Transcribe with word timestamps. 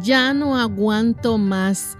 Ya 0.00 0.32
no 0.32 0.56
aguanto 0.56 1.38
más, 1.38 1.96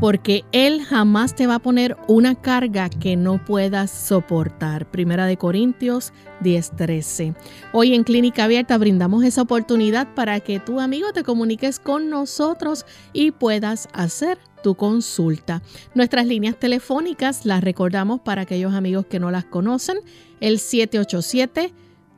porque 0.00 0.44
Él 0.52 0.82
jamás 0.82 1.34
te 1.34 1.46
va 1.46 1.56
a 1.56 1.58
poner 1.60 1.96
una 2.08 2.34
carga 2.34 2.88
que 2.88 3.16
no 3.16 3.44
puedas 3.44 3.90
soportar. 3.90 4.90
Primera 4.90 5.26
de 5.26 5.36
Corintios 5.36 6.12
10:13. 6.40 7.34
Hoy 7.72 7.94
en 7.94 8.02
Clínica 8.02 8.44
Abierta 8.44 8.78
brindamos 8.78 9.24
esa 9.24 9.42
oportunidad 9.42 10.12
para 10.14 10.40
que 10.40 10.58
tu 10.58 10.80
amigo 10.80 11.12
te 11.12 11.22
comuniques 11.22 11.78
con 11.78 12.10
nosotros 12.10 12.84
y 13.12 13.30
puedas 13.30 13.88
hacer 13.92 14.38
tu 14.62 14.74
consulta. 14.74 15.62
Nuestras 15.94 16.26
líneas 16.26 16.56
telefónicas 16.56 17.46
las 17.46 17.62
recordamos 17.62 18.20
para 18.20 18.42
aquellos 18.42 18.74
amigos 18.74 19.06
que 19.06 19.20
no 19.20 19.30
las 19.30 19.44
conocen, 19.44 19.98
el 20.40 20.58
787 20.58 21.72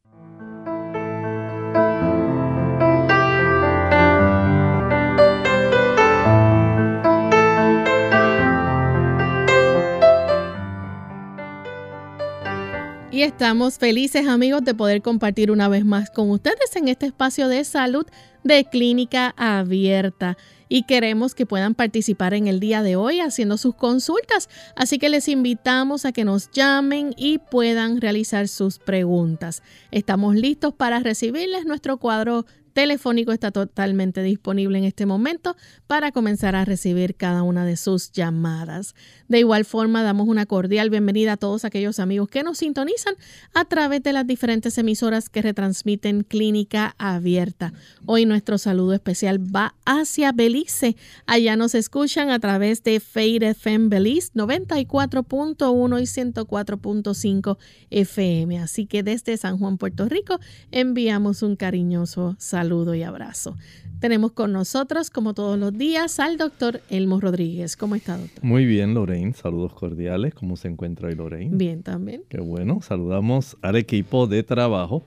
Y 13.16 13.24
estamos 13.24 13.78
felices 13.78 14.28
amigos 14.28 14.66
de 14.66 14.74
poder 14.74 15.02
compartir 15.02 15.50
una 15.50 15.70
vez 15.70 15.86
más 15.86 16.10
con 16.10 16.30
ustedes 16.32 16.76
en 16.76 16.90
este 16.90 17.06
espacio 17.06 17.48
de 17.48 17.64
salud 17.64 18.06
de 18.44 18.66
clínica 18.66 19.34
abierta. 19.38 20.38
Y 20.68 20.84
queremos 20.84 21.34
que 21.34 21.46
puedan 21.46 21.76
participar 21.76 22.34
en 22.34 22.48
el 22.48 22.60
día 22.60 22.84
de 22.84 22.98
hoy 22.98 23.22
haciendo 23.22 23.56
sus 23.56 23.74
consultas. 23.74 24.50
Así 24.76 25.00
que 25.00 25.08
les 25.08 25.30
invitamos 25.30 26.04
a 26.04 26.12
que 26.12 26.26
nos 26.26 26.52
llamen 26.52 27.14
y 27.16 27.38
puedan 27.38 28.02
realizar 28.02 28.50
sus 28.50 28.80
preguntas. 28.80 29.64
Estamos 29.92 30.36
listos 30.36 30.74
para 30.74 31.00
recibirles 31.00 31.64
nuestro 31.64 31.96
cuadro 31.96 32.46
telefónico 32.76 33.32
está 33.32 33.52
totalmente 33.52 34.22
disponible 34.22 34.78
en 34.78 34.84
este 34.84 35.06
momento 35.06 35.56
para 35.88 36.12
comenzar 36.12 36.58
a 36.58 36.66
recibir 36.66 37.16
cada 37.16 37.42
una 37.42 37.66
de 37.66 37.78
sus 37.78 38.12
llamadas. 38.12 38.96
De 39.30 39.40
igual 39.40 39.64
forma, 39.64 40.04
damos 40.04 40.28
una 40.28 40.46
cordial 40.46 40.90
bienvenida 40.90 41.34
a 41.34 41.38
todos 41.38 41.64
aquellos 41.64 42.00
amigos 42.00 42.28
que 42.28 42.44
nos 42.44 42.58
sintonizan 42.58 43.16
a 43.54 43.64
través 43.64 44.04
de 44.04 44.12
las 44.12 44.28
diferentes 44.28 44.78
emisoras 44.78 45.30
que 45.30 45.42
retransmiten 45.42 46.24
Clínica 46.24 46.96
Abierta. 46.98 47.72
Hoy 48.06 48.26
nuestro 48.26 48.58
saludo 48.58 48.92
especial 48.92 49.40
va 49.40 49.74
hacia 49.86 50.34
Belice. 50.34 50.98
Allá 51.28 51.56
nos 51.56 51.76
escuchan 51.76 52.30
a 52.30 52.40
través 52.40 52.84
de 52.84 53.00
Fade 53.00 53.52
FM 53.52 53.88
Belice 53.88 54.34
94.1 54.34 56.02
y 56.02 56.04
104.5 56.04 57.58
FM. 57.90 58.60
Así 58.60 58.86
que 58.86 59.02
desde 59.02 59.38
San 59.38 59.58
Juan, 59.60 59.78
Puerto 59.78 60.10
Rico, 60.10 60.42
enviamos 60.72 61.42
un 61.42 61.56
cariñoso 61.56 62.36
saludo 62.38 62.65
saludo 62.66 62.96
y 62.96 63.04
abrazo. 63.04 63.56
Tenemos 64.00 64.32
con 64.32 64.52
nosotros, 64.52 65.12
como 65.12 65.36
todos 65.36 65.60
los 65.60 65.78
días, 65.78 66.20
al 66.20 66.38
doctor 66.38 66.82
Elmo 66.90 67.22
Rodríguez. 67.22 67.78
¿Cómo 67.78 67.94
está, 67.94 68.18
doctor? 68.18 68.44
Muy 68.44 68.66
bien, 68.66 68.96
Lorraine. 68.96 69.34
Saludos 69.34 69.74
cordiales. 69.74 70.34
¿Cómo 70.34 70.58
se 70.58 70.68
encuentra 70.68 71.10
hoy, 71.10 71.16
Lorraine? 71.16 71.56
Bien, 71.56 71.84
también. 71.84 72.24
Qué 72.28 72.40
bueno. 72.42 72.82
Saludamos 72.82 73.56
al 73.62 73.76
equipo 73.76 74.26
de 74.26 74.42
trabajo 74.42 75.04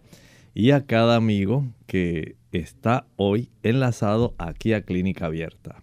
y 0.54 0.70
a 0.70 0.86
cada 0.86 1.16
amigo 1.16 1.64
que 1.88 2.36
está 2.52 3.06
hoy 3.16 3.50
enlazado 3.64 4.34
aquí 4.38 4.72
a 4.72 4.82
Clínica 4.82 5.26
Abierta. 5.26 5.82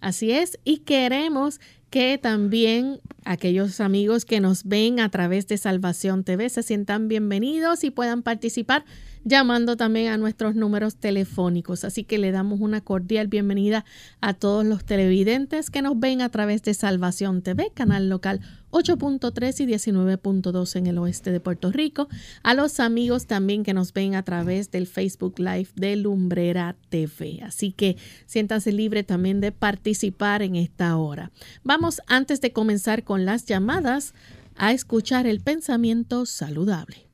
Así 0.00 0.30
es, 0.30 0.56
y 0.64 0.78
queremos 0.78 1.60
que 1.90 2.16
también 2.16 3.00
aquellos 3.24 3.80
amigos 3.80 4.24
que 4.24 4.40
nos 4.40 4.64
ven 4.64 5.00
a 5.00 5.10
través 5.10 5.48
de 5.48 5.58
Salvación 5.58 6.22
TV 6.22 6.48
se 6.48 6.62
sientan 6.62 7.08
bienvenidos 7.08 7.82
y 7.82 7.90
puedan 7.90 8.22
participar 8.22 8.84
llamando 9.24 9.76
también 9.76 10.12
a 10.12 10.16
nuestros 10.16 10.54
números 10.54 10.96
telefónicos. 10.96 11.84
Así 11.84 12.04
que 12.04 12.18
le 12.18 12.32
damos 12.32 12.60
una 12.60 12.80
cordial 12.80 13.28
bienvenida 13.28 13.84
a 14.20 14.34
todos 14.34 14.64
los 14.64 14.84
televidentes 14.84 15.70
que 15.70 15.82
nos 15.82 15.98
ven 15.98 16.20
a 16.20 16.28
través 16.28 16.62
de 16.62 16.74
Salvación 16.74 17.42
TV, 17.42 17.70
canal 17.74 18.08
local 18.08 18.40
8.3 18.70 19.60
y 19.60 19.66
19.2 19.66 20.76
en 20.76 20.86
el 20.86 20.98
oeste 20.98 21.30
de 21.30 21.40
Puerto 21.40 21.70
Rico, 21.70 22.08
a 22.42 22.54
los 22.54 22.80
amigos 22.80 23.26
también 23.26 23.64
que 23.64 23.74
nos 23.74 23.92
ven 23.92 24.14
a 24.14 24.22
través 24.22 24.70
del 24.70 24.86
Facebook 24.86 25.38
Live 25.38 25.68
de 25.74 25.96
Lumbrera 25.96 26.74
TV. 26.88 27.40
Así 27.42 27.72
que 27.72 27.96
siéntase 28.26 28.72
libre 28.72 29.04
también 29.04 29.40
de 29.40 29.52
participar 29.52 30.42
en 30.42 30.56
esta 30.56 30.96
hora. 30.96 31.32
Vamos 31.62 32.00
antes 32.06 32.40
de 32.40 32.52
comenzar 32.52 33.04
con 33.04 33.26
las 33.26 33.44
llamadas 33.44 34.14
a 34.56 34.72
escuchar 34.72 35.26
el 35.26 35.40
pensamiento 35.40 36.24
saludable. 36.24 37.11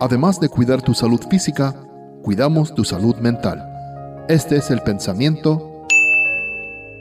Además 0.00 0.38
de 0.38 0.48
cuidar 0.48 0.80
tu 0.80 0.94
salud 0.94 1.20
física, 1.28 1.74
cuidamos 2.22 2.72
tu 2.74 2.84
salud 2.84 3.16
mental. 3.16 3.64
Este 4.28 4.56
es 4.56 4.70
el 4.70 4.80
pensamiento 4.82 5.86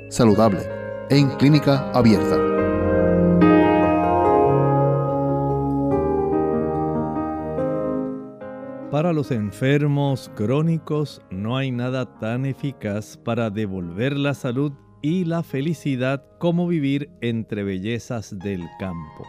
saludable 0.10 0.62
en 1.10 1.30
clínica 1.38 1.92
abierta. 1.92 2.38
Para 8.90 9.14
los 9.14 9.32
enfermos 9.32 10.32
crónicos 10.34 11.22
no 11.30 11.56
hay 11.56 11.72
nada 11.72 12.18
tan 12.20 12.46
eficaz 12.46 13.18
para 13.18 13.50
devolver 13.52 14.18
la 14.18 14.34
salud 14.34 14.72
y 15.02 15.26
la 15.26 15.44
felicidad 15.44 16.24
como 16.40 16.68
vivir 16.68 17.10
entre 17.22 17.64
bellezas 17.64 18.38
del 18.40 18.64
campo. 18.80 19.26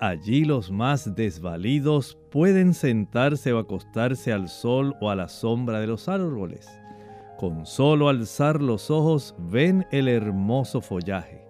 Allí 0.00 0.44
los 0.44 0.70
más 0.70 1.14
desvalidos 1.14 2.16
pueden 2.30 2.72
sentarse 2.72 3.52
o 3.52 3.58
acostarse 3.58 4.32
al 4.32 4.48
sol 4.48 4.96
o 5.00 5.10
a 5.10 5.14
la 5.14 5.28
sombra 5.28 5.78
de 5.80 5.86
los 5.86 6.08
árboles. 6.08 6.68
Con 7.38 7.66
solo 7.66 8.08
alzar 8.08 8.62
los 8.62 8.90
ojos 8.90 9.34
ven 9.38 9.86
el 9.90 10.08
hermoso 10.08 10.80
follaje. 10.80 11.40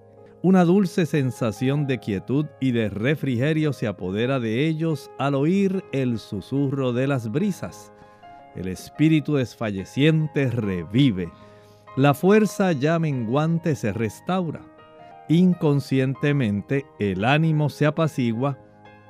Una 0.43 0.65
dulce 0.65 1.05
sensación 1.05 1.87
de 1.87 1.99
quietud 1.99 2.47
y 2.61 2.73
de 2.73 2.89
refrigerio 2.89 3.73
se 3.73 3.87
apodera 3.87 4.41
de 4.41 4.67
ellos 4.67 5.11
al 5.19 5.35
oír 5.35 5.85
el 5.93 6.19
susurro 6.19 6.93
de 6.93 7.07
las 7.07 7.31
brisas. 7.31 7.93
El 8.57 8.67
espíritu 8.67 9.35
desfalleciente 9.35 10.51
revive. 10.51 11.31
La 11.97 12.15
fuerza 12.15 12.71
ya 12.71 13.01
menguante 13.01 13.75
se 13.75 13.93
restaura. 13.93 14.61
Inconscientemente 15.29 16.87
el 17.01 17.25
ánimo 17.25 17.69
se 17.69 17.85
apacigua, 17.85 18.59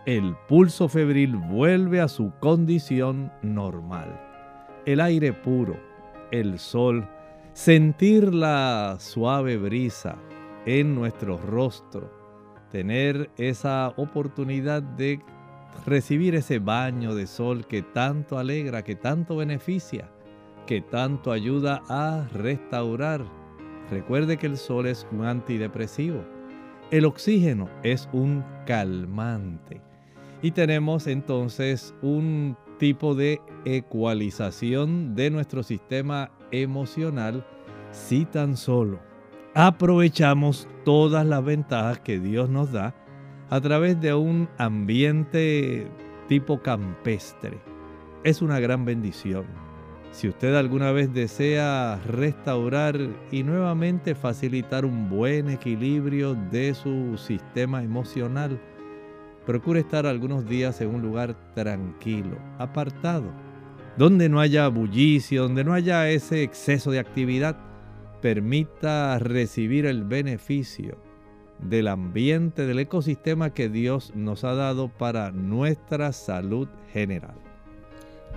el 0.07 0.35
pulso 0.49 0.89
febril 0.89 1.37
vuelve 1.37 2.01
a 2.01 2.09
su 2.09 2.33
condición 2.41 3.31
normal. 3.43 4.19
El 4.87 5.01
aire 5.01 5.35
puro, 5.35 5.79
el 6.31 6.59
sol, 6.59 7.07
sentir 7.53 8.33
la 8.33 8.97
suave 8.99 9.59
brisa 9.59 10.17
en 10.65 10.95
nuestro 10.95 11.37
rostro, 11.37 12.11
tener 12.71 13.31
esa 13.37 13.93
oportunidad 13.99 14.83
de 14.83 15.21
recibir 15.85 16.35
ese 16.35 16.59
baño 16.59 17.15
de 17.15 17.27
sol 17.27 17.67
que 17.67 17.83
tanto 17.83 18.39
alegra, 18.39 18.83
que 18.83 18.95
tanto 18.95 19.37
beneficia, 19.37 20.11
que 20.71 20.81
tanto 20.81 21.33
ayuda 21.33 21.83
a 21.89 22.29
restaurar. 22.33 23.25
Recuerde 23.91 24.37
que 24.37 24.47
el 24.47 24.57
sol 24.57 24.87
es 24.87 25.05
un 25.11 25.25
antidepresivo. 25.25 26.23
El 26.93 27.07
oxígeno 27.07 27.69
es 27.83 28.09
un 28.13 28.45
calmante. 28.67 29.81
Y 30.43 30.53
tenemos 30.53 31.09
entonces 31.09 31.93
un 32.03 32.57
tipo 32.79 33.17
de 33.17 33.41
ecualización 33.65 35.17
de 35.17 35.33
nuestro 35.33 35.65
sistema 35.65 36.31
emocional 36.53 37.45
si 37.91 38.25
tan 38.25 38.57
solo 38.57 39.01
aprovechamos 39.55 40.69
todas 40.85 41.27
las 41.27 41.45
ventajas 41.45 41.99
que 41.99 42.21
Dios 42.21 42.49
nos 42.49 42.71
da 42.71 42.95
a 43.49 43.61
través 43.61 44.01
de 44.01 44.15
un 44.15 44.49
ambiente 44.57 45.91
tipo 46.29 46.63
campestre. 46.63 47.59
Es 48.23 48.41
una 48.41 48.61
gran 48.61 48.85
bendición. 48.85 49.70
Si 50.13 50.29
usted 50.29 50.55
alguna 50.55 50.91
vez 50.91 51.13
desea 51.15 52.01
restaurar 52.05 52.99
y 53.31 53.45
nuevamente 53.45 54.15
facilitar 54.15 54.85
un 54.85 55.09
buen 55.09 55.49
equilibrio 55.49 56.35
de 56.35 56.75
su 56.75 57.17
sistema 57.17 57.83
emocional, 57.83 58.61
procure 59.47 59.81
estar 59.81 60.07
algunos 60.07 60.47
días 60.47 60.81
en 60.81 60.95
un 60.95 61.03
lugar 61.03 61.37
tranquilo, 61.55 62.39
apartado, 62.59 63.33
donde 63.97 64.29
no 64.29 64.41
haya 64.41 64.67
bullicio, 64.69 65.45
donde 65.45 65.63
no 65.65 65.75
haya 65.75 66.09
ese 66.11 66.43
exceso 66.43 66.91
de 66.91 66.99
actividad. 66.99 67.57
Permita 68.21 69.19
recibir 69.19 69.87
el 69.87 70.05
beneficio 70.05 70.99
del 71.61 71.89
ambiente, 71.89 72.67
del 72.67 72.81
ecosistema 72.81 73.51
que 73.51 73.69
Dios 73.69 74.13
nos 74.15 74.45
ha 74.45 74.55
dado 74.55 74.89
para 74.89 75.31
nuestra 75.31 76.13
salud 76.13 76.69
general. 76.93 77.50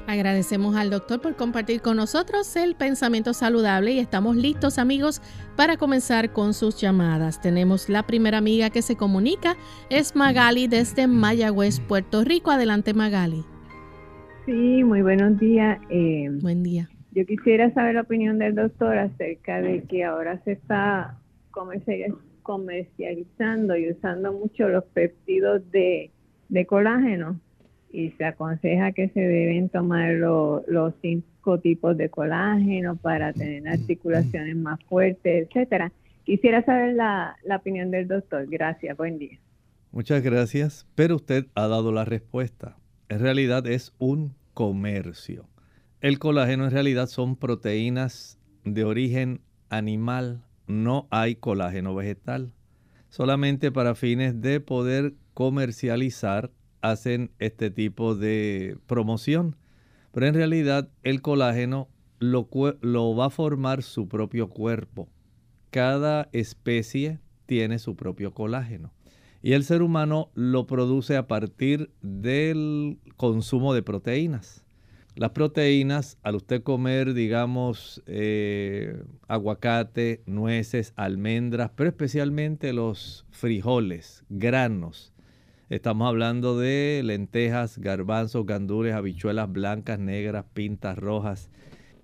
Agradecemos 0.07 0.75
al 0.75 0.89
doctor 0.89 1.21
por 1.21 1.35
compartir 1.35 1.81
con 1.81 1.95
nosotros 1.95 2.55
el 2.57 2.75
pensamiento 2.75 3.33
saludable 3.33 3.93
y 3.93 3.99
estamos 3.99 4.35
listos 4.35 4.77
amigos 4.77 5.21
para 5.55 5.77
comenzar 5.77 6.33
con 6.33 6.53
sus 6.53 6.79
llamadas. 6.79 7.41
Tenemos 7.41 7.87
la 7.87 8.03
primera 8.03 8.37
amiga 8.39 8.69
que 8.69 8.81
se 8.81 8.97
comunica, 8.97 9.55
es 9.89 10.13
Magali 10.15 10.67
desde 10.67 11.07
Mayagüez, 11.07 11.79
Puerto 11.79 12.23
Rico. 12.25 12.51
Adelante 12.51 12.93
Magali. 12.93 13.45
Sí, 14.45 14.83
muy 14.83 15.01
buenos 15.01 15.39
días. 15.39 15.79
Eh, 15.89 16.27
Buen 16.41 16.63
día. 16.63 16.89
Yo 17.13 17.25
quisiera 17.25 17.73
saber 17.73 17.95
la 17.95 18.01
opinión 18.01 18.39
del 18.39 18.55
doctor 18.55 18.97
acerca 18.97 19.61
de 19.61 19.83
que 19.83 20.03
ahora 20.03 20.41
se 20.43 20.51
está 20.53 21.17
comercializando 22.41 23.77
y 23.77 23.91
usando 23.91 24.33
mucho 24.33 24.67
los 24.67 24.83
péptidos 24.85 25.61
de, 25.71 26.11
de 26.49 26.65
colágeno 26.65 27.39
y 27.93 28.09
se 28.17 28.25
aconseja 28.25 28.91
que 28.91 29.07
se 29.09 29.21
deben 29.21 29.69
tomar 29.69 30.13
los 30.15 30.93
cinco 31.01 31.59
tipos 31.59 31.95
de 31.95 32.09
colágeno 32.09 32.95
para 32.95 33.31
tener 33.31 33.67
articulaciones 33.67 34.55
más 34.55 34.83
fuertes, 34.85 35.47
etcétera. 35.47 35.93
Quisiera 36.25 36.65
saber 36.65 36.95
la, 36.95 37.37
la 37.43 37.57
opinión 37.57 37.91
del 37.91 38.07
doctor. 38.07 38.47
Gracias, 38.49 38.97
buen 38.97 39.19
día. 39.19 39.39
Muchas 39.91 40.23
gracias, 40.23 40.87
pero 40.95 41.17
usted 41.17 41.45
ha 41.53 41.67
dado 41.67 41.91
la 41.91 42.03
respuesta. 42.03 42.77
En 43.09 43.19
realidad 43.19 43.67
es 43.67 43.93
un 43.99 44.33
comercio. 44.55 45.47
El 46.01 46.17
colágeno 46.17 46.65
en 46.65 46.71
realidad 46.71 47.05
son 47.05 47.35
proteínas 47.35 48.39
de 48.65 48.85
origen 48.85 49.41
animal, 49.69 50.43
no 50.65 51.07
hay 51.11 51.35
colágeno 51.35 51.93
vegetal. 51.93 52.53
Solamente 53.09 53.71
para 53.71 53.93
fines 53.93 54.41
de 54.41 54.59
poder 54.59 55.13
comercializar 55.35 56.49
hacen 56.83 57.31
este 57.39 57.71
tipo 57.71 58.13
de 58.13 58.77
promoción. 58.85 59.55
Pero 60.11 60.27
en 60.27 60.35
realidad 60.35 60.89
el 61.01 61.23
colágeno 61.23 61.87
lo, 62.19 63.15
va 63.15 63.25
a 63.25 63.29
formar 63.31 63.81
su 63.81 64.07
propio 64.07 64.49
cuerpo. 64.49 65.09
Cada 65.71 66.29
especie 66.33 67.19
tiene 67.47 67.79
su 67.79 67.95
propio 67.95 68.33
colágeno. 68.33 68.93
Y 69.41 69.53
el 69.53 69.63
ser 69.63 69.81
humano 69.81 70.29
lo 70.35 70.67
produce 70.67 71.17
a 71.17 71.27
partir 71.27 71.89
del 72.01 72.99
consumo 73.17 73.73
de 73.73 73.81
proteínas. 73.81 74.63
Las 75.15 75.31
proteínas, 75.31 76.17
al 76.23 76.35
usted 76.35 76.63
comer, 76.63 77.13
digamos, 77.13 78.01
eh, 78.07 79.03
aguacate, 79.27 80.23
nueces, 80.25 80.93
almendras, 80.95 81.71
pero 81.75 81.89
especialmente 81.89 82.73
los 82.73 83.25
frijoles, 83.29 84.23
granos, 84.29 85.12
Estamos 85.69 86.07
hablando 86.09 86.59
de 86.59 87.01
lentejas, 87.05 87.77
garbanzos, 87.77 88.45
gandules, 88.45 88.93
habichuelas 88.93 89.51
blancas, 89.51 89.97
negras, 89.97 90.45
pintas 90.53 90.97
rojas, 90.97 91.49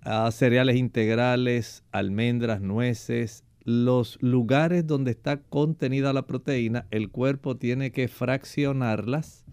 ah, 0.01 0.31
cereales 0.31 0.77
integrales, 0.77 1.83
almendras, 1.91 2.61
nueces. 2.61 3.43
Los 3.65 4.17
lugares 4.21 4.87
donde 4.87 5.11
está 5.11 5.41
contenida 5.41 6.13
la 6.13 6.25
proteína, 6.25 6.87
el 6.89 7.09
cuerpo 7.09 7.57
tiene 7.57 7.91
que 7.91 8.07
fraccionarlas 8.07 9.43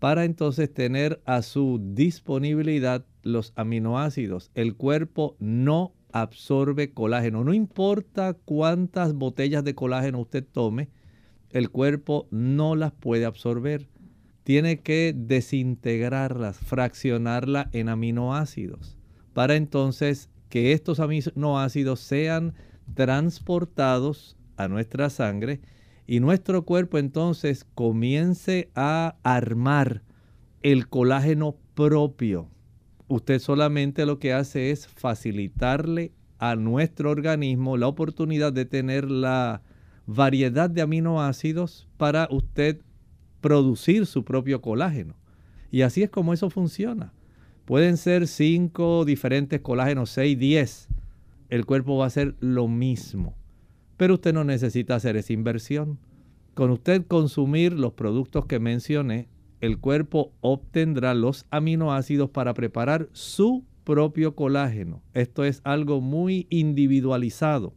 para 0.00 0.24
entonces 0.24 0.74
tener 0.74 1.22
a 1.24 1.42
su 1.42 1.80
disponibilidad 1.80 3.06
los 3.22 3.52
aminoácidos. 3.54 4.50
El 4.54 4.74
cuerpo 4.74 5.36
no 5.38 5.94
absorbe 6.10 6.92
colágeno. 6.92 7.44
No 7.44 7.54
importa 7.54 8.34
cuántas 8.34 9.14
botellas 9.14 9.62
de 9.62 9.76
colágeno 9.76 10.18
usted 10.18 10.44
tome, 10.44 10.88
el 11.52 11.70
cuerpo 11.70 12.26
no 12.30 12.74
las 12.76 12.92
puede 12.92 13.24
absorber. 13.24 13.88
Tiene 14.44 14.80
que 14.80 15.14
desintegrarlas, 15.16 16.58
fraccionarlas 16.58 17.68
en 17.72 17.88
aminoácidos, 17.88 18.98
para 19.32 19.54
entonces 19.54 20.28
que 20.48 20.72
estos 20.72 20.98
aminoácidos 20.98 22.00
sean 22.00 22.54
transportados 22.94 24.36
a 24.56 24.68
nuestra 24.68 25.10
sangre 25.10 25.60
y 26.06 26.20
nuestro 26.20 26.64
cuerpo 26.64 26.98
entonces 26.98 27.64
comience 27.74 28.70
a 28.74 29.16
armar 29.22 30.02
el 30.62 30.88
colágeno 30.88 31.56
propio. 31.74 32.48
Usted 33.08 33.38
solamente 33.38 34.06
lo 34.06 34.18
que 34.18 34.32
hace 34.32 34.70
es 34.70 34.86
facilitarle 34.86 36.12
a 36.38 36.56
nuestro 36.56 37.10
organismo 37.10 37.76
la 37.76 37.86
oportunidad 37.86 38.52
de 38.52 38.64
tener 38.64 39.10
la 39.10 39.62
variedad 40.06 40.68
de 40.68 40.82
aminoácidos 40.82 41.88
para 41.96 42.28
usted 42.30 42.80
producir 43.40 44.06
su 44.06 44.24
propio 44.24 44.60
colágeno. 44.60 45.14
Y 45.70 45.82
así 45.82 46.02
es 46.02 46.10
como 46.10 46.32
eso 46.32 46.50
funciona. 46.50 47.12
Pueden 47.64 47.96
ser 47.96 48.26
5 48.26 49.04
diferentes 49.04 49.60
colágenos, 49.60 50.10
6, 50.10 50.38
10. 50.38 50.88
El 51.48 51.66
cuerpo 51.66 51.96
va 51.96 52.04
a 52.04 52.08
hacer 52.08 52.34
lo 52.40 52.68
mismo. 52.68 53.36
Pero 53.96 54.14
usted 54.14 54.32
no 54.32 54.44
necesita 54.44 54.94
hacer 54.94 55.16
esa 55.16 55.32
inversión. 55.32 55.98
Con 56.54 56.70
usted 56.70 57.06
consumir 57.06 57.72
los 57.72 57.92
productos 57.92 58.46
que 58.46 58.58
mencioné, 58.58 59.28
el 59.60 59.78
cuerpo 59.78 60.32
obtendrá 60.40 61.14
los 61.14 61.46
aminoácidos 61.50 62.30
para 62.30 62.52
preparar 62.52 63.08
su 63.12 63.64
propio 63.84 64.34
colágeno. 64.34 65.02
Esto 65.14 65.44
es 65.44 65.60
algo 65.64 66.00
muy 66.00 66.46
individualizado 66.50 67.74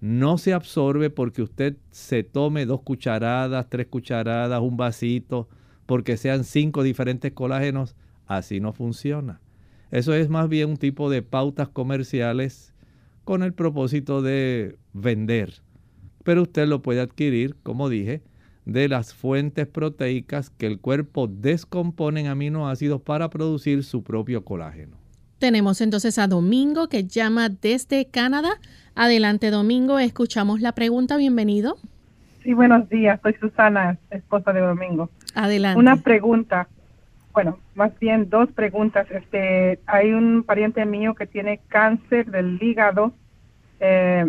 no 0.00 0.38
se 0.38 0.52
absorbe 0.52 1.10
porque 1.10 1.42
usted 1.42 1.76
se 1.90 2.22
tome 2.22 2.66
dos 2.66 2.82
cucharadas, 2.82 3.68
tres 3.68 3.86
cucharadas, 3.88 4.60
un 4.60 4.76
vasito, 4.76 5.48
porque 5.86 6.16
sean 6.16 6.44
cinco 6.44 6.82
diferentes 6.82 7.32
colágenos. 7.32 7.96
Así 8.26 8.60
no 8.60 8.72
funciona. 8.72 9.40
Eso 9.90 10.14
es 10.14 10.28
más 10.28 10.48
bien 10.48 10.70
un 10.70 10.76
tipo 10.76 11.10
de 11.10 11.22
pautas 11.22 11.68
comerciales 11.68 12.74
con 13.24 13.42
el 13.42 13.54
propósito 13.54 14.22
de 14.22 14.76
vender. 14.92 15.62
Pero 16.24 16.42
usted 16.42 16.68
lo 16.68 16.82
puede 16.82 17.00
adquirir, 17.00 17.56
como 17.62 17.88
dije, 17.88 18.22
de 18.66 18.86
las 18.88 19.14
fuentes 19.14 19.66
proteicas 19.66 20.50
que 20.50 20.66
el 20.66 20.78
cuerpo 20.78 21.26
descompone 21.26 22.20
en 22.20 22.26
aminoácidos 22.26 23.00
para 23.00 23.30
producir 23.30 23.82
su 23.82 24.02
propio 24.02 24.44
colágeno. 24.44 24.97
Tenemos 25.38 25.80
entonces 25.80 26.18
a 26.18 26.26
Domingo 26.26 26.88
que 26.88 27.04
llama 27.04 27.48
desde 27.48 28.06
Canadá. 28.06 28.50
Adelante 28.96 29.50
Domingo, 29.50 30.00
escuchamos 30.00 30.60
la 30.60 30.72
pregunta, 30.72 31.16
bienvenido. 31.16 31.76
Sí, 32.42 32.54
buenos 32.54 32.88
días. 32.88 33.20
Soy 33.22 33.34
Susana, 33.34 33.98
esposa 34.10 34.52
de 34.52 34.60
Domingo. 34.60 35.10
Adelante. 35.36 35.78
Una 35.78 35.96
pregunta. 35.98 36.66
Bueno, 37.32 37.60
más 37.76 37.96
bien 38.00 38.28
dos 38.28 38.50
preguntas. 38.50 39.06
Este, 39.12 39.78
hay 39.86 40.12
un 40.12 40.42
pariente 40.42 40.84
mío 40.84 41.14
que 41.14 41.28
tiene 41.28 41.60
cáncer 41.68 42.32
del 42.32 42.60
hígado, 42.60 43.12
eh, 43.78 44.26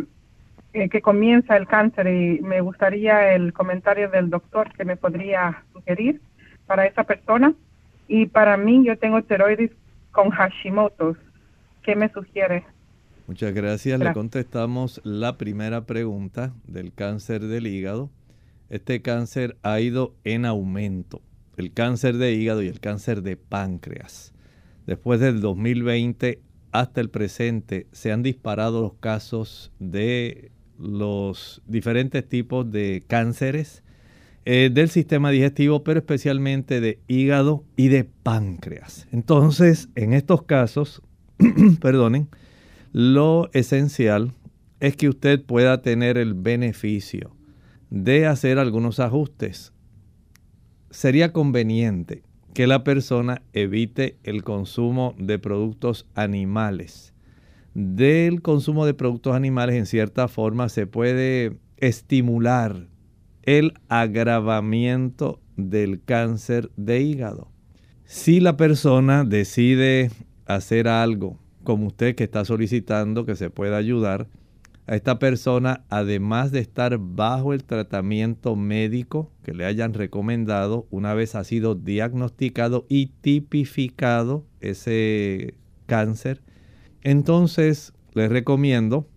eh, 0.73 0.89
que 0.89 1.01
comienza 1.01 1.57
el 1.57 1.65
cáncer 1.65 2.05
y 2.05 2.39
me 2.41 2.61
gustaría 2.61 3.33
el 3.33 3.51
comentario 3.51 4.11
del 4.11 4.29
doctor 4.29 4.71
que 4.73 4.85
me 4.85 4.95
podría 4.95 5.63
sugerir 5.73 6.21
para 6.67 6.85
esa 6.85 7.03
persona. 7.03 7.55
Y 8.07 8.27
para 8.27 8.57
mí, 8.57 8.85
yo 8.85 8.95
tengo 8.99 9.23
tiroides 9.23 9.71
con 10.19 10.31
Hashimoto. 10.31 11.15
¿Qué 11.81 11.95
me 11.95 12.11
sugiere? 12.11 12.65
Muchas 13.27 13.53
gracias. 13.53 13.97
Le 14.01 14.11
contestamos 14.11 14.99
la 15.05 15.38
primera 15.38 15.85
pregunta 15.85 16.51
del 16.67 16.93
cáncer 16.93 17.47
del 17.47 17.67
hígado. 17.67 18.09
Este 18.69 19.01
cáncer 19.01 19.55
ha 19.63 19.79
ido 19.79 20.13
en 20.25 20.45
aumento. 20.45 21.21
El 21.55 21.71
cáncer 21.71 22.17
de 22.17 22.33
hígado 22.33 22.61
y 22.61 22.67
el 22.67 22.81
cáncer 22.81 23.21
de 23.21 23.38
páncreas. 23.38 24.33
Después 24.85 25.21
del 25.21 25.39
2020 25.39 26.41
hasta 26.73 26.99
el 26.99 27.09
presente 27.09 27.88
se 27.93 28.11
han 28.11 28.21
disparado 28.21 28.81
los 28.81 28.95
casos 28.95 29.71
de 29.79 30.51
los 30.77 31.61
diferentes 31.65 32.27
tipos 32.27 32.69
de 32.69 33.05
cánceres 33.07 33.85
eh, 34.46 34.69
del 34.74 34.89
sistema 34.89 35.31
digestivo, 35.31 35.84
pero 35.84 36.00
especialmente 36.00 36.81
de 36.81 37.00
hígado 37.08 37.63
y 37.75 37.89
de 37.89 38.05
páncreas. 38.05 39.08
Entonces, 39.12 39.89
en 39.96 40.13
estos 40.13 40.43
casos, 40.43 41.01
perdonen, 41.81 42.29
lo 42.91 43.50
esencial 43.53 44.34
es 44.79 44.96
que 44.96 45.10
usted 45.10 45.43
pueda 45.43 45.81
tener 45.81 46.17
el 46.17 46.34
beneficio 46.34 47.36
de 47.89 48.27
hacer 48.27 48.60
algunos 48.60 49.00
ajustes. 49.00 49.74
Sería 50.89 51.34
conveniente 51.34 52.24
que 52.53 52.67
la 52.67 52.84
persona 52.84 53.41
evite 53.53 54.17
el 54.24 54.43
consumo 54.43 55.15
de 55.17 55.39
productos 55.39 56.08
animales. 56.15 57.13
Del 57.74 58.41
consumo 58.41 58.86
de 58.86 58.93
productos 58.93 59.36
animales 59.36 59.75
en 59.75 59.86
cierta 59.86 60.27
forma 60.27 60.69
se 60.69 60.88
puede 60.88 61.58
estimular 61.77 62.88
el 63.50 63.74
agravamiento 63.88 65.41
del 65.58 66.03
cáncer 66.03 66.70
de 66.77 67.01
hígado. 67.01 67.51
Si 68.03 68.39
la 68.39 68.58
persona 68.58 69.24
decide 69.24 70.12
hacer 70.46 70.88
algo 70.88 71.39
como 71.63 71.88
usted 71.88 72.13
que 72.13 72.25
está 72.25 72.46
solicitando 72.46 73.25
que 73.25 73.36
se 73.36 73.50
pueda 73.50 73.77
ayudar 73.77 74.27
a 74.86 74.96
esta 74.96 75.18
persona, 75.18 75.84
además 75.89 76.51
de 76.51 76.60
estar 76.60 77.00
bajo 77.00 77.53
el 77.53 77.63
tratamiento 77.63 78.56
médico 78.56 79.32
que 79.41 79.53
le 79.53 79.65
hayan 79.65 79.96
recomendado 79.96 80.86
una 80.91 81.15
vez 81.15 81.34
ha 81.34 81.44
sido 81.44 81.74
diagnosticado 81.74 82.86
y 82.88 83.08
tipificado 83.22 84.46
ese 84.62 85.56
cáncer, 85.88 86.44
entonces 87.01 87.94
les 88.13 88.29
recomiendo, 88.29 89.08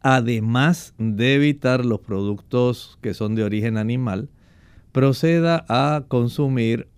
además 0.00 0.94
de 0.98 1.34
evitar 1.34 1.84
los 1.84 2.00
productos 2.00 2.98
que 3.00 3.14
son 3.14 3.34
de 3.34 3.44
origen 3.44 3.76
animal, 3.76 4.28
proceda 4.92 5.64
a 5.68 6.04
consumir 6.08 6.88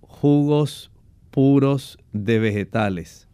jugos 0.00 0.90
puros 1.30 1.98
de 2.12 2.38
vegetales 2.38 3.28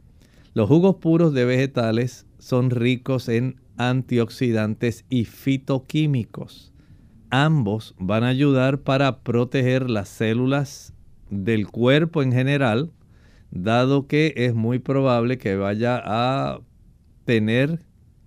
los 0.58 0.66
jugos 0.66 0.96
puros 0.96 1.34
de 1.34 1.44
vegetales 1.44 2.26
son 2.40 2.70
ricos 2.70 3.28
en 3.28 3.60
antioxidantes 3.76 5.04
y 5.08 5.24
fitoquímicos. 5.24 6.72
Ambos 7.30 7.94
van 7.96 8.24
a 8.24 8.30
ayudar 8.30 8.80
para 8.80 9.20
proteger 9.20 9.88
las 9.88 10.08
células 10.08 10.94
del 11.30 11.68
cuerpo 11.68 12.24
en 12.24 12.32
general, 12.32 12.90
dado 13.52 14.08
que 14.08 14.34
es 14.34 14.52
muy 14.52 14.80
probable 14.80 15.38
que 15.38 15.54
vaya 15.54 16.02
a 16.04 16.58
tener 17.24 17.78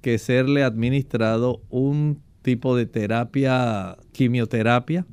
que 0.02 0.18
serle 0.18 0.64
administrado 0.64 1.62
un 1.70 2.22
tipo 2.42 2.76
de 2.76 2.86
terapia, 2.86 3.98
quimioterapia, 4.12 5.06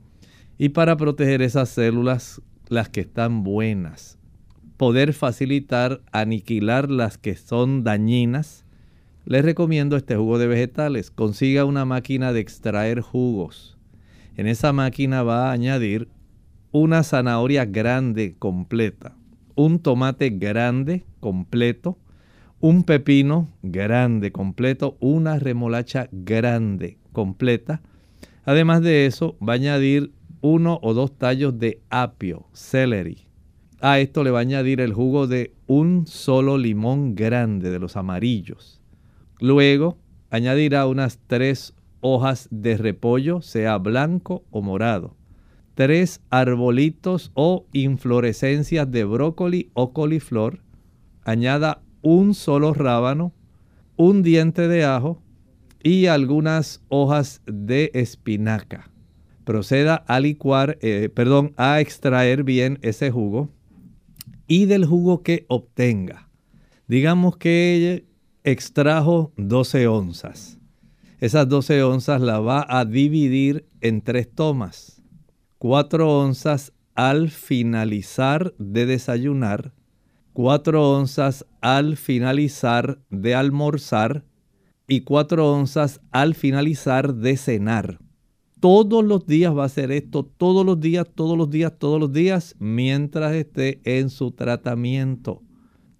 y 0.58 0.70
para 0.70 0.96
proteger 0.96 1.42
esas 1.42 1.68
células, 1.68 2.42
las 2.68 2.88
que 2.88 3.00
están 3.00 3.44
buenas, 3.44 4.18
poder 4.76 5.12
facilitar 5.12 6.00
aniquilar 6.12 6.90
las 6.90 7.18
que 7.18 7.36
son 7.36 7.84
dañinas, 7.84 8.64
les 9.24 9.44
recomiendo 9.44 9.96
este 9.96 10.16
jugo 10.16 10.38
de 10.38 10.46
vegetales. 10.46 11.10
Consiga 11.10 11.64
una 11.64 11.84
máquina 11.84 12.32
de 12.32 12.40
extraer 12.40 13.00
jugos. 13.00 13.76
En 14.36 14.46
esa 14.46 14.72
máquina 14.72 15.22
va 15.22 15.48
a 15.48 15.52
añadir 15.52 16.08
una 16.70 17.02
zanahoria 17.02 17.64
grande 17.64 18.36
completa, 18.38 19.16
un 19.54 19.80
tomate 19.80 20.30
grande 20.30 21.04
completo, 21.20 21.98
un 22.60 22.84
pepino 22.84 23.48
grande 23.62 24.32
completo, 24.32 24.96
una 25.00 25.38
remolacha 25.38 26.08
grande 26.12 26.98
completa. 27.12 27.80
Además 28.44 28.82
de 28.82 29.06
eso, 29.06 29.36
va 29.46 29.52
a 29.54 29.56
añadir 29.56 30.12
uno 30.40 30.78
o 30.82 30.94
dos 30.94 31.16
tallos 31.16 31.58
de 31.58 31.80
apio, 31.90 32.46
celery, 32.52 33.28
a 33.80 34.00
esto 34.00 34.24
le 34.24 34.32
va 34.32 34.38
a 34.38 34.42
añadir 34.42 34.80
el 34.80 34.92
jugo 34.92 35.28
de 35.28 35.54
un 35.68 36.08
solo 36.08 36.58
limón 36.58 37.14
grande 37.14 37.70
de 37.70 37.78
los 37.78 37.96
amarillos. 37.96 38.80
Luego 39.40 39.98
añadirá 40.30 40.86
unas 40.86 41.20
tres 41.28 41.74
hojas 42.00 42.48
de 42.50 42.76
repollo, 42.76 43.40
sea 43.40 43.78
blanco 43.78 44.44
o 44.50 44.62
morado. 44.62 45.16
Tres 45.74 46.20
arbolitos 46.28 47.30
o 47.34 47.66
inflorescencias 47.72 48.90
de 48.90 49.04
brócoli 49.04 49.70
o 49.74 49.92
coliflor. 49.92 50.60
Añada 51.22 51.80
un 52.02 52.34
solo 52.34 52.74
rábano, 52.74 53.32
un 53.96 54.22
diente 54.22 54.68
de 54.68 54.84
ajo 54.84 55.22
y 55.82 56.06
algunas 56.06 56.82
hojas 56.88 57.42
de 57.46 57.90
espinaca. 57.94 58.90
Proceda 59.44 59.94
a 59.94 60.20
licuar, 60.20 60.78
eh, 60.82 61.08
perdón, 61.14 61.54
a 61.56 61.80
extraer 61.80 62.44
bien 62.44 62.78
ese 62.82 63.10
jugo 63.10 63.50
y 64.46 64.66
del 64.66 64.84
jugo 64.84 65.22
que 65.22 65.46
obtenga. 65.48 66.28
Digamos 66.86 67.36
que 67.36 68.06
extrajo 68.44 69.32
12 69.36 69.86
onzas. 69.88 70.58
Esas 71.20 71.48
12 71.48 71.82
onzas 71.82 72.20
la 72.20 72.40
va 72.40 72.66
a 72.68 72.84
dividir 72.84 73.66
en 73.80 74.02
tres 74.02 74.32
tomas. 74.32 75.02
4 75.58 76.20
onzas 76.20 76.72
al 76.94 77.30
finalizar 77.30 78.54
de 78.58 78.86
desayunar, 78.86 79.72
4 80.38 80.92
onzas 80.92 81.44
al 81.60 81.96
finalizar 81.96 83.00
de 83.10 83.34
almorzar 83.34 84.24
y 84.86 85.00
4 85.00 85.52
onzas 85.52 86.00
al 86.12 86.36
finalizar 86.36 87.12
de 87.12 87.36
cenar. 87.36 87.98
Todos 88.60 89.04
los 89.04 89.26
días 89.26 89.52
va 89.52 89.64
a 89.64 89.66
hacer 89.66 89.90
esto, 89.90 90.24
todos 90.24 90.64
los 90.64 90.78
días, 90.78 91.08
todos 91.12 91.36
los 91.36 91.50
días, 91.50 91.72
todos 91.76 91.98
los 91.98 92.12
días, 92.12 92.54
mientras 92.60 93.34
esté 93.34 93.80
en 93.82 94.10
su 94.10 94.30
tratamiento. 94.30 95.42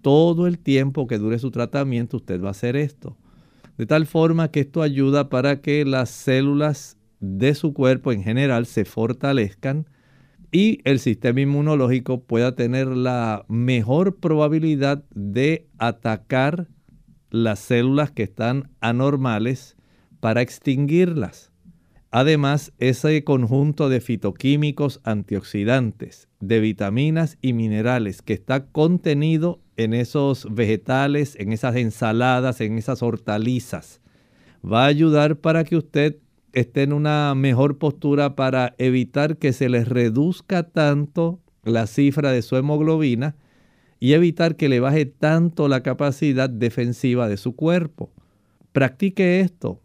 Todo 0.03 0.47
el 0.47 0.61
tiempo 0.61 1.09
que 1.09 1.19
dure 1.19 1.41
su 1.41 1.51
tratamiento, 1.51 2.19
usted 2.19 2.41
va 2.41 2.47
a 2.47 2.53
hacer 2.53 2.77
esto. 2.77 3.17
De 3.77 3.87
tal 3.87 4.07
forma 4.07 4.53
que 4.53 4.61
esto 4.61 4.83
ayuda 4.83 5.31
para 5.31 5.61
que 5.61 5.85
las 5.85 6.11
células 6.11 6.97
de 7.19 7.57
su 7.57 7.75
cuerpo 7.75 8.13
en 8.13 8.23
general 8.23 8.67
se 8.67 8.85
fortalezcan 8.85 9.89
y 10.51 10.81
el 10.85 10.99
sistema 10.99 11.41
inmunológico 11.41 12.23
pueda 12.23 12.55
tener 12.55 12.87
la 12.89 13.45
mejor 13.49 14.17
probabilidad 14.17 15.05
de 15.15 15.67
atacar 15.79 16.69
las 17.31 17.59
células 17.59 18.11
que 18.11 18.23
están 18.23 18.71
anormales 18.81 19.77
para 20.21 20.41
extinguirlas. 20.41 21.53
Además, 22.11 22.73
ese 22.79 23.23
conjunto 23.23 23.91
de 23.91 24.01
fitoquímicos 24.01 25.01
antioxidantes, 25.05 26.29
de 26.41 26.61
vitaminas 26.61 27.37
y 27.43 27.53
minerales 27.53 28.23
que 28.23 28.33
está 28.33 28.65
contenido 28.67 29.61
en 29.77 29.93
esos 29.93 30.47
vegetales, 30.55 31.37
en 31.39 31.53
esas 31.53 31.77
ensaladas, 31.77 32.63
en 32.63 32.79
esas 32.79 33.03
hortalizas, 33.03 34.01
va 34.65 34.85
a 34.85 34.89
ayudar 34.89 35.37
para 35.37 35.65
que 35.65 35.77
usted 35.77 36.17
esté 36.53 36.83
en 36.83 36.93
una 36.93 37.35
mejor 37.35 37.79
postura 37.79 38.37
para 38.37 38.75
evitar 38.79 39.37
que 39.37 39.53
se 39.53 39.69
le 39.69 39.85
reduzca 39.85 40.65
tanto 40.65 41.41
la 41.63 41.87
cifra 41.87 42.33
de 42.33 42.43
su 42.43 42.57
hemoglobina 42.57 43.37
y 44.01 44.13
evitar 44.13 44.57
que 44.57 44.69
le 44.69 44.81
baje 44.81 45.07
tanto 45.07 45.69
la 45.69 45.83
capacidad 45.83 46.49
defensiva 46.49 47.29
de 47.29 47.37
su 47.37 47.57
cuerpo. 47.57 48.13
Practique 48.73 49.41
esto, 49.41 49.81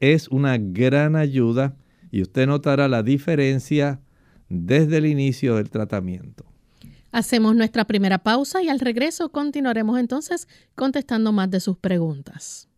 es 0.00 0.28
una 0.28 0.58
gran 0.58 1.16
ayuda 1.16 1.76
y 2.10 2.22
usted 2.22 2.46
notará 2.46 2.88
la 2.88 3.02
diferencia 3.02 4.00
desde 4.48 4.98
el 4.98 5.06
inicio 5.06 5.56
del 5.56 5.70
tratamiento. 5.70 6.44
Hacemos 7.10 7.54
nuestra 7.54 7.84
primera 7.84 8.18
pausa 8.18 8.62
y 8.62 8.68
al 8.68 8.80
regreso 8.80 9.30
continuaremos 9.30 9.98
entonces 9.98 10.48
contestando 10.74 11.30
más 11.30 11.50
de 11.50 11.60
sus 11.60 11.76
preguntas. 11.76 12.68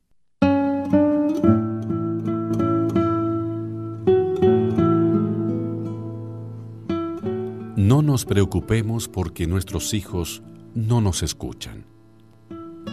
No 7.85 8.01
nos 8.01 8.25
preocupemos 8.25 9.09
porque 9.09 9.47
nuestros 9.47 9.93
hijos 9.93 10.43
no 10.75 11.03
nos 11.03 11.23
escuchan. 11.23 11.85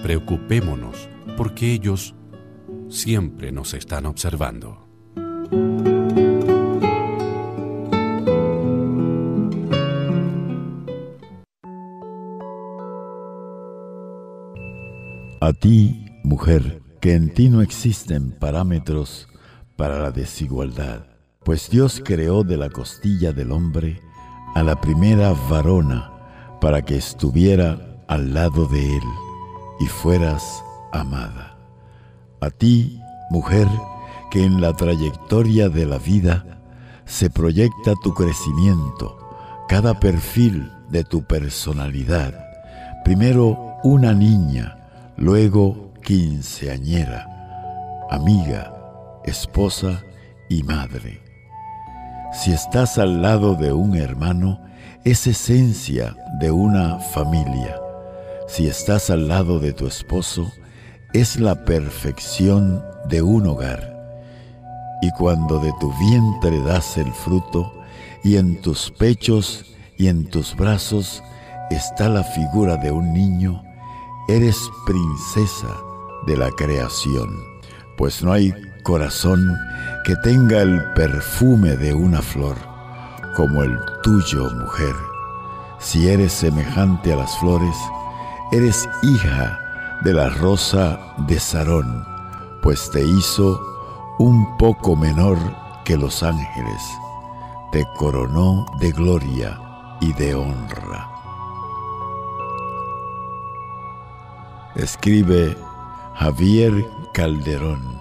Preocupémonos 0.03 1.07
porque 1.37 1.71
ellos 1.71 2.13
siempre 2.89 3.53
nos 3.53 3.73
están 3.73 4.05
observando. 4.05 4.85
A 15.39 15.53
ti, 15.53 16.05
mujer, 16.25 16.81
que 16.99 17.13
en 17.13 17.33
ti 17.33 17.47
no 17.47 17.61
existen 17.61 18.37
parámetros 18.37 19.29
para 19.77 19.99
la 19.99 20.11
desigualdad, 20.11 21.05
pues 21.45 21.69
Dios 21.69 22.01
creó 22.03 22.43
de 22.43 22.57
la 22.57 22.69
costilla 22.69 23.31
del 23.31 23.53
hombre 23.53 24.01
a 24.55 24.63
la 24.63 24.79
primera 24.79 25.33
varona 25.49 26.11
para 26.59 26.81
que 26.81 26.95
estuviera 26.95 27.77
al 28.07 28.33
lado 28.33 28.67
de 28.67 28.97
él 28.97 29.03
y 29.79 29.87
fueras 29.87 30.63
amada. 30.91 31.57
A 32.41 32.49
ti, 32.49 33.01
mujer, 33.29 33.67
que 34.29 34.43
en 34.43 34.61
la 34.61 34.73
trayectoria 34.73 35.69
de 35.69 35.85
la 35.85 35.97
vida 35.97 36.45
se 37.05 37.29
proyecta 37.29 37.93
tu 38.03 38.13
crecimiento, 38.13 39.17
cada 39.67 39.99
perfil 39.99 40.71
de 40.89 41.03
tu 41.03 41.23
personalidad. 41.23 42.33
Primero 43.03 43.77
una 43.83 44.13
niña, 44.13 44.77
luego 45.17 45.93
quinceañera, 46.03 47.27
amiga, 48.09 48.73
esposa 49.25 50.03
y 50.49 50.63
madre. 50.63 51.30
Si 52.33 52.53
estás 52.53 52.97
al 52.97 53.21
lado 53.21 53.55
de 53.55 53.73
un 53.73 53.95
hermano, 53.95 54.61
es 55.03 55.27
esencia 55.27 56.15
de 56.39 56.49
una 56.49 56.97
familia. 56.99 57.77
Si 58.47 58.67
estás 58.67 59.09
al 59.09 59.27
lado 59.27 59.59
de 59.59 59.73
tu 59.73 59.85
esposo, 59.85 60.49
es 61.13 61.39
la 61.39 61.65
perfección 61.65 62.81
de 63.09 63.21
un 63.21 63.47
hogar. 63.47 63.97
Y 65.01 65.11
cuando 65.11 65.59
de 65.59 65.73
tu 65.81 65.91
vientre 65.99 66.61
das 66.63 66.97
el 66.97 67.11
fruto, 67.11 67.73
y 68.23 68.37
en 68.37 68.61
tus 68.61 68.91
pechos 68.91 69.65
y 69.97 70.07
en 70.07 70.29
tus 70.29 70.55
brazos 70.55 71.21
está 71.69 72.07
la 72.07 72.23
figura 72.23 72.77
de 72.77 72.91
un 72.91 73.11
niño, 73.13 73.61
eres 74.29 74.57
princesa 74.85 75.75
de 76.27 76.37
la 76.37 76.49
creación, 76.51 77.29
pues 77.97 78.23
no 78.23 78.31
hay 78.31 78.53
corazón 78.83 79.57
que 80.03 80.15
tenga 80.17 80.61
el 80.61 80.83
perfume 80.93 81.77
de 81.77 81.93
una 81.93 82.21
flor, 82.21 82.57
como 83.35 83.63
el 83.63 83.79
tuyo, 84.03 84.49
mujer. 84.51 84.95
Si 85.79 86.09
eres 86.09 86.33
semejante 86.33 87.13
a 87.13 87.17
las 87.17 87.37
flores, 87.39 87.75
eres 88.51 88.87
hija 89.03 89.59
de 90.01 90.13
la 90.13 90.29
rosa 90.29 90.99
de 91.27 91.39
Sarón, 91.39 92.05
pues 92.61 92.89
te 92.91 93.03
hizo 93.03 93.59
un 94.19 94.57
poco 94.57 94.95
menor 94.95 95.37
que 95.85 95.97
los 95.97 96.23
ángeles, 96.23 96.81
te 97.71 97.85
coronó 97.97 98.65
de 98.79 98.91
gloria 98.91 99.59
y 99.99 100.13
de 100.13 100.35
honra. 100.35 101.09
Escribe 104.75 105.57
Javier 106.15 106.89
Calderón. 107.13 108.00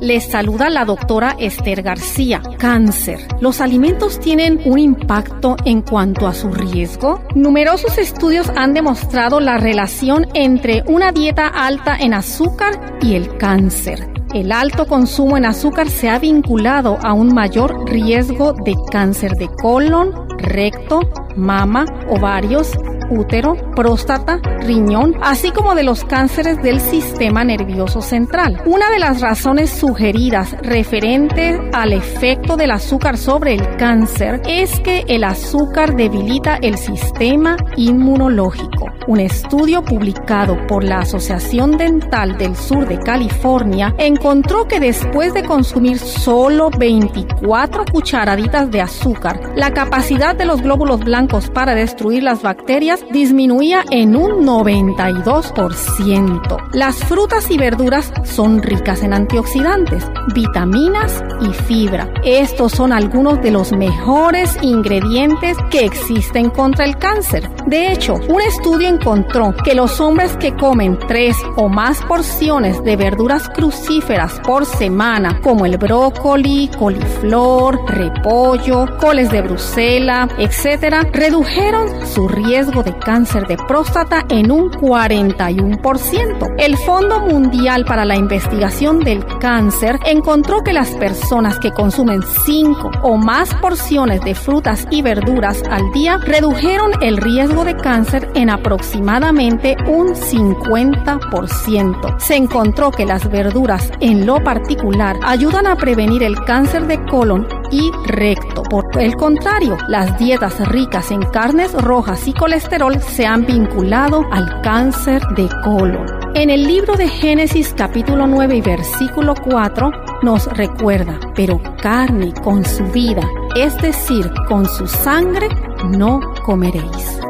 Les 0.00 0.24
saluda 0.24 0.70
la 0.70 0.84
doctora 0.84 1.36
Esther 1.38 1.82
García. 1.82 2.42
Cáncer. 2.58 3.20
¿Los 3.40 3.60
alimentos 3.60 4.20
tienen 4.20 4.60
un 4.64 4.78
impacto 4.78 5.56
en 5.64 5.82
cuanto 5.82 6.26
a 6.26 6.34
su 6.34 6.50
riesgo? 6.50 7.22
Numerosos 7.34 7.98
estudios 7.98 8.50
han 8.56 8.74
demostrado 8.74 9.40
la 9.40 9.56
relación 9.58 10.26
entre 10.34 10.82
una 10.86 11.12
dieta 11.12 11.46
alta 11.46 11.96
en 11.96 12.14
azúcar 12.14 12.98
y 13.00 13.14
el 13.14 13.36
cáncer. 13.38 14.08
El 14.34 14.52
alto 14.52 14.86
consumo 14.86 15.36
en 15.36 15.46
azúcar 15.46 15.88
se 15.88 16.10
ha 16.10 16.18
vinculado 16.18 16.98
a 17.02 17.12
un 17.12 17.32
mayor 17.32 17.88
riesgo 17.88 18.52
de 18.52 18.74
cáncer 18.90 19.32
de 19.36 19.48
colon, 19.48 20.12
recto, 20.38 21.00
mama, 21.36 21.86
ovarios, 22.10 22.72
útero, 23.10 23.54
próstata, 23.74 24.38
riñón, 24.60 25.14
así 25.22 25.50
como 25.50 25.74
de 25.74 25.82
los 25.82 26.04
cánceres 26.04 26.62
del 26.62 26.80
sistema 26.80 27.44
nervioso 27.44 28.00
central. 28.00 28.62
Una 28.66 28.90
de 28.90 28.98
las 28.98 29.20
razones 29.20 29.70
sugeridas 29.70 30.56
referente 30.62 31.60
al 31.72 31.92
efecto 31.92 32.56
del 32.56 32.70
azúcar 32.70 33.16
sobre 33.16 33.54
el 33.54 33.76
cáncer 33.76 34.42
es 34.46 34.80
que 34.80 35.04
el 35.08 35.24
azúcar 35.24 35.96
debilita 35.96 36.56
el 36.56 36.76
sistema 36.78 37.56
inmunológico. 37.76 38.86
Un 39.08 39.20
estudio 39.20 39.82
publicado 39.82 40.66
por 40.66 40.82
la 40.82 40.98
Asociación 40.98 41.76
Dental 41.76 42.36
del 42.36 42.56
Sur 42.56 42.88
de 42.88 42.98
California 42.98 43.94
encontró 43.98 44.66
que 44.66 44.80
después 44.80 45.32
de 45.32 45.44
consumir 45.44 45.98
solo 45.98 46.70
24 46.76 47.84
cucharaditas 47.92 48.70
de 48.70 48.80
azúcar, 48.80 49.52
la 49.54 49.72
capacidad 49.72 50.34
de 50.34 50.44
los 50.44 50.60
glóbulos 50.60 51.00
blancos 51.00 51.50
para 51.50 51.74
destruir 51.74 52.24
las 52.24 52.42
bacterias 52.42 52.95
disminuía 53.10 53.84
en 53.90 54.16
un 54.16 54.46
92%. 54.46 56.56
Las 56.72 56.96
frutas 57.04 57.50
y 57.50 57.58
verduras 57.58 58.12
son 58.24 58.62
ricas 58.62 59.02
en 59.02 59.12
antioxidantes, 59.12 60.06
vitaminas 60.34 61.22
y 61.40 61.52
fibra. 61.52 62.12
Estos 62.24 62.72
son 62.72 62.92
algunos 62.92 63.40
de 63.42 63.50
los 63.50 63.72
mejores 63.72 64.56
ingredientes 64.62 65.56
que 65.70 65.84
existen 65.84 66.50
contra 66.50 66.84
el 66.84 66.96
cáncer. 66.98 67.50
De 67.66 67.92
hecho, 67.92 68.14
un 68.28 68.40
estudio 68.40 68.88
encontró 68.88 69.54
que 69.64 69.74
los 69.74 70.00
hombres 70.00 70.36
que 70.36 70.54
comen 70.54 70.98
tres 71.08 71.36
o 71.56 71.68
más 71.68 72.00
porciones 72.02 72.82
de 72.84 72.96
verduras 72.96 73.48
crucíferas 73.48 74.40
por 74.44 74.64
semana, 74.64 75.40
como 75.42 75.66
el 75.66 75.78
brócoli, 75.78 76.70
coliflor, 76.78 77.80
repollo, 77.88 78.86
coles 78.98 79.30
de 79.30 79.42
Bruselas, 79.42 80.30
etc., 80.38 81.06
redujeron 81.12 82.06
su 82.06 82.28
riesgo 82.28 82.82
de 82.86 82.98
cáncer 82.98 83.46
de 83.46 83.58
próstata 83.58 84.24
en 84.30 84.50
un 84.50 84.70
41%. 84.70 86.54
El 86.56 86.78
Fondo 86.78 87.20
Mundial 87.20 87.84
para 87.84 88.06
la 88.06 88.16
Investigación 88.16 89.00
del 89.00 89.26
Cáncer 89.40 89.98
encontró 90.06 90.62
que 90.62 90.72
las 90.72 90.88
personas 90.92 91.58
que 91.58 91.72
consumen 91.72 92.22
5 92.46 92.92
o 93.02 93.18
más 93.18 93.54
porciones 93.56 94.22
de 94.22 94.34
frutas 94.34 94.86
y 94.90 95.02
verduras 95.02 95.62
al 95.68 95.92
día 95.92 96.16
redujeron 96.18 96.92
el 97.02 97.18
riesgo 97.18 97.64
de 97.64 97.76
cáncer 97.76 98.30
en 98.34 98.48
aproximadamente 98.50 99.76
un 99.88 100.14
50%. 100.14 102.18
Se 102.18 102.36
encontró 102.36 102.92
que 102.92 103.04
las 103.04 103.28
verduras 103.30 103.90
en 104.00 104.24
lo 104.26 104.42
particular 104.44 105.16
ayudan 105.24 105.66
a 105.66 105.76
prevenir 105.76 106.22
el 106.22 106.36
cáncer 106.44 106.86
de 106.86 107.04
colon 107.06 107.48
y 107.70 107.90
recto. 108.06 108.62
Por 108.62 108.84
el 108.98 109.16
contrario, 109.16 109.76
las 109.88 110.18
dietas 110.18 110.58
ricas 110.68 111.10
en 111.10 111.22
carnes 111.22 111.72
rojas 111.72 112.26
y 112.26 112.32
colesterol 112.32 113.00
se 113.00 113.26
han 113.26 113.46
vinculado 113.46 114.24
al 114.30 114.60
cáncer 114.62 115.22
de 115.36 115.48
colon. 115.64 116.06
En 116.34 116.50
el 116.50 116.66
libro 116.66 116.96
de 116.96 117.08
Génesis 117.08 117.72
capítulo 117.76 118.26
9 118.26 118.56
y 118.56 118.60
versículo 118.60 119.34
4 119.34 119.90
nos 120.22 120.46
recuerda, 120.56 121.18
pero 121.34 121.60
carne 121.80 122.32
con 122.44 122.64
su 122.64 122.84
vida, 122.84 123.22
es 123.54 123.76
decir, 123.80 124.30
con 124.48 124.66
su 124.66 124.86
sangre, 124.86 125.48
no 125.96 126.20
comeréis. 126.44 127.20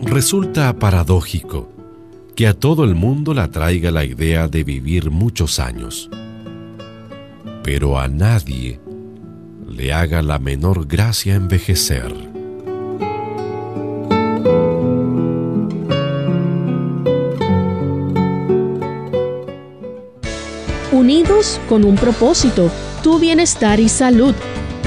Resulta 0.00 0.74
paradójico 0.74 1.71
que 2.34 2.46
a 2.46 2.54
todo 2.54 2.84
el 2.84 2.94
mundo 2.94 3.34
la 3.34 3.50
traiga 3.50 3.90
la 3.90 4.04
idea 4.04 4.48
de 4.48 4.64
vivir 4.64 5.10
muchos 5.10 5.58
años, 5.58 6.08
pero 7.62 7.98
a 7.98 8.08
nadie 8.08 8.80
le 9.68 9.92
haga 9.92 10.22
la 10.22 10.38
menor 10.38 10.86
gracia 10.86 11.34
envejecer. 11.34 12.12
Unidos 20.90 21.60
con 21.68 21.84
un 21.84 21.96
propósito, 21.96 22.70
tu 23.02 23.18
bienestar 23.18 23.80
y 23.80 23.88
salud. 23.88 24.34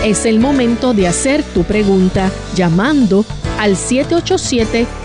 Es 0.03 0.25
el 0.25 0.39
momento 0.39 0.93
de 0.93 1.07
hacer 1.07 1.43
tu 1.43 1.63
pregunta 1.63 2.31
llamando 2.55 3.25
al 3.59 3.75
787 3.75 5.04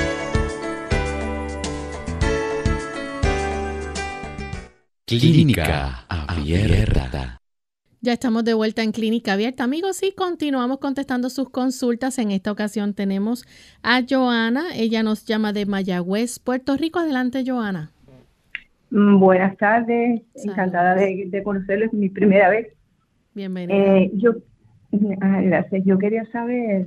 Clínica 5.19 6.05
Abierta. 6.07 7.37
Ya 7.99 8.13
estamos 8.13 8.45
de 8.45 8.53
vuelta 8.53 8.81
en 8.81 8.93
Clínica 8.93 9.33
Abierta, 9.33 9.65
amigos, 9.65 10.01
y 10.03 10.13
continuamos 10.13 10.77
contestando 10.77 11.29
sus 11.29 11.49
consultas. 11.49 12.17
En 12.17 12.31
esta 12.31 12.49
ocasión 12.49 12.93
tenemos 12.93 13.45
a 13.83 14.03
Joana. 14.09 14.67
Ella 14.73 15.03
nos 15.03 15.25
llama 15.25 15.51
de 15.51 15.65
Mayagüez, 15.65 16.39
Puerto 16.39 16.77
Rico. 16.77 16.99
Adelante, 16.99 17.43
Joana. 17.45 17.91
Mm, 18.89 19.19
buenas 19.19 19.57
tardes, 19.57 20.21
encantada 20.45 20.95
de, 20.95 21.25
de 21.27 21.43
conocerles, 21.43 21.91
mi 21.91 22.07
primera 22.07 22.49
vez. 22.49 22.69
Bienvenida. 23.33 23.97
Eh, 23.97 24.11
yo, 24.13 24.35
ah, 25.19 25.41
gracias. 25.41 25.83
Yo 25.83 25.97
quería 25.97 26.23
saber, 26.31 26.85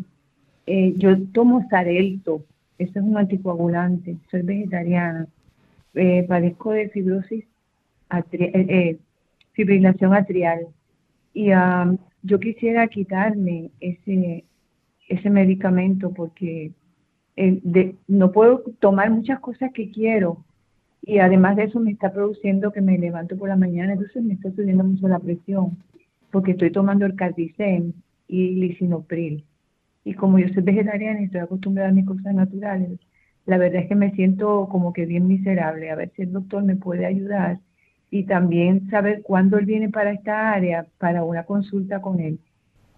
eh, 0.67 0.95
yo 0.97 1.11
tomo 1.35 1.67
Sarelto, 1.69 2.43
eso 2.79 3.01
es 3.01 3.05
un 3.05 3.19
anticoagulante, 3.19 4.17
soy 4.31 4.41
vegetariana, 4.41 5.27
eh, 5.93 6.25
padezco 6.27 6.73
de 6.73 6.89
fibrosis, 6.89 7.45
fibrilación 9.53 10.14
atrial 10.14 10.66
y 11.33 11.53
um, 11.53 11.98
yo 12.22 12.38
quisiera 12.38 12.87
quitarme 12.88 13.70
ese, 13.81 14.44
ese 15.09 15.31
medicamento 15.31 16.12
porque 16.12 16.72
no 18.07 18.33
puedo 18.33 18.62
tomar 18.79 19.11
muchas 19.11 19.40
cosas 19.40 19.72
que 19.72 19.90
quiero 19.90 20.44
y 21.03 21.18
además 21.18 21.57
de 21.57 21.64
eso 21.64 21.81
me 21.81 21.90
está 21.90 22.12
produciendo 22.12 22.72
que 22.72 22.81
me 22.81 22.96
levanto 22.96 23.37
por 23.37 23.48
la 23.48 23.57
mañana, 23.57 23.92
entonces 23.92 24.22
me 24.22 24.35
está 24.35 24.50
subiendo 24.53 24.85
mucho 24.85 25.07
la 25.09 25.18
presión 25.18 25.77
porque 26.31 26.53
estoy 26.53 26.70
tomando 26.70 27.05
el 27.05 27.14
cardicem 27.14 27.92
y 28.27 28.55
lisinopril. 28.55 29.44
Y 30.05 30.14
como 30.14 30.38
yo 30.38 30.48
soy 30.48 30.62
vegetariana 30.62 31.20
y 31.20 31.24
estoy 31.24 31.40
acostumbrada 31.40 31.90
a 31.90 31.92
mis 31.92 32.07
cosas 32.07 32.35
naturales, 32.35 32.98
la 33.46 33.59
verdad 33.59 33.83
es 33.83 33.88
que 33.88 33.94
me 33.94 34.12
siento 34.12 34.68
como 34.70 34.92
que 34.92 35.07
bien 35.07 35.27
miserable. 35.27 35.90
A 35.90 35.94
ver 35.94 36.11
si 36.16 36.22
el 36.22 36.33
doctor 36.33 36.64
me 36.64 36.77
puede 36.77 37.07
ayudar 37.07 37.61
y 38.14 38.24
también 38.27 38.88
saber 38.90 39.22
cuándo 39.22 39.59
él 39.59 39.66
viene 39.66 39.90
para 39.90 40.12
esta 40.12 40.53
área 40.53 40.87
para 40.98 41.24
una 41.24 41.44
consulta 41.44 42.00
con 42.00 42.20
él. 42.20 42.38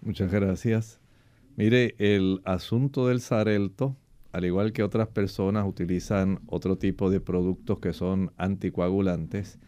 Muchas 0.01 0.31
gracias. 0.31 1.01
Mire, 1.55 1.95
el 1.97 2.39
asunto 2.45 3.07
del 3.07 3.19
sarelto 3.19 3.95
al 4.31 4.45
igual 4.45 4.71
que 4.71 4.83
otras 4.83 5.07
personas 5.07 5.65
utilizan 5.67 6.41
otro 6.45 6.77
tipo 6.77 7.09
de 7.09 7.19
productos 7.19 7.79
que 7.79 7.93
son 7.93 8.31
anticoagulantes, 8.37 9.59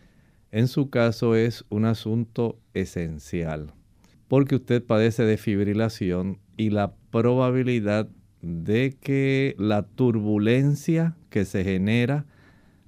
en 0.51 0.67
su 0.67 0.91
caso 0.91 1.35
es 1.35 1.65
un 1.69 1.85
asunto 1.85 2.59
esencial, 2.75 3.73
porque 4.27 4.55
usted 4.55 4.83
padece 4.83 5.23
de 5.23 5.37
fibrilación 5.37 6.37
y 6.57 6.69
la 6.69 6.93
probabilidad 7.09 8.09
de 8.43 8.95
que 9.01 9.55
la 9.57 9.81
turbulencia 9.81 11.15
que 11.31 11.45
se 11.45 11.63
genera 11.63 12.25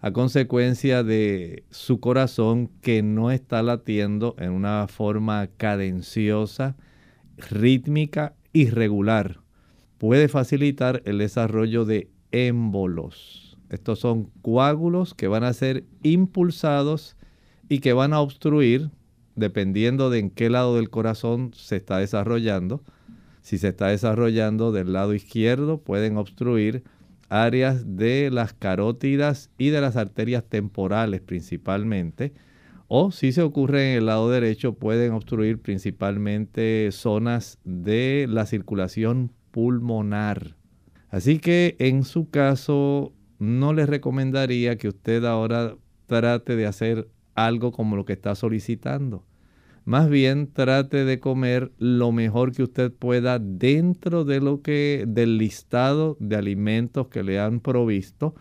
a 0.02 0.12
consecuencia 0.12 1.04
de 1.04 1.64
su 1.70 2.00
corazón 2.00 2.72
que 2.82 3.04
no 3.04 3.30
está 3.30 3.62
latiendo 3.62 4.36
en 4.40 4.52
una 4.52 4.88
forma 4.88 5.48
cadenciosa, 5.58 6.76
rítmica, 7.38 8.34
irregular, 8.52 9.42
puede 10.00 10.28
facilitar 10.28 11.04
el 11.06 11.20
desarrollo 11.20 11.86
de 11.86 12.10
émbolos. 12.32 13.60
Estos 13.70 14.00
son 14.00 14.32
coágulos 14.42 15.14
que 15.14 15.28
van 15.28 15.44
a 15.44 15.54
ser 15.54 15.86
impulsados 16.02 17.16
y 17.70 17.80
que 17.80 17.94
van 17.94 18.14
a 18.14 18.22
obstruir, 18.22 18.90
dependiendo 19.36 20.10
de 20.10 20.18
en 20.18 20.32
qué 20.32 20.50
lado 20.50 20.78
del 20.78 20.90
corazón 20.90 21.52
se 21.54 21.76
está 21.76 22.00
desarrollando. 22.00 22.84
Si 23.44 23.60
se 23.60 23.68
está 23.68 23.88
desarrollando 23.90 24.72
del 24.72 24.94
lado 24.94 25.14
izquierdo, 25.14 25.78
pueden 25.78 26.18
obstruir 26.18 26.84
áreas 27.32 27.96
de 27.98 28.30
las 28.30 28.54
carótidas 28.54 29.50
y 29.58 29.70
de 29.70 29.80
las 29.80 29.96
arterias 29.96 30.44
temporales 30.44 31.22
principalmente. 31.22 32.34
O 32.88 33.12
si 33.12 33.32
se 33.32 33.42
ocurre 33.42 33.94
en 33.94 34.00
el 34.00 34.06
lado 34.08 34.30
derecho, 34.30 34.74
pueden 34.74 35.14
obstruir 35.14 35.60
principalmente 35.60 36.90
zonas 36.92 37.58
de 37.64 38.28
la 38.30 38.46
circulación 38.46 39.32
pulmonar. 39.52 40.58
Así 41.10 41.40
que 41.40 41.78
en 41.80 42.04
su 42.04 42.30
caso 42.30 43.14
no 43.40 43.72
les 43.72 43.88
recomendaría 43.88 44.78
que 44.78 44.90
usted 44.90 45.24
ahora 45.24 45.78
trate 46.08 46.58
de 46.58 46.66
hacer 46.66 47.08
algo 47.34 47.72
como 47.72 47.96
lo 47.96 48.04
que 48.04 48.14
está 48.14 48.36
solicitando. 48.36 49.24
Más 49.92 50.10
bien 50.10 50.48
trate 50.54 51.04
de 51.04 51.20
comer 51.20 51.74
lo 51.78 52.14
mejor 52.14 52.54
que 52.54 52.64
usted 52.64 52.94
pueda 52.94 53.40
dentro 53.40 54.24
de 54.24 54.40
lo 54.40 54.62
que 54.62 55.04
del 55.06 55.38
listado 55.38 56.16
de 56.22 56.38
alimentos 56.38 57.10
que 57.10 57.24
le 57.24 57.42
han 57.42 57.60
provisto 57.60 58.34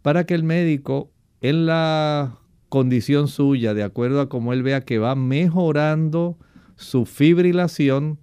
para 0.00 0.24
que 0.24 0.32
el 0.32 0.42
médico 0.42 1.10
en 1.42 1.66
la 1.66 2.38
condición 2.70 3.28
suya, 3.28 3.74
de 3.74 3.82
acuerdo 3.82 4.22
a 4.22 4.30
cómo 4.30 4.54
él 4.54 4.62
vea 4.62 4.86
que 4.86 4.98
va 4.98 5.14
mejorando 5.14 6.38
su 6.76 7.04
fibrilación, 7.04 8.18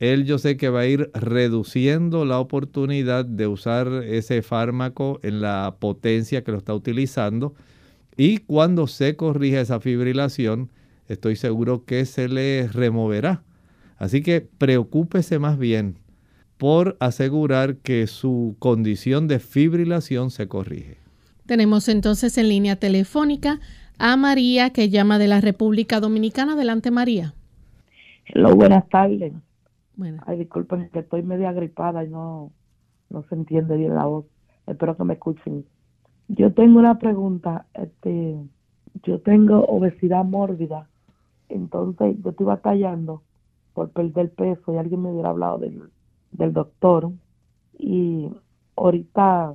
él 0.00 0.24
yo 0.24 0.38
sé 0.38 0.56
que 0.56 0.70
va 0.70 0.80
a 0.80 0.86
ir 0.86 1.12
reduciendo 1.14 2.24
la 2.24 2.40
oportunidad 2.40 3.26
de 3.26 3.46
usar 3.46 3.86
ese 4.04 4.42
fármaco 4.42 5.20
en 5.22 5.40
la 5.40 5.76
potencia 5.78 6.42
que 6.42 6.50
lo 6.50 6.58
está 6.58 6.74
utilizando. 6.74 7.54
Y 8.16 8.38
cuando 8.38 8.88
se 8.88 9.14
corrija 9.14 9.60
esa 9.60 9.78
fibrilación, 9.78 10.70
estoy 11.08 11.36
seguro 11.36 11.84
que 11.84 12.04
se 12.04 12.28
le 12.28 12.68
removerá. 12.68 13.42
Así 13.96 14.22
que 14.22 14.40
preocúpese 14.40 15.38
más 15.38 15.58
bien 15.58 15.96
por 16.56 16.96
asegurar 17.00 17.76
que 17.76 18.06
su 18.06 18.56
condición 18.58 19.28
de 19.28 19.38
fibrilación 19.38 20.30
se 20.30 20.48
corrige. 20.48 20.98
Tenemos 21.46 21.88
entonces 21.88 22.36
en 22.36 22.48
línea 22.48 22.76
telefónica 22.76 23.60
a 23.98 24.16
María 24.16 24.70
que 24.70 24.90
llama 24.90 25.18
de 25.18 25.28
la 25.28 25.40
República 25.40 26.00
Dominicana. 26.00 26.52
Adelante, 26.52 26.90
María. 26.90 27.34
Hola, 28.34 28.54
buenas 28.54 28.88
tardes. 28.88 29.32
Bueno. 29.96 30.22
Ay, 30.26 30.38
disculpen 30.38 30.90
que 30.92 31.00
estoy 31.00 31.22
media 31.22 31.52
gripada 31.52 32.04
y 32.04 32.08
no, 32.08 32.52
no 33.10 33.24
se 33.24 33.34
entiende 33.34 33.76
bien 33.76 33.94
la 33.94 34.04
voz. 34.04 34.26
Espero 34.66 34.96
que 34.96 35.04
me 35.04 35.14
escuchen. 35.14 35.64
Yo 36.28 36.52
tengo 36.52 36.78
una 36.78 36.98
pregunta. 36.98 37.66
Este, 37.74 38.36
yo 39.02 39.20
tengo 39.20 39.64
obesidad 39.64 40.24
mórbida. 40.24 40.88
Entonces, 41.48 42.16
yo 42.22 42.30
estoy 42.30 42.46
batallando 42.46 43.22
por 43.74 43.90
perder 43.90 44.32
peso 44.34 44.72
y 44.72 44.76
alguien 44.76 45.02
me 45.02 45.12
hubiera 45.12 45.30
hablado 45.30 45.58
del, 45.58 45.90
del 46.32 46.52
doctor. 46.52 47.10
Y 47.78 48.30
ahorita 48.76 49.54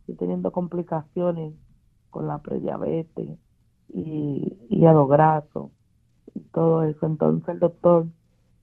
estoy 0.00 0.14
teniendo 0.16 0.52
complicaciones 0.52 1.54
con 2.10 2.26
la 2.26 2.38
prediabetes 2.38 3.38
y 3.92 4.58
hígado 4.68 5.06
graso 5.06 5.70
y 6.34 6.40
todo 6.40 6.82
eso. 6.82 7.06
Entonces, 7.06 7.48
el 7.48 7.60
doctor 7.60 8.06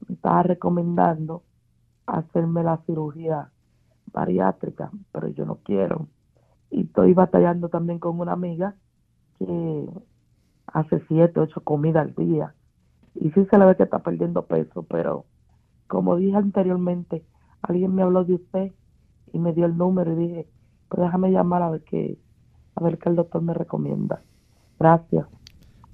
me 0.08 0.16
estaba 0.16 0.44
recomendando 0.44 1.44
hacerme 2.06 2.64
la 2.64 2.78
cirugía 2.86 3.52
bariátrica, 4.12 4.92
pero 5.12 5.28
yo 5.30 5.46
no 5.46 5.58
quiero. 5.64 6.08
Y 6.70 6.82
estoy 6.84 7.14
batallando 7.14 7.70
también 7.70 8.00
con 8.00 8.20
una 8.20 8.34
amiga 8.34 8.76
que 9.40 9.90
hace 10.68 11.02
siete, 11.08 11.40
ocho 11.40 11.62
comidas 11.62 12.08
al 12.08 12.16
día. 12.16 12.54
Y 13.16 13.32
sí 13.32 13.46
se 13.50 13.58
le 13.58 13.66
ve 13.66 13.76
que 13.76 13.84
está 13.84 14.00
perdiendo 14.00 14.46
peso, 14.46 14.84
pero 14.84 15.26
como 15.88 16.16
dije 16.18 16.38
anteriormente, 16.38 17.24
alguien 17.62 17.94
me 17.94 18.04
habló 18.04 18.24
de 18.24 18.36
usted 18.36 18.72
y 19.34 19.40
me 19.40 19.54
dio 19.54 19.66
el 19.66 19.78
número 19.78 20.14
y 20.14 20.28
dije, 20.28 20.48
pues 20.90 21.04
déjame 21.04 21.32
llamar 21.32 21.62
a 21.62 21.70
ver 21.70 21.82
qué, 21.84 22.18
a 22.76 22.84
ver 22.84 22.98
qué 22.98 23.10
el 23.10 23.16
doctor 23.16 23.42
me 23.42 23.54
recomienda. 23.54 24.22
Gracias. 24.80 25.26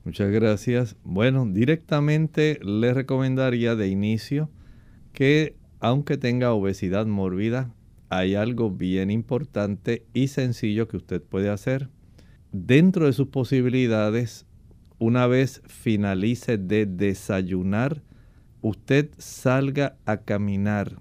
Muchas 0.04 0.32
gracias. 0.32 0.96
Bueno, 1.04 1.46
directamente 1.46 2.60
le 2.64 2.94
recomendaría 2.94 3.76
de 3.76 3.90
inicio 3.90 4.50
que 5.12 5.56
aunque 5.80 6.18
tenga 6.18 6.54
obesidad 6.54 7.06
mórbida, 7.06 7.70
hay 8.10 8.36
algo 8.36 8.72
bien 8.72 9.12
importante 9.12 10.06
y 10.14 10.30
sencillo 10.30 10.88
que 10.88 10.98
usted 10.98 11.22
puede 11.22 11.50
hacer. 11.50 11.90
Dentro 12.52 13.06
de 13.06 13.14
sus 13.14 13.28
posibilidades, 13.28 14.47
una 15.00 15.28
vez 15.28 15.62
finalice 15.66 16.58
de 16.58 16.86
desayunar, 16.86 18.02
usted 18.62 19.10
salga 19.18 19.98
a 20.06 20.18
caminar 20.18 21.00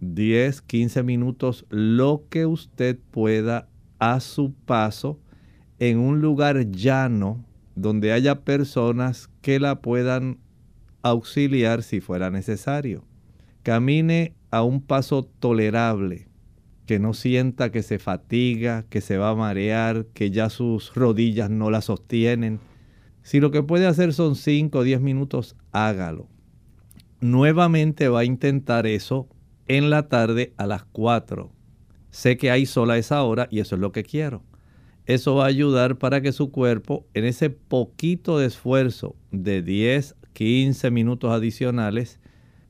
10, 0.00 0.62
15 0.62 1.02
minutos, 1.02 1.66
lo 1.68 2.24
que 2.28 2.46
usted 2.46 2.98
pueda 3.10 3.68
a 3.98 4.20
su 4.20 4.52
paso 4.52 5.20
en 5.78 5.98
un 5.98 6.20
lugar 6.20 6.70
llano 6.70 7.44
donde 7.74 8.12
haya 8.12 8.40
personas 8.40 9.30
que 9.40 9.60
la 9.60 9.80
puedan 9.80 10.38
auxiliar 11.02 11.82
si 11.82 12.00
fuera 12.00 12.30
necesario. 12.30 13.04
Camine 13.62 14.34
a 14.50 14.62
un 14.62 14.80
paso 14.80 15.24
tolerable, 15.24 16.28
que 16.86 16.98
no 16.98 17.14
sienta 17.14 17.70
que 17.70 17.82
se 17.82 17.98
fatiga, 17.98 18.84
que 18.88 19.00
se 19.00 19.16
va 19.16 19.30
a 19.30 19.34
marear, 19.34 20.06
que 20.12 20.30
ya 20.30 20.50
sus 20.50 20.94
rodillas 20.94 21.50
no 21.50 21.70
la 21.70 21.80
sostienen. 21.80 22.58
Si 23.22 23.40
lo 23.40 23.50
que 23.50 23.62
puede 23.62 23.86
hacer 23.86 24.12
son 24.12 24.34
5 24.36 24.78
o 24.78 24.82
10 24.82 25.00
minutos, 25.00 25.56
hágalo. 25.72 26.28
nuevamente 27.20 28.08
va 28.08 28.20
a 28.20 28.24
intentar 28.24 28.86
eso 28.86 29.28
en 29.68 29.90
la 29.90 30.08
tarde 30.08 30.54
a 30.56 30.66
las 30.66 30.84
4. 30.84 31.52
Sé 32.10 32.36
que 32.36 32.50
hay 32.50 32.66
sol 32.66 32.90
a 32.90 32.98
esa 32.98 33.22
hora 33.22 33.46
y 33.50 33.60
eso 33.60 33.74
es 33.74 33.80
lo 33.80 33.92
que 33.92 34.04
quiero. 34.04 34.42
Eso 35.06 35.34
va 35.34 35.44
a 35.44 35.48
ayudar 35.48 35.98
para 35.98 36.20
que 36.22 36.32
su 36.32 36.50
cuerpo, 36.50 37.06
en 37.14 37.24
ese 37.24 37.50
poquito 37.50 38.38
de 38.38 38.46
esfuerzo 38.46 39.16
de 39.32 39.62
10, 39.62 40.16
15 40.32 40.90
minutos 40.90 41.30
adicionales, 41.30 42.20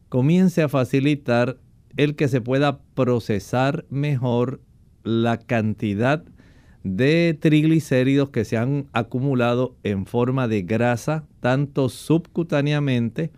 comience 0.08 0.62
a 0.62 0.68
facilitar 0.68 1.58
el 1.96 2.16
que 2.16 2.28
se 2.28 2.40
pueda 2.40 2.80
procesar 2.94 3.84
mejor 3.88 4.60
la 5.04 5.38
cantidad 5.38 6.22
de 6.22 6.39
triglicéridos 6.82 8.30
que 8.30 8.44
se 8.44 8.56
han 8.56 8.86
acumulado 8.92 9.76
en 9.82 10.06
forma 10.06 10.48
de 10.48 10.62
grasa, 10.62 11.24
tanto 11.40 11.88
subcutáneamente, 11.88 13.30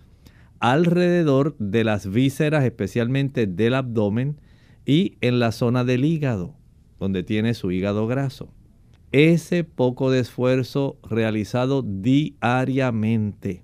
alrededor 0.61 1.57
de 1.59 1.85
las 1.85 2.07
vísceras, 2.09 2.65
especialmente 2.65 3.47
del 3.47 3.75
abdomen, 3.75 4.41
y 4.87 5.17
en 5.21 5.39
la 5.39 5.53
zona 5.53 5.85
del 5.85 6.05
hígado, 6.05 6.55
donde 6.99 7.23
tiene 7.23 7.55
su 7.55 7.71
hígado 7.71 8.07
graso. 8.07 8.53
Ese 9.11 9.65
poco 9.65 10.11
de 10.11 10.21
esfuerzo 10.21 10.99
realizado 11.09 11.83
diariamente, 11.83 13.63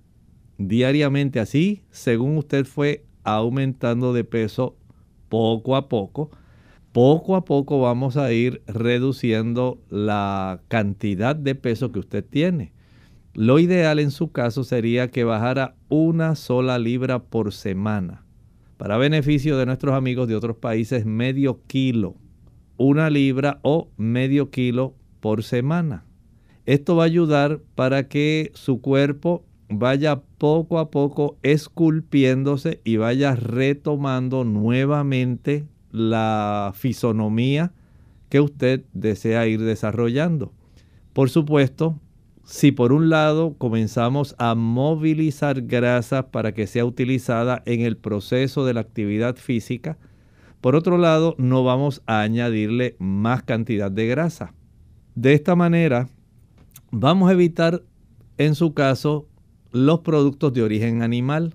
diariamente 0.59 1.41
así, 1.41 1.83
según 1.91 2.37
usted 2.37 2.67
fue 2.67 3.05
aumentando 3.25 4.13
de 4.13 4.25
peso 4.25 4.77
poco 5.29 5.77
a 5.77 5.89
poco, 5.89 6.31
poco 6.99 7.37
a 7.37 7.45
poco 7.45 7.81
vamos 7.81 8.17
a 8.17 8.33
ir 8.33 8.61
reduciendo 8.67 9.79
la 9.89 10.63
cantidad 10.67 11.37
de 11.37 11.55
peso 11.55 11.93
que 11.93 12.01
usted 12.01 12.25
tiene. 12.29 12.73
Lo 13.35 13.61
ideal 13.61 14.01
en 14.01 14.11
su 14.11 14.33
caso 14.33 14.65
sería 14.65 15.09
que 15.09 15.23
bajara 15.23 15.77
una 15.89 16.35
sola 16.35 16.77
libra 16.77 17.21
por 17.21 17.53
semana. 17.53 18.25
Para 18.79 18.97
beneficio 18.97 19.57
de 19.57 19.67
nuestros 19.67 19.95
amigos 19.95 20.27
de 20.27 20.35
otros 20.35 20.57
países, 20.57 21.07
medio 21.07 21.61
kilo, 21.69 22.17
una 22.79 23.11
libra 23.11 23.61
o 23.63 23.91
medio 23.97 24.51
kilo 24.51 24.97
por 25.21 25.45
semana. 25.45 26.05
Esto 26.67 26.97
va 26.97 27.05
a 27.05 27.07
ayudar 27.07 27.61
para 27.77 28.09
que 28.09 28.51
su 28.55 28.81
cuerpo 28.81 29.45
vaya 29.69 30.23
poco 30.39 30.81
a 30.81 30.91
poco 30.91 31.39
esculpiéndose 31.45 32.81
y 32.83 32.97
vaya 32.97 33.37
retomando 33.37 34.43
nuevamente 34.43 35.65
la 35.91 36.73
fisonomía 36.75 37.73
que 38.29 38.41
usted 38.41 38.85
desea 38.93 39.47
ir 39.47 39.63
desarrollando. 39.63 40.53
Por 41.13 41.31
supuesto, 41.31 41.99
si 42.45 42.73
por 42.73 42.93
un 42.93 43.11
lado 43.11 43.55
comenzamos 43.59 44.35
a 44.39 44.55
movilizar 44.55 45.63
grasa 45.63 46.31
para 46.31 46.53
que 46.53 46.67
sea 46.67 46.85
utilizada 46.85 47.63
en 47.67 47.83
el 47.83 47.97
proceso 47.97 48.65
de 48.65 48.75
la 48.75 48.81
actividad 48.81 49.37
física, 49.37 49.99
por 50.61 50.75
otro 50.75 50.99
lado 50.99 51.35
no 51.39 51.63
vamos 51.63 52.03
a 52.07 52.21
añadirle 52.21 52.97
más 52.99 53.43
cantidad 53.43 53.91
de 53.91 54.07
grasa. 54.07 54.55
De 55.15 55.35
esta 55.35 55.57
manera 55.57 56.09
vamos 56.91 57.29
a 57.29 57.35
evitar 57.35 57.83
en 58.39 58.55
su 58.55 58.73
caso 58.73 59.29
los 59.71 60.01
productos 60.01 60.55
de 60.55 60.63
origen 60.63 61.03
animal, 61.03 61.55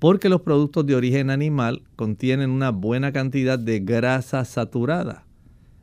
porque 0.00 0.28
los 0.28 0.40
productos 0.40 0.86
de 0.86 0.96
origen 0.96 1.30
animal 1.30 1.82
contienen 1.94 2.50
una 2.50 2.70
buena 2.70 3.12
cantidad 3.12 3.58
de 3.58 3.80
grasa 3.80 4.44
saturada. 4.44 5.26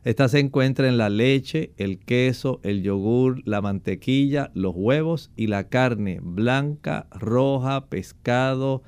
Esta 0.04 0.28
se 0.28 0.40
encuentra 0.40 0.88
en 0.88 0.98
la 0.98 1.08
leche, 1.08 1.72
el 1.76 1.98
queso, 1.98 2.60
el 2.62 2.82
yogur, 2.82 3.40
la 3.46 3.60
mantequilla, 3.62 4.50
los 4.54 4.74
huevos 4.74 5.30
y 5.36 5.46
la 5.46 5.68
carne 5.68 6.18
blanca, 6.20 7.06
roja, 7.12 7.86
pescado, 7.86 8.82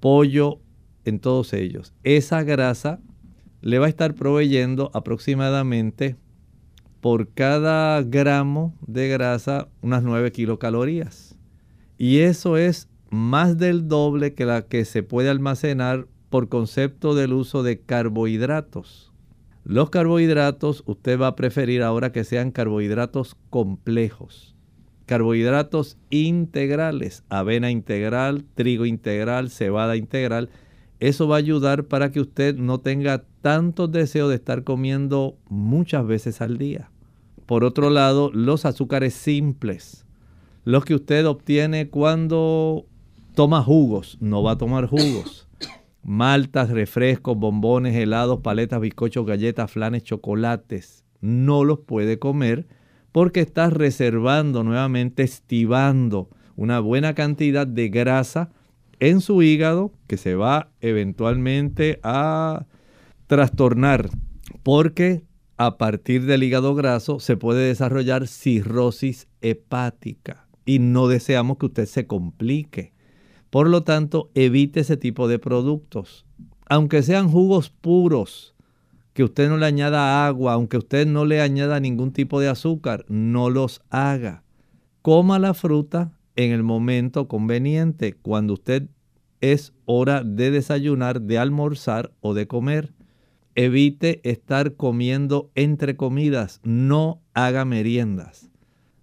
pollo, 0.00 0.58
en 1.04 1.20
todos 1.20 1.52
ellos. 1.52 1.92
Esa 2.02 2.42
grasa 2.42 3.00
le 3.60 3.78
va 3.78 3.86
a 3.86 3.90
estar 3.90 4.14
proveyendo 4.14 4.90
aproximadamente 4.94 6.16
por 7.00 7.28
cada 7.28 8.00
gramo 8.02 8.74
de 8.86 9.08
grasa 9.08 9.68
unas 9.82 10.02
9 10.02 10.32
kilocalorías. 10.32 11.36
Y 11.98 12.18
eso 12.20 12.56
es 12.56 12.88
más 13.12 13.58
del 13.58 13.88
doble 13.88 14.32
que 14.32 14.46
la 14.46 14.62
que 14.62 14.86
se 14.86 15.02
puede 15.02 15.28
almacenar 15.28 16.06
por 16.30 16.48
concepto 16.48 17.14
del 17.14 17.34
uso 17.34 17.62
de 17.62 17.78
carbohidratos. 17.78 19.12
Los 19.64 19.90
carbohidratos 19.90 20.82
usted 20.86 21.20
va 21.20 21.26
a 21.26 21.36
preferir 21.36 21.82
ahora 21.82 22.10
que 22.10 22.24
sean 22.24 22.50
carbohidratos 22.52 23.36
complejos. 23.50 24.56
Carbohidratos 25.04 25.98
integrales, 26.08 27.22
avena 27.28 27.70
integral, 27.70 28.46
trigo 28.54 28.86
integral, 28.86 29.50
cebada 29.50 29.96
integral. 29.96 30.48
Eso 30.98 31.28
va 31.28 31.36
a 31.36 31.40
ayudar 31.40 31.84
para 31.84 32.12
que 32.12 32.20
usted 32.20 32.56
no 32.56 32.80
tenga 32.80 33.24
tanto 33.42 33.88
deseo 33.88 34.30
de 34.30 34.36
estar 34.36 34.64
comiendo 34.64 35.36
muchas 35.50 36.06
veces 36.06 36.40
al 36.40 36.56
día. 36.56 36.90
Por 37.44 37.62
otro 37.62 37.90
lado, 37.90 38.30
los 38.32 38.64
azúcares 38.64 39.12
simples, 39.12 40.06
los 40.64 40.86
que 40.86 40.94
usted 40.94 41.26
obtiene 41.26 41.90
cuando 41.90 42.86
toma 43.34 43.62
jugos, 43.62 44.18
no 44.20 44.42
va 44.42 44.52
a 44.52 44.58
tomar 44.58 44.86
jugos 44.86 45.48
maltas, 46.02 46.70
refrescos, 46.70 47.36
bombones, 47.36 47.94
helados, 47.94 48.40
paletas, 48.40 48.80
bizcochos, 48.80 49.24
galletas, 49.24 49.70
flanes, 49.70 50.02
chocolates. 50.02 51.04
No 51.20 51.64
los 51.64 51.80
puede 51.80 52.18
comer 52.18 52.66
porque 53.12 53.40
está 53.40 53.70
reservando 53.70 54.64
nuevamente, 54.64 55.22
estivando 55.22 56.28
una 56.56 56.80
buena 56.80 57.14
cantidad 57.14 57.66
de 57.66 57.88
grasa 57.88 58.50
en 58.98 59.20
su 59.20 59.42
hígado 59.42 59.92
que 60.06 60.16
se 60.16 60.34
va 60.34 60.70
eventualmente 60.80 62.00
a 62.02 62.66
trastornar 63.26 64.10
porque 64.62 65.24
a 65.56 65.76
partir 65.78 66.24
del 66.24 66.42
hígado 66.42 66.74
graso 66.74 67.20
se 67.20 67.36
puede 67.36 67.66
desarrollar 67.66 68.26
cirrosis 68.26 69.28
hepática 69.40 70.48
y 70.64 70.78
no 70.78 71.08
deseamos 71.08 71.58
que 71.58 71.66
usted 71.66 71.86
se 71.86 72.06
complique. 72.06 72.91
Por 73.52 73.68
lo 73.68 73.82
tanto, 73.82 74.30
evite 74.34 74.80
ese 74.80 74.96
tipo 74.96 75.28
de 75.28 75.38
productos. 75.38 76.24
Aunque 76.70 77.02
sean 77.02 77.28
jugos 77.28 77.68
puros, 77.68 78.54
que 79.12 79.24
usted 79.24 79.50
no 79.50 79.58
le 79.58 79.66
añada 79.66 80.26
agua, 80.26 80.54
aunque 80.54 80.78
usted 80.78 81.06
no 81.06 81.26
le 81.26 81.42
añada 81.42 81.78
ningún 81.78 82.12
tipo 82.12 82.40
de 82.40 82.48
azúcar, 82.48 83.04
no 83.10 83.50
los 83.50 83.82
haga. 83.90 84.42
Coma 85.02 85.38
la 85.38 85.52
fruta 85.52 86.18
en 86.34 86.50
el 86.52 86.62
momento 86.62 87.28
conveniente, 87.28 88.14
cuando 88.14 88.54
usted 88.54 88.88
es 89.42 89.74
hora 89.84 90.24
de 90.24 90.50
desayunar, 90.50 91.20
de 91.20 91.36
almorzar 91.36 92.10
o 92.22 92.32
de 92.32 92.46
comer. 92.46 92.94
Evite 93.54 94.26
estar 94.26 94.76
comiendo 94.76 95.50
entre 95.54 95.94
comidas, 95.94 96.62
no 96.64 97.20
haga 97.34 97.66
meriendas. 97.66 98.48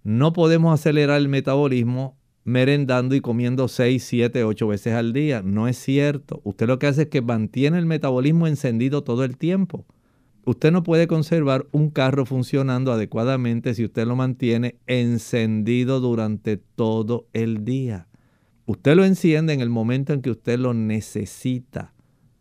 No 0.04 0.34
podemos 0.34 0.74
acelerar 0.74 1.18
el 1.20 1.30
metabolismo 1.30 2.19
merendando 2.50 3.16
y 3.16 3.22
comiendo 3.22 3.68
6, 3.68 4.04
7, 4.04 4.44
8 4.44 4.68
veces 4.68 4.94
al 4.94 5.14
día. 5.14 5.42
No 5.44 5.68
es 5.68 5.78
cierto. 5.78 6.42
Usted 6.44 6.68
lo 6.68 6.80
que 6.80 6.88
hace 6.88 7.04
es 7.04 7.08
que 7.10 7.22
mantiene 7.22 7.78
el 7.78 7.86
metabolismo 7.86 8.48
encendido 8.48 9.04
todo 9.04 9.24
el 9.24 9.38
tiempo. 9.38 9.86
Usted 10.46 10.72
no 10.72 10.82
puede 10.82 11.06
conservar 11.06 11.68
un 11.72 11.92
carro 11.92 12.26
funcionando 12.26 12.92
adecuadamente 12.92 13.76
si 13.76 13.86
usted 13.86 14.08
lo 14.08 14.16
mantiene 14.16 14.78
encendido 14.88 16.00
durante 16.00 16.58
todo 16.58 17.28
el 17.34 17.66
día. 17.66 18.08
Usted 18.66 18.96
lo 18.96 19.06
enciende 19.06 19.54
en 19.54 19.62
el 19.62 19.70
momento 19.70 20.14
en 20.14 20.22
que 20.22 20.32
usted 20.32 20.58
lo 20.58 20.74
necesita 20.74 21.94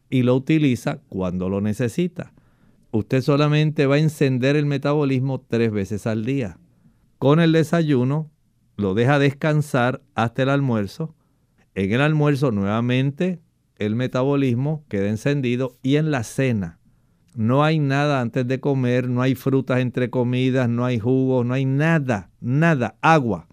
y 0.09 0.23
lo 0.23 0.35
utiliza 0.37 1.01
cuando 1.11 1.51
lo 1.51 1.61
necesita. 1.61 2.33
Usted 2.93 3.21
solamente 3.21 3.85
va 3.85 3.97
a 3.97 3.99
encender 4.01 4.57
el 4.57 4.65
metabolismo 4.65 5.45
tres 5.47 5.71
veces 5.71 6.07
al 6.07 6.25
día. 6.25 6.59
Con 7.19 7.41
el 7.41 7.53
desayuno, 7.53 8.31
lo 8.79 8.95
deja 8.95 9.19
descansar 9.19 10.01
hasta 10.15 10.45
el 10.45 10.49
almuerzo. 10.49 11.15
En 11.75 11.93
el 11.93 12.01
almuerzo 12.01 12.51
nuevamente 12.53 13.43
el 13.77 13.95
metabolismo 13.95 14.85
queda 14.89 15.09
encendido 15.09 15.77
y 15.83 15.97
en 15.97 16.11
la 16.11 16.25
cena 16.25 16.79
no 17.39 17.63
hay 17.63 17.79
nada 17.79 18.21
antes 18.21 18.49
de 18.49 18.59
comer, 18.59 19.09
no 19.09 19.23
hay 19.23 19.37
frutas 19.37 19.79
entre 19.79 20.11
comidas, 20.11 20.69
no 20.69 20.85
hay 20.85 20.99
jugos, 20.99 21.47
no 21.47 21.55
hay 21.55 21.67
nada, 21.67 22.33
nada, 22.41 22.97
agua. 23.01 23.47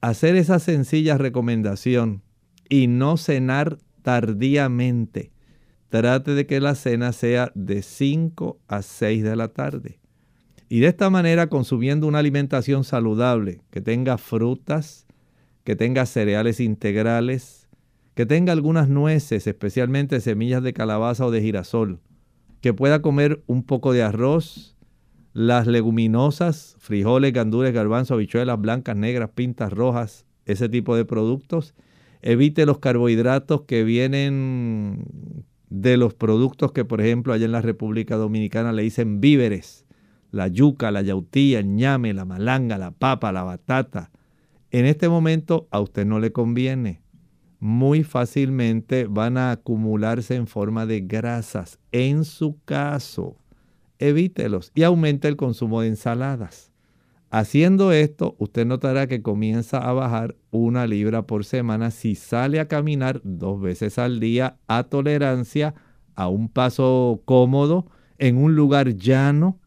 Hacer 0.00 0.34
esa 0.34 0.58
sencilla 0.58 1.16
recomendación 1.16 2.24
y 2.68 2.88
no 2.88 3.16
cenar 3.16 3.78
tardíamente. 4.02 5.30
Trate 5.90 6.32
de 6.32 6.46
que 6.46 6.58
la 6.58 6.74
cena 6.74 7.12
sea 7.12 7.52
de 7.54 7.82
5 7.82 8.58
a 8.66 8.82
6 8.82 9.22
de 9.22 9.36
la 9.36 9.46
tarde. 9.46 9.99
Y 10.72 10.78
de 10.78 10.86
esta 10.86 11.10
manera, 11.10 11.48
consumiendo 11.48 12.06
una 12.06 12.20
alimentación 12.20 12.84
saludable, 12.84 13.60
que 13.70 13.80
tenga 13.80 14.18
frutas, 14.18 15.04
que 15.64 15.74
tenga 15.74 16.06
cereales 16.06 16.60
integrales, 16.60 17.68
que 18.14 18.24
tenga 18.24 18.52
algunas 18.52 18.88
nueces, 18.88 19.48
especialmente 19.48 20.20
semillas 20.20 20.62
de 20.62 20.72
calabaza 20.72 21.26
o 21.26 21.32
de 21.32 21.42
girasol, 21.42 21.98
que 22.60 22.72
pueda 22.72 23.02
comer 23.02 23.42
un 23.48 23.64
poco 23.64 23.92
de 23.92 24.04
arroz, 24.04 24.76
las 25.32 25.66
leguminosas, 25.66 26.76
frijoles, 26.78 27.32
gandules, 27.32 27.74
garbanzos, 27.74 28.14
habichuelas 28.14 28.60
blancas, 28.60 28.96
negras, 28.96 29.30
pintas 29.34 29.72
rojas, 29.72 30.24
ese 30.46 30.68
tipo 30.68 30.94
de 30.94 31.04
productos, 31.04 31.74
Evite 32.22 32.66
los 32.66 32.78
carbohidratos 32.78 33.62
que 33.62 33.82
vienen 33.82 35.06
de 35.70 35.96
los 35.96 36.12
productos 36.14 36.70
que, 36.72 36.84
por 36.84 37.00
ejemplo, 37.00 37.32
allá 37.32 37.46
en 37.46 37.52
la 37.52 37.62
República 37.62 38.16
Dominicana 38.16 38.72
le 38.72 38.82
dicen 38.82 39.20
víveres. 39.20 39.86
La 40.30 40.48
yuca, 40.48 40.90
la 40.90 41.02
yautía, 41.02 41.58
el 41.60 41.74
ñame, 41.74 42.14
la 42.14 42.24
malanga, 42.24 42.78
la 42.78 42.90
papa, 42.92 43.32
la 43.32 43.42
batata. 43.42 44.10
En 44.70 44.86
este 44.86 45.08
momento 45.08 45.68
a 45.70 45.80
usted 45.80 46.06
no 46.06 46.20
le 46.20 46.32
conviene. 46.32 47.02
Muy 47.58 48.04
fácilmente 48.04 49.06
van 49.08 49.36
a 49.36 49.50
acumularse 49.50 50.34
en 50.34 50.46
forma 50.46 50.86
de 50.86 51.00
grasas. 51.00 51.78
En 51.92 52.24
su 52.24 52.58
caso, 52.64 53.36
evítelos 53.98 54.72
y 54.74 54.82
aumente 54.82 55.28
el 55.28 55.36
consumo 55.36 55.82
de 55.82 55.88
ensaladas. 55.88 56.70
Haciendo 57.32 57.92
esto, 57.92 58.34
usted 58.38 58.66
notará 58.66 59.06
que 59.06 59.22
comienza 59.22 59.78
a 59.78 59.92
bajar 59.92 60.34
una 60.50 60.88
libra 60.88 61.28
por 61.28 61.44
semana 61.44 61.92
si 61.92 62.16
sale 62.16 62.58
a 62.58 62.66
caminar 62.66 63.20
dos 63.22 63.60
veces 63.60 63.98
al 63.98 64.18
día 64.18 64.58
a 64.66 64.84
tolerancia, 64.84 65.74
a 66.16 66.26
un 66.26 66.48
paso 66.48 67.22
cómodo, 67.24 67.86
en 68.18 68.36
un 68.36 68.56
lugar 68.56 68.96
llano, 68.96 69.59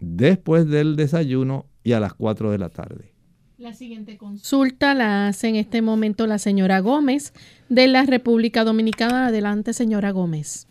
después 0.00 0.68
del 0.68 0.96
desayuno 0.96 1.66
y 1.84 1.92
a 1.92 2.00
las 2.00 2.14
4 2.14 2.50
de 2.50 2.58
la 2.58 2.68
tarde. 2.68 3.12
La 3.58 3.74
siguiente 3.74 4.16
consulta 4.16 4.94
la 4.94 5.28
hace 5.28 5.48
en 5.48 5.56
este 5.56 5.82
momento 5.82 6.26
la 6.26 6.38
señora 6.38 6.80
Gómez 6.80 7.34
de 7.68 7.86
la 7.88 8.04
República 8.04 8.64
Dominicana. 8.64 9.26
Adelante, 9.26 9.74
señora 9.74 10.12
Gómez. 10.12 10.66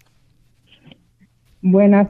Buenas 1.61 2.07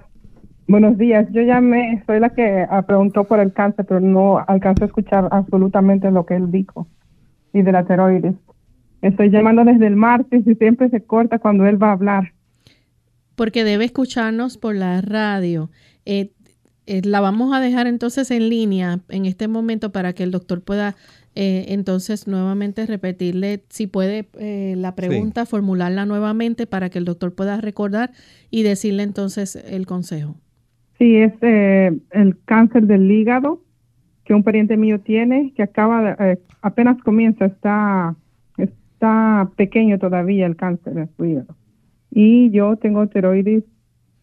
Buenos 0.70 1.00
días, 1.00 1.28
yo 1.32 1.42
llamé, 1.42 2.04
soy 2.06 2.20
la 2.20 2.30
que 2.30 2.64
ah, 2.70 2.84
preguntó 2.84 3.24
por 3.24 3.40
el 3.40 3.54
cáncer, 3.54 3.86
pero 3.88 4.00
no 4.02 4.38
alcanzó 4.38 4.84
a 4.84 4.86
escuchar 4.86 5.28
absolutamente 5.32 6.12
lo 6.12 6.28
que 6.28 6.36
él 6.36 6.52
dijo 6.52 6.88
y 7.52 7.64
de 7.64 7.72
la 7.72 7.88
tiroides. 7.88 8.36
Estoy 9.02 9.32
llamando 9.32 9.66
desde 9.66 9.88
el 9.88 9.96
martes 9.96 10.46
y 10.46 10.54
siempre 10.54 10.90
se 10.90 11.04
corta 11.04 11.40
cuando 11.40 11.66
él 11.66 11.82
va 11.82 11.90
a 11.90 11.94
hablar. 11.94 12.34
Porque 13.36 13.64
debe 13.64 13.86
escucharnos 13.86 14.60
por 14.60 14.76
la 14.76 15.02
radio. 15.02 15.72
Eh, 16.06 16.34
eh, 16.89 17.02
la 17.06 17.21
vamos 17.21 17.54
a 17.54 17.62
dejar 17.62 17.88
entonces 17.88 18.32
en 18.32 18.49
línea 18.49 18.99
en 19.10 19.25
este 19.25 19.47
momento 19.47 19.91
para 19.91 20.13
que 20.13 20.23
el 20.23 20.32
doctor 20.32 20.62
pueda 20.62 20.95
eh, 21.36 21.67
entonces 21.69 22.28
nuevamente 22.28 22.86
repetirle, 22.86 23.63
si 23.69 23.88
puede 23.88 24.28
la 24.75 24.95
pregunta, 24.95 25.45
formularla 25.45 26.06
nuevamente 26.06 26.67
para 26.67 26.89
que 26.89 26.97
el 26.97 27.06
doctor 27.06 27.34
pueda 27.34 27.62
recordar 27.62 28.12
y 28.52 28.63
decirle 28.63 29.04
entonces 29.04 29.56
el 29.56 29.86
consejo. 29.86 30.36
Sí, 30.99 31.15
es 31.15 31.32
eh, 31.41 31.97
el 32.12 32.38
cáncer 32.43 32.86
del 32.86 33.10
hígado 33.10 33.62
que 34.25 34.34
un 34.34 34.43
pariente 34.43 34.75
mío 34.75 34.99
tiene, 34.99 35.54
que 35.56 35.63
acaba, 35.63 36.04
de, 36.04 36.32
eh, 36.34 36.39
apenas 36.62 37.02
comienza, 37.02 37.45
está, 37.45 38.15
está 38.58 39.49
pequeño 39.56 39.97
todavía 39.97 40.45
el 40.45 40.58
cáncer 40.58 40.93
de 40.93 41.08
su 41.15 41.25
hígado. 41.25 41.56
Y 42.12 42.52
yo 42.52 42.75
tengo 42.75 43.08
tiroides 43.08 43.63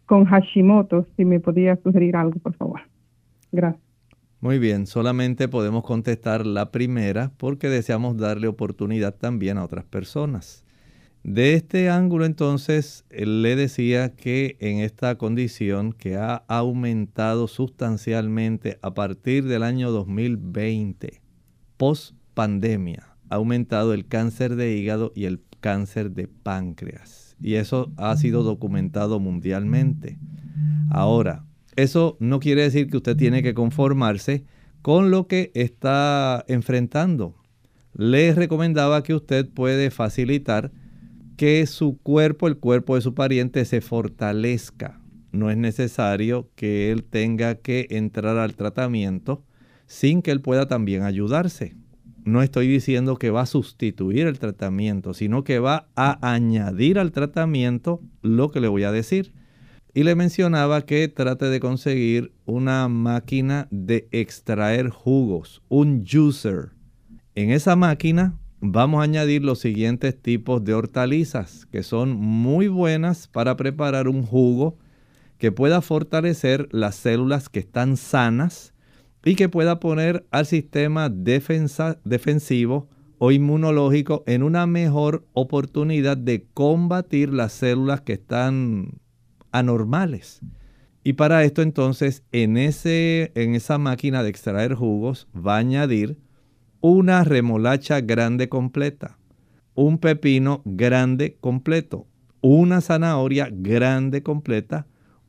con 0.06 0.24
Hashimoto, 0.24 1.06
si 1.16 1.24
me 1.24 1.40
podía 1.40 1.76
sugerir 1.82 2.16
algo, 2.16 2.38
por 2.40 2.54
favor. 2.54 2.80
Gracias. 3.52 3.82
Muy 4.40 4.58
bien, 4.58 4.86
solamente 4.86 5.48
podemos 5.48 5.82
contestar 5.82 6.46
la 6.46 6.70
primera 6.70 7.32
porque 7.36 7.68
deseamos 7.68 8.16
darle 8.16 8.48
oportunidad 8.48 9.14
también 9.14 9.58
a 9.58 9.64
otras 9.64 9.84
personas. 9.84 10.64
De 11.24 11.54
este 11.54 11.90
ángulo 11.90 12.24
entonces 12.24 13.04
le 13.10 13.56
decía 13.56 14.14
que 14.14 14.56
en 14.60 14.78
esta 14.78 15.18
condición 15.18 15.92
que 15.92 16.16
ha 16.16 16.44
aumentado 16.46 17.48
sustancialmente 17.48 18.78
a 18.82 18.94
partir 18.94 19.44
del 19.46 19.64
año 19.64 19.90
2020, 19.90 21.20
post 21.76 22.14
pandemia, 22.34 23.16
ha 23.28 23.34
aumentado 23.34 23.92
el 23.92 24.06
cáncer 24.06 24.54
de 24.54 24.76
hígado 24.76 25.10
y 25.16 25.24
el 25.24 25.42
cáncer 25.58 26.12
de 26.12 26.28
páncreas. 26.28 27.25
Y 27.40 27.54
eso 27.54 27.92
ha 27.96 28.16
sido 28.16 28.42
documentado 28.42 29.20
mundialmente. 29.20 30.18
Ahora, 30.90 31.44
eso 31.76 32.16
no 32.20 32.40
quiere 32.40 32.62
decir 32.62 32.88
que 32.88 32.96
usted 32.96 33.16
tiene 33.16 33.42
que 33.42 33.54
conformarse 33.54 34.44
con 34.82 35.10
lo 35.10 35.26
que 35.26 35.50
está 35.54 36.44
enfrentando. 36.48 37.36
Le 37.94 38.34
recomendaba 38.34 39.02
que 39.02 39.14
usted 39.14 39.48
puede 39.48 39.90
facilitar 39.90 40.72
que 41.36 41.66
su 41.66 41.98
cuerpo, 41.98 42.48
el 42.48 42.58
cuerpo 42.58 42.94
de 42.94 43.02
su 43.02 43.14
pariente, 43.14 43.64
se 43.64 43.80
fortalezca. 43.80 45.00
No 45.32 45.50
es 45.50 45.56
necesario 45.56 46.50
que 46.54 46.90
él 46.90 47.04
tenga 47.04 47.56
que 47.56 47.86
entrar 47.90 48.38
al 48.38 48.54
tratamiento 48.54 49.44
sin 49.86 50.22
que 50.22 50.30
él 50.30 50.40
pueda 50.40 50.66
también 50.66 51.02
ayudarse. 51.02 51.76
No 52.26 52.42
estoy 52.42 52.66
diciendo 52.66 53.18
que 53.18 53.30
va 53.30 53.42
a 53.42 53.46
sustituir 53.46 54.26
el 54.26 54.40
tratamiento, 54.40 55.14
sino 55.14 55.44
que 55.44 55.60
va 55.60 55.86
a 55.94 56.18
añadir 56.34 56.98
al 56.98 57.12
tratamiento 57.12 58.00
lo 58.20 58.50
que 58.50 58.58
le 58.58 58.66
voy 58.66 58.82
a 58.82 58.90
decir. 58.90 59.32
Y 59.94 60.02
le 60.02 60.16
mencionaba 60.16 60.82
que 60.82 61.06
trate 61.06 61.44
de 61.44 61.60
conseguir 61.60 62.32
una 62.44 62.88
máquina 62.88 63.68
de 63.70 64.08
extraer 64.10 64.88
jugos, 64.88 65.62
un 65.68 66.04
juicer. 66.04 66.72
En 67.36 67.52
esa 67.52 67.76
máquina 67.76 68.36
vamos 68.60 69.02
a 69.02 69.04
añadir 69.04 69.44
los 69.44 69.60
siguientes 69.60 70.20
tipos 70.20 70.64
de 70.64 70.74
hortalizas 70.74 71.66
que 71.66 71.84
son 71.84 72.16
muy 72.16 72.66
buenas 72.66 73.28
para 73.28 73.56
preparar 73.56 74.08
un 74.08 74.24
jugo 74.24 74.78
que 75.38 75.52
pueda 75.52 75.80
fortalecer 75.80 76.66
las 76.72 76.96
células 76.96 77.48
que 77.48 77.60
están 77.60 77.96
sanas 77.96 78.74
y 79.26 79.34
que 79.34 79.48
pueda 79.48 79.80
poner 79.80 80.24
al 80.30 80.46
sistema 80.46 81.10
defensivo 81.10 82.88
o 83.18 83.32
inmunológico 83.32 84.22
en 84.28 84.44
una 84.44 84.68
mejor 84.68 85.26
oportunidad 85.32 86.16
de 86.16 86.46
combatir 86.54 87.32
las 87.32 87.52
células 87.52 88.02
que 88.02 88.12
están 88.12 89.00
anormales. 89.50 90.40
Y 91.02 91.14
para 91.14 91.42
esto 91.42 91.62
entonces 91.62 92.22
en, 92.30 92.56
ese, 92.56 93.32
en 93.34 93.56
esa 93.56 93.78
máquina 93.78 94.22
de 94.22 94.30
extraer 94.30 94.74
jugos 94.74 95.26
va 95.36 95.56
a 95.56 95.58
añadir 95.58 96.20
una 96.80 97.24
remolacha 97.24 98.00
grande 98.02 98.48
completa, 98.48 99.18
un 99.74 99.98
pepino 99.98 100.62
grande 100.64 101.36
completo, 101.40 102.06
una 102.42 102.80
zanahoria 102.80 103.48
grande 103.50 104.22
completa, 104.22 104.86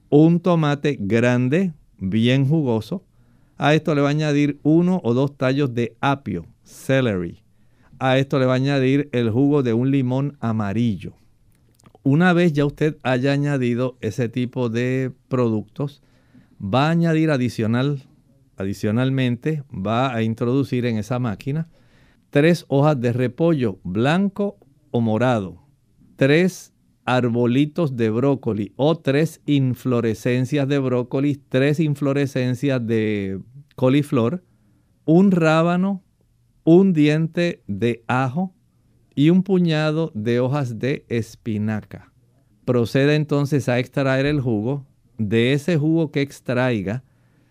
un 0.09 0.39
tomate 0.39 0.97
grande, 0.99 1.73
bien 1.97 2.47
jugoso. 2.47 3.06
A 3.57 3.73
esto 3.73 3.95
le 3.95 4.01
va 4.01 4.07
a 4.07 4.11
añadir 4.11 4.59
uno 4.63 5.01
o 5.03 5.13
dos 5.13 5.37
tallos 5.37 5.73
de 5.73 5.95
apio, 6.01 6.45
celery. 6.63 7.41
A 7.99 8.17
esto 8.17 8.39
le 8.39 8.45
va 8.45 8.53
a 8.53 8.57
añadir 8.57 9.09
el 9.11 9.31
jugo 9.31 9.63
de 9.63 9.73
un 9.73 9.91
limón 9.91 10.37
amarillo. 10.39 11.13
Una 12.03 12.33
vez 12.33 12.53
ya 12.53 12.65
usted 12.65 12.97
haya 13.03 13.31
añadido 13.33 13.97
ese 14.01 14.29
tipo 14.29 14.69
de 14.69 15.11
productos, 15.27 16.03
va 16.61 16.87
a 16.87 16.91
añadir 16.91 17.31
adicional 17.31 18.07
Adicionalmente, 18.57 19.63
va 19.71 20.13
a 20.13 20.23
introducir 20.23 20.87
en 20.87 20.97
esa 20.97 21.19
máquina 21.19 21.69
tres 22.31 22.65
hojas 22.67 22.99
de 22.99 23.13
repollo 23.13 23.79
blanco 23.83 24.57
o 24.89 24.99
morado, 24.99 25.61
tres 26.15 26.73
arbolitos 27.07 27.95
de 27.95 28.09
brócoli 28.09 28.73
o 28.75 28.97
tres 28.97 29.41
inflorescencias 29.45 30.67
de 30.67 30.77
brócoli, 30.77 31.41
tres 31.47 31.79
inflorescencias 31.79 32.85
de 32.85 33.39
coliflor, 33.75 34.43
un 35.05 35.31
rábano, 35.31 36.03
un 36.65 36.91
diente 36.91 37.63
de 37.65 38.03
ajo 38.07 38.53
y 39.15 39.29
un 39.29 39.41
puñado 39.41 40.11
de 40.15 40.41
hojas 40.41 40.79
de 40.79 41.05
espinaca. 41.07 42.11
Proceda 42.65 43.15
entonces 43.15 43.69
a 43.69 43.79
extraer 43.79 44.25
el 44.25 44.41
jugo. 44.41 44.85
De 45.17 45.53
ese 45.53 45.77
jugo 45.77 46.11
que 46.11 46.21
extraiga, 46.21 47.03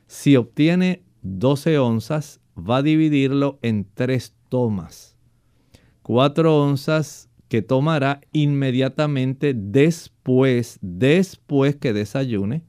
si 0.06 0.36
obtiene 0.36 1.02
12 1.22 1.78
onzas, 1.78 2.40
va 2.56 2.76
a 2.76 2.82
dividirlo 2.82 3.58
en 3.62 3.86
tres 3.92 4.34
tomas. 4.50 5.16
4 6.02 6.62
onzas 6.62 7.25
que 7.48 7.62
tomará 7.62 8.20
inmediatamente 8.32 9.54
después, 9.54 10.78
después 10.80 11.76
que 11.76 11.92
desayune. 11.92 12.64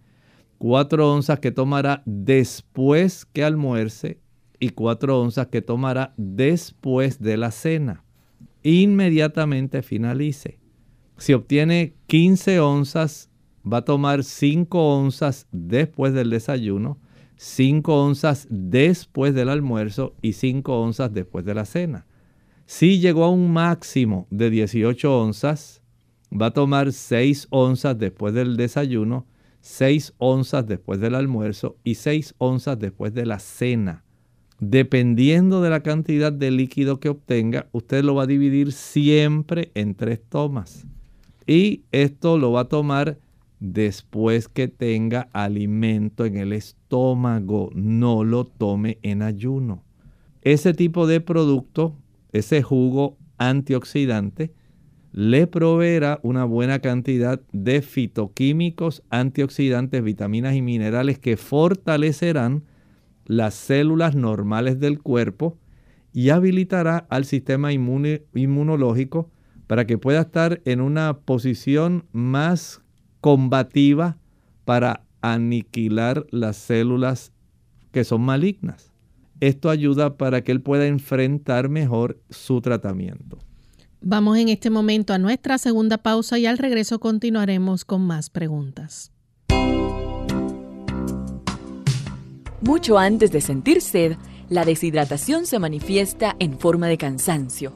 4 0.57 1.13
onzas 1.13 1.39
que 1.39 1.51
tomará 1.51 2.01
después 2.05 3.25
que 3.25 3.43
almuerce 3.43 4.19
y 4.59 4.69
4 4.69 5.21
onzas 5.21 5.47
que 5.47 5.61
tomará 5.61 6.13
después 6.17 7.21
de 7.21 7.37
la 7.37 7.51
cena. 7.51 8.03
Inmediatamente 8.63 9.83
finalice. 9.83 10.59
Si 11.17 11.33
obtiene 11.33 11.93
15 12.07 12.59
onzas, 12.59 13.29
va 13.71 13.77
a 13.77 13.85
tomar 13.85 14.23
5 14.23 14.97
onzas 14.97 15.47
después 15.51 16.13
del 16.13 16.29
desayuno 16.29 16.99
5 17.37 18.03
onzas 18.03 18.47
después 18.49 19.33
del 19.33 19.49
almuerzo 19.49 20.15
y 20.21 20.33
5 20.33 20.81
onzas 20.81 21.13
después 21.13 21.45
de 21.45 21.53
la 21.53 21.65
cena. 21.65 22.05
Si 22.69 22.99
llegó 22.99 23.23
a 23.23 23.29
un 23.29 23.53
máximo 23.53 24.27
de 24.29 24.49
18 24.49 25.21
onzas, 25.21 25.81
va 26.29 26.47
a 26.47 26.53
tomar 26.53 26.91
6 26.91 27.47
onzas 27.49 27.97
después 27.97 28.33
del 28.33 28.57
desayuno, 28.57 29.25
6 29.61 30.15
onzas 30.17 30.67
después 30.67 30.99
del 30.99 31.15
almuerzo 31.15 31.77
y 31.85 31.95
6 31.95 32.35
onzas 32.39 32.77
después 32.77 33.13
de 33.13 33.25
la 33.25 33.39
cena. 33.39 34.03
Dependiendo 34.59 35.61
de 35.61 35.69
la 35.69 35.81
cantidad 35.81 36.33
de 36.33 36.51
líquido 36.51 36.99
que 36.99 37.07
obtenga, 37.07 37.69
usted 37.71 38.03
lo 38.03 38.15
va 38.15 38.23
a 38.23 38.27
dividir 38.27 38.73
siempre 38.73 39.71
en 39.73 39.95
tres 39.95 40.19
tomas. 40.27 40.85
Y 41.45 41.83
esto 41.93 42.37
lo 42.37 42.51
va 42.51 42.61
a 42.61 42.67
tomar 42.67 43.17
después 43.61 44.49
que 44.49 44.67
tenga 44.67 45.29
alimento 45.31 46.25
en 46.25 46.35
el 46.35 46.51
estómago. 46.51 47.69
No 47.73 48.25
lo 48.25 48.43
tome 48.43 48.97
en 49.03 49.21
ayuno. 49.21 49.85
Ese 50.41 50.73
tipo 50.73 51.07
de 51.07 51.21
producto, 51.21 51.95
ese 52.31 52.63
jugo 52.63 53.17
antioxidante, 53.37 54.53
le 55.11 55.47
proveerá 55.47 56.19
una 56.21 56.45
buena 56.45 56.79
cantidad 56.79 57.41
de 57.51 57.81
fitoquímicos, 57.81 59.03
antioxidantes, 59.09 60.03
vitaminas 60.03 60.55
y 60.55 60.61
minerales 60.61 61.17
que 61.17 61.37
fortalecerán 61.37 62.63
las 63.25 63.53
células 63.53 64.15
normales 64.15 64.79
del 64.79 64.99
cuerpo 64.99 65.57
y 66.13 66.29
habilitará 66.29 67.05
al 67.09 67.25
sistema 67.25 67.71
inmunológico 67.73 69.31
para 69.67 69.85
que 69.85 69.97
pueda 69.97 70.21
estar 70.21 70.61
en 70.65 70.81
una 70.81 71.19
posición 71.19 72.05
más 72.11 72.81
combativa 73.21 74.17
para 74.65 75.03
aniquilar 75.21 76.25
las 76.31 76.57
células 76.57 77.33
que 77.91 78.03
son 78.03 78.21
malignas. 78.21 78.86
Esto 79.39 79.69
ayuda 79.69 80.17
para 80.17 80.43
que 80.43 80.51
él 80.51 80.61
pueda 80.61 80.87
enfrentar 80.87 81.69
mejor 81.69 82.19
su 82.29 82.61
tratamiento. 82.61 83.37
Vamos 84.01 84.37
en 84.37 84.49
este 84.49 84.69
momento 84.69 85.13
a 85.13 85.17
nuestra 85.17 85.57
segunda 85.57 85.97
pausa 85.97 86.37
y 86.39 86.45
al 86.45 86.57
regreso 86.57 86.99
continuaremos 86.99 87.83
con 87.85 88.01
más 88.01 88.29
preguntas. 88.29 89.11
Mucho 92.61 92.97
antes 92.97 93.31
de 93.31 93.41
sentir 93.41 93.81
sed, 93.81 94.17
la 94.49 94.65
deshidratación 94.65 95.45
se 95.45 95.59
manifiesta 95.59 96.35
en 96.39 96.57
forma 96.57 96.87
de 96.87 96.97
cansancio. 96.97 97.73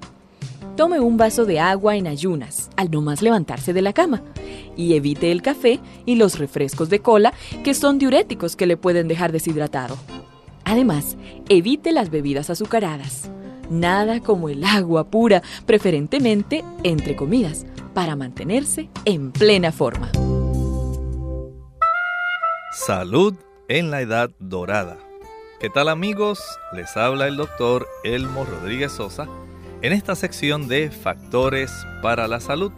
Tome 0.76 1.00
un 1.00 1.18
vaso 1.18 1.46
de 1.46 1.60
agua 1.60 1.96
en 1.96 2.08
ayunas 2.08 2.70
al 2.78 2.90
no 2.90 3.02
más 3.02 3.22
levantarse 3.22 3.74
de 3.74 3.82
la 3.82 3.94
cama 3.94 4.24
y 4.78 4.94
evite 4.94 5.32
el 5.32 5.42
café 5.42 5.80
y 6.06 6.16
los 6.16 6.40
refrescos 6.40 6.90
de 6.90 7.00
cola 7.00 7.34
que 7.64 7.74
son 7.74 8.00
diuréticos 8.00 8.56
que 8.56 8.66
le 8.66 8.78
pueden 8.78 9.08
dejar 9.08 9.32
deshidratado. 9.32 9.98
Además, 10.66 11.18
evite 11.50 11.92
las 11.92 12.10
bebidas 12.10 12.50
azucaradas. 12.50 13.30
Nada 13.70 14.20
como 14.20 14.50
el 14.50 14.64
agua 14.64 15.10
pura, 15.10 15.42
preferentemente 15.66 16.64
entre 16.84 17.16
comidas, 17.16 17.66
para 17.94 18.16
mantenerse 18.16 18.90
en 19.06 19.32
plena 19.32 19.72
forma. 19.72 20.12
Salud 22.74 23.36
en 23.68 23.92
la 23.92 24.02
Edad 24.02 24.32
Dorada. 24.40 24.98
¿Qué 25.60 25.70
tal 25.70 25.90
amigos? 25.90 26.42
Les 26.74 26.98
habla 26.98 27.28
el 27.28 27.38
doctor 27.38 27.88
Elmo 28.04 28.46
Rodríguez 28.46 28.92
Sosa 28.92 29.28
en 29.82 29.94
esta 29.94 30.16
sección 30.16 30.68
de 30.68 30.90
Factores 30.90 31.72
para 32.02 32.28
la 32.28 32.40
Salud. 32.40 32.72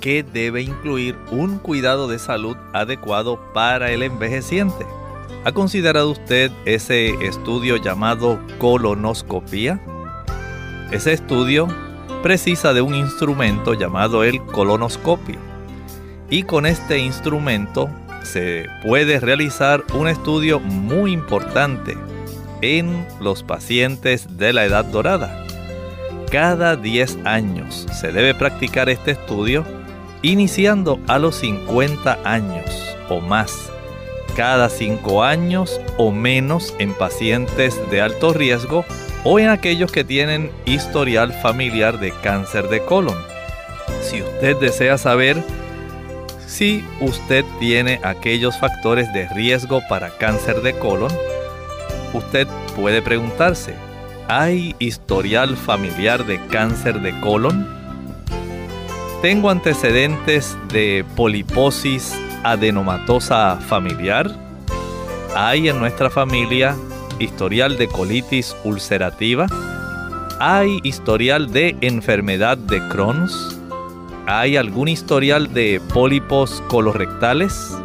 ¿Qué 0.00 0.22
debe 0.22 0.62
incluir 0.62 1.16
un 1.30 1.58
cuidado 1.58 2.06
de 2.06 2.18
salud 2.18 2.56
adecuado 2.72 3.52
para 3.52 3.90
el 3.90 4.02
envejeciente? 4.02 4.86
¿Ha 5.46 5.52
considerado 5.52 6.10
usted 6.10 6.50
ese 6.64 7.10
estudio 7.24 7.76
llamado 7.76 8.40
colonoscopía? 8.58 9.78
Ese 10.90 11.12
estudio 11.12 11.68
precisa 12.20 12.72
de 12.72 12.80
un 12.80 12.96
instrumento 12.96 13.72
llamado 13.74 14.24
el 14.24 14.42
colonoscopio. 14.42 15.38
Y 16.30 16.42
con 16.42 16.66
este 16.66 16.98
instrumento 16.98 17.88
se 18.24 18.66
puede 18.82 19.20
realizar 19.20 19.84
un 19.94 20.08
estudio 20.08 20.58
muy 20.58 21.12
importante 21.12 21.96
en 22.60 23.06
los 23.20 23.44
pacientes 23.44 24.36
de 24.36 24.52
la 24.52 24.64
edad 24.64 24.84
dorada. 24.84 25.46
Cada 26.28 26.74
10 26.74 27.18
años 27.24 27.86
se 27.92 28.10
debe 28.10 28.34
practicar 28.34 28.88
este 28.88 29.12
estudio 29.12 29.64
iniciando 30.22 30.98
a 31.06 31.20
los 31.20 31.36
50 31.36 32.18
años 32.24 32.64
o 33.08 33.20
más 33.20 33.70
cada 34.36 34.68
cinco 34.68 35.24
años 35.24 35.80
o 35.96 36.12
menos 36.12 36.74
en 36.78 36.92
pacientes 36.92 37.80
de 37.90 38.02
alto 38.02 38.34
riesgo 38.34 38.84
o 39.24 39.38
en 39.38 39.48
aquellos 39.48 39.90
que 39.90 40.04
tienen 40.04 40.50
historial 40.66 41.32
familiar 41.32 41.98
de 41.98 42.12
cáncer 42.22 42.68
de 42.68 42.84
colon. 42.84 43.16
Si 44.02 44.22
usted 44.22 44.56
desea 44.58 44.98
saber 44.98 45.42
si 46.46 46.84
usted 47.00 47.44
tiene 47.58 47.98
aquellos 48.04 48.58
factores 48.58 49.12
de 49.12 49.28
riesgo 49.30 49.80
para 49.88 50.10
cáncer 50.10 50.62
de 50.62 50.78
colon, 50.78 51.10
usted 52.12 52.46
puede 52.76 53.02
preguntarse, 53.02 53.74
¿hay 54.28 54.76
historial 54.78 55.56
familiar 55.56 56.24
de 56.24 56.40
cáncer 56.46 57.00
de 57.00 57.18
colon? 57.20 57.66
¿Tengo 59.22 59.50
antecedentes 59.50 60.56
de 60.68 61.04
poliposis 61.16 62.14
adenomatosa 62.46 63.56
familiar? 63.56 64.30
¿Hay 65.34 65.68
en 65.68 65.80
nuestra 65.80 66.10
familia 66.10 66.76
historial 67.18 67.76
de 67.76 67.88
colitis 67.88 68.56
ulcerativa? 68.62 69.48
¿Hay 70.38 70.78
historial 70.84 71.50
de 71.52 71.76
enfermedad 71.80 72.56
de 72.56 72.86
Crohn's? 72.88 73.58
¿Hay 74.26 74.56
algún 74.56 74.86
historial 74.86 75.52
de 75.52 75.80
pólipos 75.92 76.62
colorectales? 76.68 77.76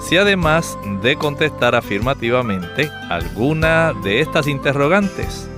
Si 0.00 0.16
además 0.16 0.76
de 1.02 1.14
contestar 1.16 1.76
afirmativamente 1.76 2.90
alguna 3.10 3.92
de 4.02 4.20
estas 4.20 4.48
interrogantes, 4.48 5.48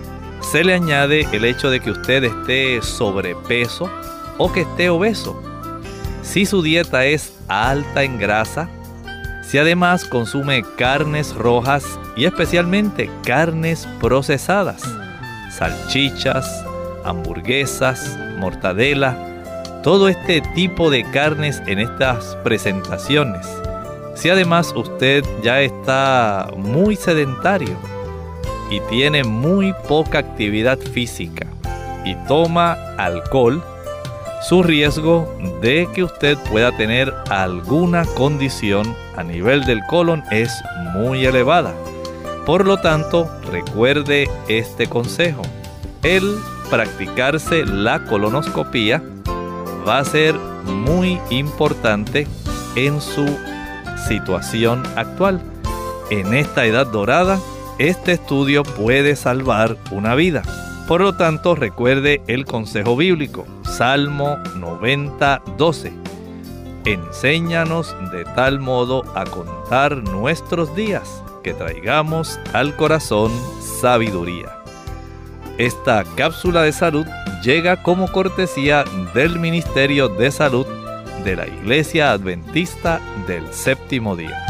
se 0.40 0.62
le 0.62 0.74
añade 0.74 1.26
el 1.32 1.44
hecho 1.46 1.70
de 1.70 1.80
que 1.80 1.90
usted 1.90 2.24
esté 2.24 2.82
sobrepeso 2.82 3.90
o 4.36 4.52
que 4.52 4.62
esté 4.62 4.90
obeso, 4.90 5.40
si 6.22 6.46
su 6.46 6.62
dieta 6.62 7.04
es 7.06 7.39
alta 7.50 8.04
en 8.04 8.18
grasa, 8.18 8.68
si 9.42 9.58
además 9.58 10.04
consume 10.04 10.62
carnes 10.78 11.34
rojas 11.34 11.84
y 12.16 12.24
especialmente 12.24 13.10
carnes 13.24 13.88
procesadas, 14.00 14.82
salchichas, 15.50 16.64
hamburguesas, 17.04 18.16
mortadela, 18.38 19.18
todo 19.82 20.08
este 20.08 20.40
tipo 20.54 20.90
de 20.90 21.02
carnes 21.10 21.60
en 21.66 21.80
estas 21.80 22.36
presentaciones. 22.44 23.46
Si 24.14 24.30
además 24.30 24.72
usted 24.76 25.24
ya 25.42 25.60
está 25.60 26.50
muy 26.56 26.94
sedentario 26.94 27.76
y 28.70 28.80
tiene 28.88 29.24
muy 29.24 29.74
poca 29.88 30.18
actividad 30.18 30.78
física 30.78 31.46
y 32.04 32.14
toma 32.28 32.76
alcohol, 32.96 33.62
su 34.40 34.62
riesgo 34.62 35.32
de 35.60 35.88
que 35.94 36.04
usted 36.04 36.38
pueda 36.50 36.74
tener 36.76 37.14
alguna 37.28 38.04
condición 38.04 38.94
a 39.16 39.22
nivel 39.22 39.64
del 39.64 39.80
colon 39.88 40.22
es 40.30 40.50
muy 40.94 41.24
elevada. 41.24 41.74
Por 42.46 42.66
lo 42.66 42.78
tanto, 42.78 43.30
recuerde 43.50 44.28
este 44.48 44.86
consejo. 44.86 45.42
El 46.02 46.36
practicarse 46.70 47.66
la 47.66 48.04
colonoscopía 48.06 49.02
va 49.86 49.98
a 49.98 50.04
ser 50.04 50.34
muy 50.64 51.20
importante 51.28 52.26
en 52.76 53.00
su 53.00 53.26
situación 54.08 54.82
actual. 54.96 55.40
En 56.10 56.32
esta 56.34 56.64
edad 56.64 56.86
dorada, 56.86 57.38
este 57.78 58.12
estudio 58.12 58.62
puede 58.62 59.16
salvar 59.16 59.76
una 59.90 60.14
vida. 60.14 60.42
Por 60.90 61.02
lo 61.02 61.12
tanto, 61.12 61.54
recuerde 61.54 62.20
el 62.26 62.44
consejo 62.44 62.96
bíblico, 62.96 63.46
Salmo 63.62 64.38
90, 64.56 65.40
12. 65.56 65.92
Enséñanos 66.84 67.94
de 68.10 68.24
tal 68.24 68.58
modo 68.58 69.04
a 69.14 69.24
contar 69.24 69.98
nuestros 69.98 70.74
días 70.74 71.22
que 71.44 71.54
traigamos 71.54 72.40
al 72.52 72.74
corazón 72.74 73.30
sabiduría. 73.80 74.48
Esta 75.58 76.02
cápsula 76.16 76.62
de 76.62 76.72
salud 76.72 77.06
llega 77.44 77.84
como 77.84 78.10
cortesía 78.10 78.82
del 79.14 79.38
Ministerio 79.38 80.08
de 80.08 80.32
Salud 80.32 80.66
de 81.22 81.36
la 81.36 81.46
Iglesia 81.46 82.10
Adventista 82.10 83.00
del 83.28 83.46
Séptimo 83.52 84.16
Día. 84.16 84.49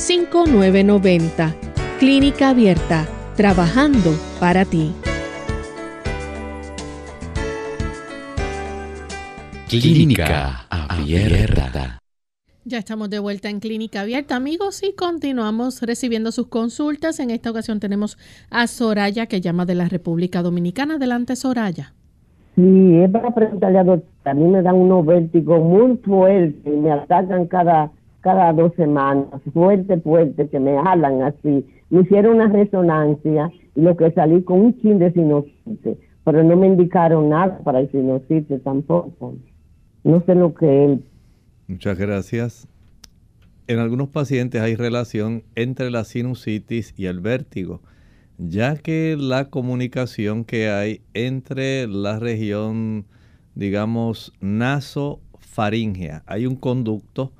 787-282-5990. 0.00 1.54
Clínica 1.98 2.48
Abierta, 2.48 3.06
trabajando 3.36 4.10
para 4.40 4.64
ti. 4.64 4.92
Clínica 9.68 10.66
Abierta. 10.70 11.98
Ya 12.64 12.78
estamos 12.78 13.10
de 13.10 13.18
vuelta 13.18 13.50
en 13.50 13.60
Clínica 13.60 14.00
Abierta, 14.00 14.36
amigos, 14.36 14.82
y 14.82 14.94
continuamos 14.94 15.82
recibiendo 15.82 16.32
sus 16.32 16.46
consultas. 16.46 17.20
En 17.20 17.30
esta 17.30 17.50
ocasión 17.50 17.80
tenemos 17.80 18.16
a 18.50 18.66
Soraya, 18.66 19.26
que 19.26 19.40
llama 19.40 19.66
de 19.66 19.74
la 19.74 19.88
República 19.88 20.42
Dominicana. 20.42 20.94
Adelante, 20.94 21.36
Soraya. 21.36 21.92
Sí, 22.56 22.96
es 23.02 23.10
para 23.10 23.34
preguntarle 23.34 23.78
a 23.78 23.84
doctor. 23.84 24.10
A 24.24 24.34
mí 24.34 24.44
me 24.44 24.62
dan 24.62 24.76
unos 24.76 25.06
vértigos 25.06 25.62
muy 25.62 25.96
fuertes, 25.98 26.76
me 26.76 26.90
atacan 26.92 27.46
cada, 27.46 27.90
cada 28.20 28.52
dos 28.52 28.72
semanas, 28.76 29.26
fuerte, 29.52 29.98
fuerte, 30.00 30.48
que 30.48 30.60
me 30.60 30.76
jalan 30.82 31.22
así. 31.22 31.66
Me 31.90 32.02
hicieron 32.02 32.36
una 32.36 32.48
resonancia 32.48 33.50
y 33.74 33.80
lo 33.80 33.96
que 33.96 34.10
salí 34.12 34.42
con 34.42 34.60
un 34.60 34.80
chin 34.80 34.98
de 34.98 35.12
sinusitis, 35.12 35.96
pero 36.24 36.44
no 36.44 36.56
me 36.56 36.66
indicaron 36.66 37.30
nada 37.30 37.58
para 37.64 37.80
el 37.80 37.90
sinusitis 37.90 38.62
tampoco. 38.62 39.34
No 40.04 40.22
sé 40.26 40.34
lo 40.34 40.54
que 40.54 40.92
es. 40.92 40.98
Muchas 41.66 41.98
gracias. 41.98 42.68
En 43.66 43.78
algunos 43.78 44.08
pacientes 44.08 44.60
hay 44.60 44.74
relación 44.74 45.44
entre 45.54 45.90
la 45.90 46.04
sinusitis 46.04 46.92
y 46.96 47.06
el 47.06 47.20
vértigo, 47.20 47.80
ya 48.38 48.76
que 48.76 49.16
la 49.18 49.50
comunicación 49.50 50.44
que 50.44 50.68
hay 50.68 51.02
entre 51.14 51.86
la 51.86 52.18
región, 52.18 53.06
digamos, 53.54 54.32
nasofaringea, 54.40 56.24
hay 56.26 56.46
un 56.46 56.56
conducto 56.56 57.32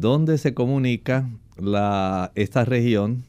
donde 0.00 0.38
se 0.38 0.54
comunica 0.54 1.28
esta 2.34 2.64
región 2.64 3.24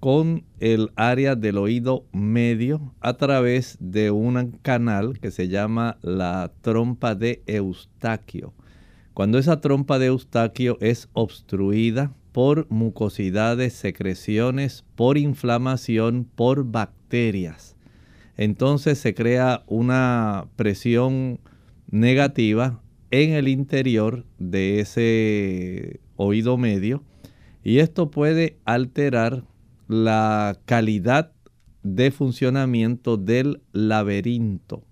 con 0.00 0.44
el 0.58 0.90
área 0.96 1.36
del 1.36 1.58
oído 1.58 2.06
medio 2.12 2.94
a 3.00 3.14
través 3.14 3.76
de 3.78 4.10
un 4.10 4.58
canal 4.62 5.18
que 5.18 5.30
se 5.30 5.48
llama 5.48 5.98
la 6.00 6.50
trompa 6.62 7.14
de 7.14 7.42
Eustaquio. 7.46 8.54
Cuando 9.12 9.38
esa 9.38 9.60
trompa 9.60 9.98
de 9.98 10.06
Eustaquio 10.06 10.78
es 10.80 11.10
obstruida 11.12 12.14
por 12.32 12.70
mucosidades, 12.70 13.74
secreciones, 13.74 14.84
por 14.94 15.18
inflamación, 15.18 16.26
por 16.34 16.64
bacterias, 16.64 17.76
entonces 18.36 18.98
se 18.98 19.14
crea 19.14 19.62
una 19.66 20.46
presión 20.56 21.40
negativa 21.90 22.80
en 23.10 23.32
el 23.32 23.48
interior 23.48 24.24
de 24.38 24.80
ese 24.80 26.00
oído 26.16 26.56
medio 26.58 27.02
y 27.62 27.78
esto 27.78 28.10
puede 28.10 28.58
alterar 28.64 29.44
la 29.88 30.58
calidad 30.64 31.32
de 31.82 32.10
funcionamiento 32.10 33.16
del 33.16 33.62
laberinto 33.72 34.84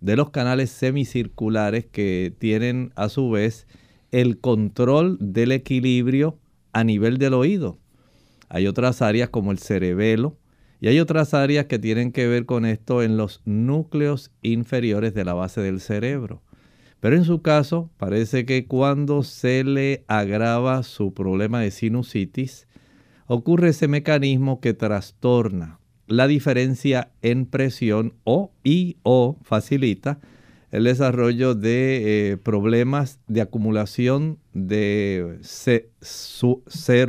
de 0.00 0.16
los 0.16 0.30
canales 0.30 0.70
semicirculares 0.70 1.86
que 1.86 2.34
tienen 2.38 2.92
a 2.96 3.08
su 3.08 3.30
vez 3.30 3.66
el 4.12 4.38
control 4.38 5.18
del 5.20 5.52
equilibrio 5.52 6.38
a 6.72 6.84
nivel 6.84 7.18
del 7.18 7.34
oído. 7.34 7.78
Hay 8.48 8.66
otras 8.66 9.02
áreas 9.02 9.30
como 9.30 9.50
el 9.50 9.58
cerebelo 9.58 10.38
y 10.80 10.88
hay 10.88 11.00
otras 11.00 11.34
áreas 11.34 11.66
que 11.66 11.78
tienen 11.78 12.12
que 12.12 12.28
ver 12.28 12.46
con 12.46 12.66
esto 12.66 13.02
en 13.02 13.16
los 13.16 13.42
núcleos 13.44 14.30
inferiores 14.42 15.14
de 15.14 15.24
la 15.24 15.34
base 15.34 15.60
del 15.60 15.80
cerebro. 15.80 16.42
Pero 17.00 17.16
en 17.16 17.24
su 17.24 17.42
caso 17.42 17.90
parece 17.98 18.46
que 18.46 18.66
cuando 18.66 19.22
se 19.22 19.64
le 19.64 20.04
agrava 20.08 20.82
su 20.82 21.12
problema 21.12 21.60
de 21.60 21.70
sinusitis, 21.70 22.66
ocurre 23.26 23.70
ese 23.70 23.88
mecanismo 23.88 24.60
que 24.60 24.74
trastorna 24.74 25.78
la 26.06 26.26
diferencia 26.26 27.10
en 27.22 27.46
presión 27.46 28.14
o 28.24 28.52
y 28.62 28.96
o 29.02 29.36
facilita 29.42 30.20
el 30.70 30.84
desarrollo 30.84 31.54
de 31.54 32.32
eh, 32.32 32.36
problemas 32.36 33.18
de 33.28 33.40
acumulación 33.40 34.38
de 34.52 35.38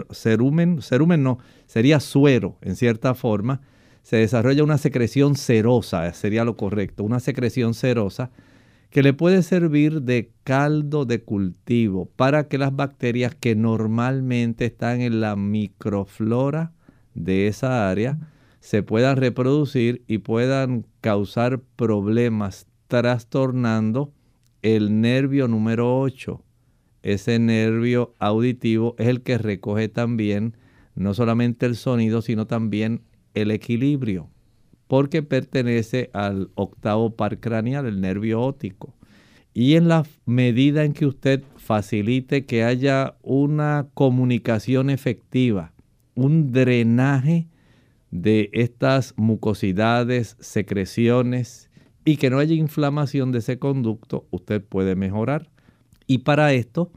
cerumen, 0.10 0.82
cerumen 0.82 1.24
no, 1.24 1.40
sería 1.66 2.00
suero 2.00 2.58
en 2.62 2.76
cierta 2.76 3.14
forma, 3.14 3.62
se 4.04 4.18
desarrolla 4.18 4.64
una 4.64 4.78
secreción 4.78 5.36
serosa, 5.36 6.14
sería 6.14 6.46
lo 6.46 6.56
correcto, 6.56 7.04
una 7.04 7.20
secreción 7.20 7.74
serosa 7.74 8.32
que 8.90 9.04
le 9.04 9.14
puede 9.14 9.44
servir 9.44 10.02
de 10.02 10.32
caldo 10.44 11.06
de 11.06 11.22
cultivo 11.24 12.10
para 12.16 12.48
que 12.48 12.58
las 12.58 12.76
bacterias 12.76 13.36
que 13.36 13.56
normalmente 13.56 14.66
están 14.66 15.02
en 15.02 15.20
la 15.20 15.36
microflora 15.36 16.72
de 17.14 17.48
esa 17.48 17.90
área, 17.90 18.18
se 18.60 18.84
puedan 18.84 19.18
reproducir 19.18 20.04
y 20.08 20.20
puedan 20.20 20.86
causar 21.02 21.60
problemas 21.76 22.68
trastornando 22.88 24.14
el 24.62 25.02
nervio 25.02 25.48
número 25.48 26.00
8. 26.00 26.44
Ese 27.04 27.40
nervio 27.40 28.16
auditivo 28.20 28.96
es 28.98 29.08
el 29.08 29.22
que 29.22 29.38
recoge 29.38 29.88
también 29.88 30.56
no 30.96 31.14
solamente 31.14 31.66
el 31.66 31.76
sonido, 31.76 32.22
sino 32.22 32.48
también 32.48 33.04
el 33.34 33.52
equilibrio, 33.52 34.30
porque 34.88 35.22
pertenece 35.22 36.10
al 36.14 36.50
octavo 36.56 37.16
par 37.16 37.40
craneal, 37.40 37.86
el 37.86 38.02
nervio 38.02 38.42
óptico. 38.42 38.94
Y 39.54 39.76
en 39.76 39.88
la 39.88 40.06
medida 40.26 40.84
en 40.84 40.94
que 40.94 41.06
usted 41.06 41.44
facilite 41.56 42.46
que 42.46 42.64
haya 42.64 43.16
una 43.24 43.88
comunicación 43.94 44.90
efectiva, 44.90 45.74
un 46.16 46.52
drenaje 46.52 47.48
de 48.12 48.50
estas 48.54 49.14
mucosidades, 49.18 50.38
secreciones 50.40 51.70
y 52.06 52.18
que 52.18 52.30
no 52.30 52.40
haya 52.40 52.56
inflamación 52.56 53.32
de 53.32 53.40
ese 53.40 53.60
conducto, 53.60 54.28
usted 54.32 54.64
puede 54.64 54.96
mejorar. 54.96 55.50
Y 56.06 56.20
para 56.20 56.54
esto, 56.54 56.92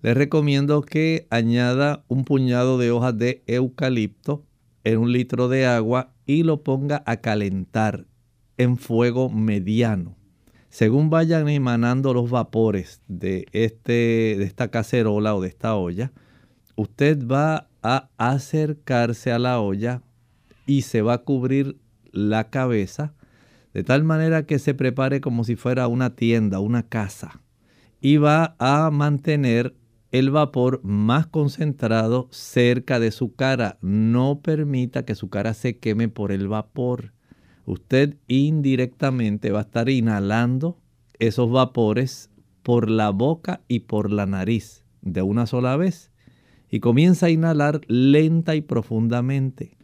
le 0.00 0.14
recomiendo 0.14 0.82
que 0.82 1.26
añada 1.30 2.04
un 2.08 2.24
puñado 2.24 2.78
de 2.78 2.90
hojas 2.90 3.18
de 3.18 3.42
eucalipto 3.46 4.44
en 4.84 4.98
un 4.98 5.12
litro 5.12 5.48
de 5.48 5.66
agua 5.66 6.14
y 6.26 6.42
lo 6.42 6.62
ponga 6.62 7.02
a 7.06 7.16
calentar 7.16 8.06
en 8.56 8.76
fuego 8.76 9.30
mediano. 9.30 10.16
Según 10.68 11.10
vayan 11.10 11.48
emanando 11.48 12.14
los 12.14 12.30
vapores 12.30 13.02
de, 13.08 13.46
este, 13.52 14.36
de 14.38 14.44
esta 14.44 14.68
cacerola 14.68 15.34
o 15.34 15.40
de 15.40 15.48
esta 15.48 15.74
olla, 15.74 16.12
usted 16.76 17.26
va 17.26 17.68
a 17.82 18.10
acercarse 18.18 19.32
a 19.32 19.38
la 19.38 19.60
olla 19.60 20.02
y 20.66 20.82
se 20.82 21.02
va 21.02 21.14
a 21.14 21.18
cubrir 21.18 21.78
la 22.12 22.50
cabeza 22.50 23.14
de 23.74 23.82
tal 23.82 24.04
manera 24.04 24.46
que 24.46 24.58
se 24.58 24.72
prepare 24.72 25.20
como 25.20 25.44
si 25.44 25.56
fuera 25.56 25.88
una 25.88 26.14
tienda, 26.14 26.60
una 26.60 26.84
casa. 26.84 27.40
Y 28.00 28.18
va 28.18 28.54
a 28.58 28.90
mantener 28.90 29.74
el 30.14 30.30
vapor 30.30 30.80
más 30.84 31.26
concentrado 31.26 32.28
cerca 32.30 33.00
de 33.00 33.10
su 33.10 33.34
cara. 33.34 33.78
No 33.82 34.42
permita 34.42 35.04
que 35.04 35.16
su 35.16 35.28
cara 35.28 35.54
se 35.54 35.78
queme 35.78 36.08
por 36.08 36.30
el 36.30 36.46
vapor. 36.46 37.12
Usted 37.66 38.16
indirectamente 38.28 39.50
va 39.50 39.58
a 39.58 39.62
estar 39.62 39.88
inhalando 39.88 40.78
esos 41.18 41.50
vapores 41.50 42.30
por 42.62 42.88
la 42.88 43.10
boca 43.10 43.62
y 43.66 43.80
por 43.80 44.12
la 44.12 44.24
nariz 44.24 44.84
de 45.02 45.22
una 45.22 45.46
sola 45.46 45.76
vez. 45.76 46.12
Y 46.70 46.78
comienza 46.78 47.26
a 47.26 47.30
inhalar 47.30 47.80
lenta 47.88 48.54
y 48.54 48.60
profundamente 48.60 49.76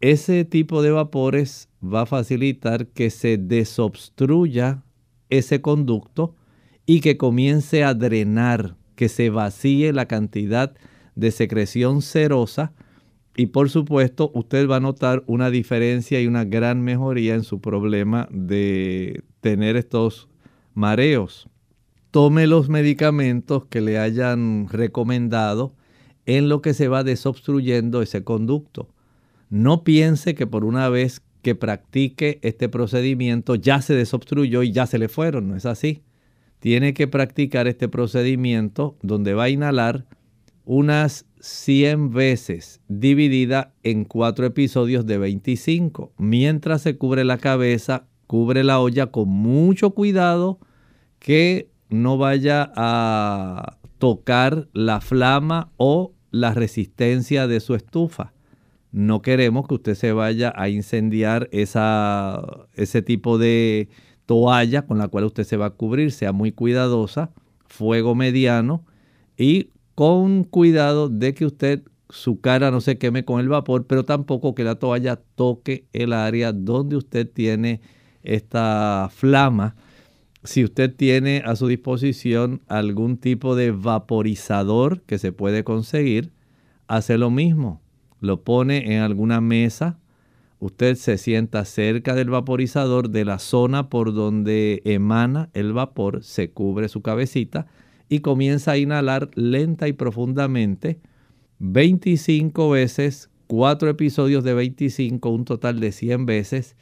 ese 0.00 0.44
tipo 0.44 0.80
de 0.82 0.92
vapores 0.92 1.68
va 1.82 2.02
a 2.02 2.06
facilitar 2.06 2.86
que 2.88 3.10
se 3.10 3.36
desobstruya 3.36 4.84
ese 5.28 5.60
conducto 5.60 6.34
y 6.86 7.00
que 7.00 7.16
comience 7.16 7.84
a 7.84 7.94
drenar, 7.94 8.76
que 8.94 9.08
se 9.08 9.30
vacíe 9.30 9.92
la 9.92 10.06
cantidad 10.06 10.74
de 11.14 11.30
secreción 11.30 12.02
serosa 12.02 12.72
y 13.36 13.46
por 13.46 13.70
supuesto 13.70 14.30
usted 14.34 14.68
va 14.68 14.76
a 14.76 14.80
notar 14.80 15.22
una 15.26 15.50
diferencia 15.50 16.20
y 16.20 16.26
una 16.26 16.44
gran 16.44 16.82
mejoría 16.82 17.34
en 17.34 17.44
su 17.44 17.60
problema 17.60 18.28
de 18.30 19.22
tener 19.40 19.76
estos 19.76 20.28
mareos. 20.74 21.48
Tome 22.10 22.46
los 22.46 22.68
medicamentos 22.68 23.64
que 23.66 23.80
le 23.80 23.98
hayan 23.98 24.68
recomendado 24.68 25.74
en 26.26 26.48
lo 26.48 26.60
que 26.60 26.74
se 26.74 26.88
va 26.88 27.04
desobstruyendo 27.04 28.02
ese 28.02 28.22
conducto. 28.22 28.90
No 29.48 29.82
piense 29.82 30.34
que 30.34 30.46
por 30.46 30.64
una 30.64 30.88
vez 30.90 31.22
que 31.40 31.54
practique 31.54 32.38
este 32.42 32.68
procedimiento 32.68 33.54
ya 33.54 33.80
se 33.82 33.94
desobstruyó 33.94 34.62
y 34.62 34.72
ya 34.72 34.86
se 34.86 34.98
le 34.98 35.08
fueron, 35.08 35.48
no 35.48 35.56
es 35.56 35.66
así. 35.66 36.02
Tiene 36.62 36.94
que 36.94 37.08
practicar 37.08 37.66
este 37.66 37.88
procedimiento 37.88 38.96
donde 39.02 39.34
va 39.34 39.42
a 39.42 39.48
inhalar 39.48 40.06
unas 40.64 41.26
100 41.40 42.10
veces 42.10 42.80
dividida 42.86 43.74
en 43.82 44.04
cuatro 44.04 44.46
episodios 44.46 45.04
de 45.04 45.18
25. 45.18 46.12
Mientras 46.18 46.82
se 46.82 46.96
cubre 46.96 47.24
la 47.24 47.38
cabeza, 47.38 48.06
cubre 48.28 48.62
la 48.62 48.78
olla 48.78 49.08
con 49.08 49.28
mucho 49.28 49.90
cuidado 49.90 50.60
que 51.18 51.68
no 51.88 52.16
vaya 52.16 52.70
a 52.76 53.78
tocar 53.98 54.68
la 54.72 55.00
flama 55.00 55.72
o 55.78 56.12
la 56.30 56.54
resistencia 56.54 57.48
de 57.48 57.58
su 57.58 57.74
estufa. 57.74 58.34
No 58.92 59.20
queremos 59.20 59.66
que 59.66 59.74
usted 59.74 59.96
se 59.96 60.12
vaya 60.12 60.52
a 60.54 60.68
incendiar 60.68 61.48
ese 61.50 63.02
tipo 63.04 63.38
de 63.38 63.88
toalla 64.26 64.86
con 64.86 64.98
la 64.98 65.08
cual 65.08 65.24
usted 65.24 65.44
se 65.44 65.56
va 65.56 65.66
a 65.66 65.70
cubrir. 65.70 66.12
Sea 66.12 66.32
muy 66.32 66.52
cuidadosa, 66.52 67.30
fuego 67.66 68.14
mediano 68.14 68.84
y 69.36 69.70
con 69.94 70.44
cuidado 70.44 71.08
de 71.08 71.34
que 71.34 71.46
usted 71.46 71.82
su 72.08 72.40
cara 72.40 72.70
no 72.70 72.80
se 72.80 72.98
queme 72.98 73.24
con 73.24 73.40
el 73.40 73.48
vapor, 73.48 73.86
pero 73.86 74.04
tampoco 74.04 74.54
que 74.54 74.64
la 74.64 74.74
toalla 74.74 75.16
toque 75.34 75.86
el 75.92 76.12
área 76.12 76.52
donde 76.52 76.96
usted 76.96 77.28
tiene 77.30 77.80
esta 78.22 79.08
flama. 79.10 79.76
Si 80.44 80.62
usted 80.64 80.94
tiene 80.94 81.42
a 81.44 81.56
su 81.56 81.68
disposición 81.68 82.62
algún 82.66 83.16
tipo 83.16 83.56
de 83.56 83.70
vaporizador 83.70 85.02
que 85.02 85.18
se 85.18 85.32
puede 85.32 85.64
conseguir, 85.64 86.32
hace 86.86 87.16
lo 87.16 87.30
mismo. 87.30 87.80
Lo 88.20 88.42
pone 88.42 88.94
en 88.94 89.00
alguna 89.00 89.40
mesa. 89.40 89.98
Usted 90.62 90.94
se 90.94 91.18
sienta 91.18 91.64
cerca 91.64 92.14
del 92.14 92.30
vaporizador 92.30 93.10
de 93.10 93.24
la 93.24 93.40
zona 93.40 93.88
por 93.88 94.14
donde 94.14 94.80
emana 94.84 95.50
el 95.54 95.72
vapor, 95.72 96.22
se 96.22 96.52
cubre 96.52 96.88
su 96.88 97.02
cabecita 97.02 97.66
y 98.08 98.20
comienza 98.20 98.70
a 98.70 98.78
inhalar 98.78 99.30
lenta 99.34 99.88
y 99.88 99.92
profundamente 99.92 101.00
25 101.58 102.70
veces, 102.70 103.28
4 103.48 103.90
episodios 103.90 104.44
de 104.44 104.54
25, 104.54 105.30
un 105.30 105.44
total 105.44 105.80
de 105.80 105.90
100 105.90 106.26
veces, 106.26 106.76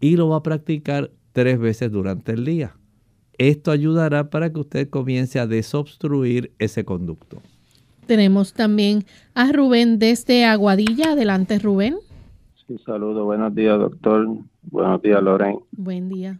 y 0.00 0.16
lo 0.16 0.30
va 0.30 0.38
a 0.38 0.42
practicar 0.42 1.12
3 1.30 1.60
veces 1.60 1.92
durante 1.92 2.32
el 2.32 2.44
día. 2.44 2.74
Esto 3.38 3.70
ayudará 3.70 4.28
para 4.28 4.52
que 4.52 4.58
usted 4.58 4.90
comience 4.90 5.38
a 5.38 5.46
desobstruir 5.46 6.50
ese 6.58 6.84
conducto. 6.84 7.40
Tenemos 8.06 8.54
también 8.54 9.04
a 9.34 9.52
Rubén 9.52 10.00
desde 10.00 10.44
Aguadilla. 10.46 11.12
Adelante, 11.12 11.60
Rubén. 11.60 11.94
Sí, 12.70 12.78
saludo. 12.86 13.24
Buenos 13.24 13.52
días, 13.52 13.76
doctor. 13.80 14.28
Buenos 14.70 15.02
días, 15.02 15.20
Loren. 15.20 15.58
Buen 15.72 16.08
día. 16.08 16.38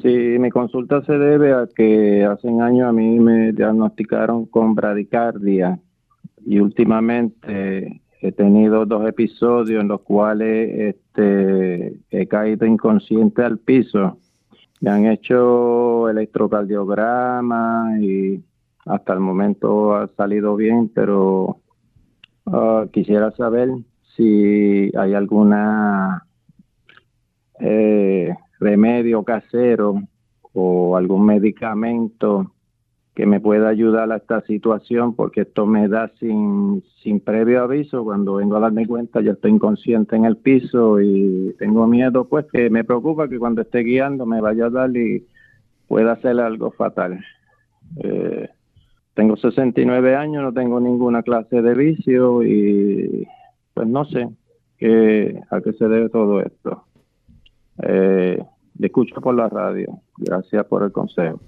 Sí, 0.00 0.36
mi 0.38 0.48
consulta 0.48 1.02
se 1.02 1.18
debe 1.18 1.52
a 1.52 1.66
que 1.66 2.24
hace 2.24 2.46
un 2.46 2.62
año 2.62 2.86
a 2.86 2.92
mí 2.92 3.18
me 3.18 3.50
diagnosticaron 3.52 4.46
con 4.46 4.76
bradicardia 4.76 5.80
y 6.46 6.60
últimamente 6.60 8.00
he 8.20 8.30
tenido 8.30 8.86
dos 8.86 9.08
episodios 9.08 9.82
en 9.82 9.88
los 9.88 10.02
cuales 10.02 10.94
este, 10.94 11.98
he 12.12 12.28
caído 12.28 12.64
inconsciente 12.64 13.42
al 13.42 13.58
piso. 13.58 14.18
Me 14.80 14.90
han 14.90 15.06
hecho 15.06 16.08
electrocardiograma 16.10 17.98
y 18.00 18.40
hasta 18.86 19.12
el 19.12 19.18
momento 19.18 19.96
ha 19.96 20.06
salido 20.16 20.54
bien, 20.54 20.92
pero 20.94 21.58
ah, 22.46 22.86
quisiera 22.92 23.32
saber 23.32 23.70
si 24.16 24.90
hay 24.96 25.14
alguna 25.14 26.26
eh, 27.60 28.34
remedio 28.60 29.22
casero 29.22 30.02
o 30.52 30.96
algún 30.96 31.26
medicamento 31.26 32.52
que 33.14 33.26
me 33.26 33.38
pueda 33.40 33.68
ayudar 33.68 34.10
a 34.10 34.16
esta 34.16 34.40
situación 34.42 35.14
porque 35.14 35.42
esto 35.42 35.66
me 35.66 35.86
da 35.88 36.10
sin, 36.18 36.82
sin 37.02 37.20
previo 37.20 37.62
aviso. 37.62 38.02
Cuando 38.02 38.34
vengo 38.34 38.56
a 38.56 38.60
darme 38.60 38.86
cuenta 38.86 39.20
ya 39.20 39.32
estoy 39.32 39.52
inconsciente 39.52 40.16
en 40.16 40.24
el 40.24 40.36
piso 40.36 41.00
y 41.00 41.54
tengo 41.58 41.86
miedo 41.86 42.26
pues 42.28 42.46
que 42.52 42.70
me 42.70 42.82
preocupa 42.82 43.28
que 43.28 43.38
cuando 43.38 43.62
esté 43.62 43.80
guiando 43.80 44.26
me 44.26 44.40
vaya 44.40 44.66
a 44.66 44.70
dar 44.70 44.96
y 44.96 45.26
pueda 45.86 46.12
hacer 46.12 46.40
algo 46.40 46.72
fatal. 46.72 47.24
Eh, 48.02 48.48
tengo 49.14 49.36
69 49.36 50.16
años, 50.16 50.42
no 50.42 50.52
tengo 50.52 50.80
ninguna 50.80 51.22
clase 51.22 51.62
de 51.62 51.74
vicio 51.74 52.42
y 52.42 53.28
pues 53.74 53.88
no 53.88 54.04
sé 54.04 54.28
a 55.50 55.60
qué 55.60 55.72
se 55.78 55.88
debe 55.88 56.08
todo 56.08 56.40
esto. 56.40 56.84
Eh, 57.82 58.42
escucho 58.80 59.20
por 59.20 59.34
la 59.34 59.48
radio. 59.48 60.00
Gracias 60.16 60.64
por 60.66 60.82
el 60.82 60.92
consejo. 60.92 61.40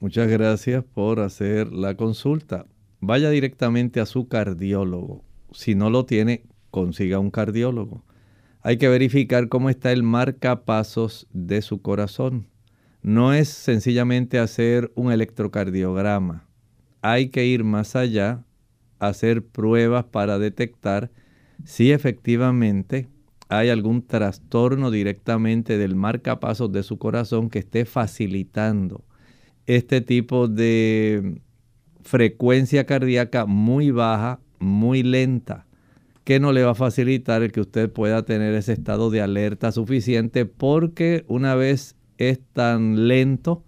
Muchas 0.00 0.28
gracias 0.28 0.84
por 0.84 1.20
hacer 1.20 1.72
la 1.72 1.94
consulta. 1.94 2.66
Vaya 3.00 3.30
directamente 3.30 4.00
a 4.00 4.06
su 4.06 4.28
cardiólogo. 4.28 5.22
Si 5.52 5.74
no 5.74 5.90
lo 5.90 6.04
tiene, 6.04 6.44
consiga 6.70 7.18
un 7.18 7.30
cardiólogo. 7.30 8.04
Hay 8.62 8.76
que 8.76 8.88
verificar 8.88 9.48
cómo 9.48 9.70
está 9.70 9.90
el 9.90 10.02
marcapasos 10.02 11.26
de 11.32 11.62
su 11.62 11.82
corazón. 11.82 12.46
No 13.02 13.32
es 13.32 13.48
sencillamente 13.48 14.38
hacer 14.38 14.92
un 14.94 15.10
electrocardiograma. 15.10 16.46
Hay 17.00 17.30
que 17.30 17.46
ir 17.46 17.64
más 17.64 17.96
allá, 17.96 18.44
hacer 18.98 19.44
pruebas 19.46 20.04
para 20.04 20.38
detectar 20.38 21.10
si 21.64 21.92
efectivamente 21.92 23.08
hay 23.48 23.68
algún 23.68 24.06
trastorno 24.06 24.90
directamente 24.90 25.76
del 25.76 25.96
marcapasos 25.96 26.70
de 26.70 26.82
su 26.82 26.98
corazón 26.98 27.50
que 27.50 27.58
esté 27.58 27.84
facilitando 27.84 29.04
este 29.66 30.00
tipo 30.00 30.48
de 30.48 31.40
frecuencia 32.02 32.86
cardíaca 32.86 33.46
muy 33.46 33.90
baja, 33.90 34.40
muy 34.58 35.02
lenta, 35.02 35.66
que 36.24 36.38
no 36.38 36.52
le 36.52 36.62
va 36.62 36.72
a 36.72 36.76
facilitar 36.76 37.42
el 37.42 37.50
que 37.50 37.60
usted 37.60 37.90
pueda 37.90 38.24
tener 38.24 38.54
ese 38.54 38.72
estado 38.72 39.10
de 39.10 39.20
alerta 39.20 39.72
suficiente 39.72 40.46
porque 40.46 41.24
una 41.26 41.56
vez 41.56 41.96
es 42.18 42.40
tan 42.52 43.08
lento, 43.08 43.64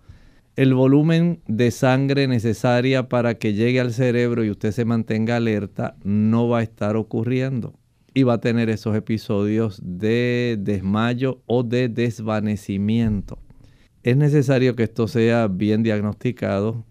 el 0.54 0.74
volumen 0.74 1.40
de 1.48 1.70
sangre 1.70 2.28
necesaria 2.28 3.08
para 3.08 3.34
que 3.34 3.54
llegue 3.54 3.80
al 3.80 3.92
cerebro 3.92 4.44
y 4.44 4.50
usted 4.50 4.70
se 4.70 4.84
mantenga 4.84 5.36
alerta 5.36 5.96
no 6.04 6.48
va 6.48 6.58
a 6.58 6.62
estar 6.62 6.94
ocurriendo 6.96 7.74
y 8.14 8.24
va 8.24 8.34
a 8.34 8.40
tener 8.40 8.68
esos 8.70 8.96
episodios 8.96 9.80
de 9.82 10.56
desmayo 10.60 11.42
o 11.46 11.62
de 11.62 11.88
desvanecimiento. 11.88 13.38
Es 14.02 14.16
necesario 14.16 14.74
que 14.74 14.82
esto 14.82 15.08
sea 15.08 15.48
bien 15.48 15.82
diagnosticado. 15.82 16.84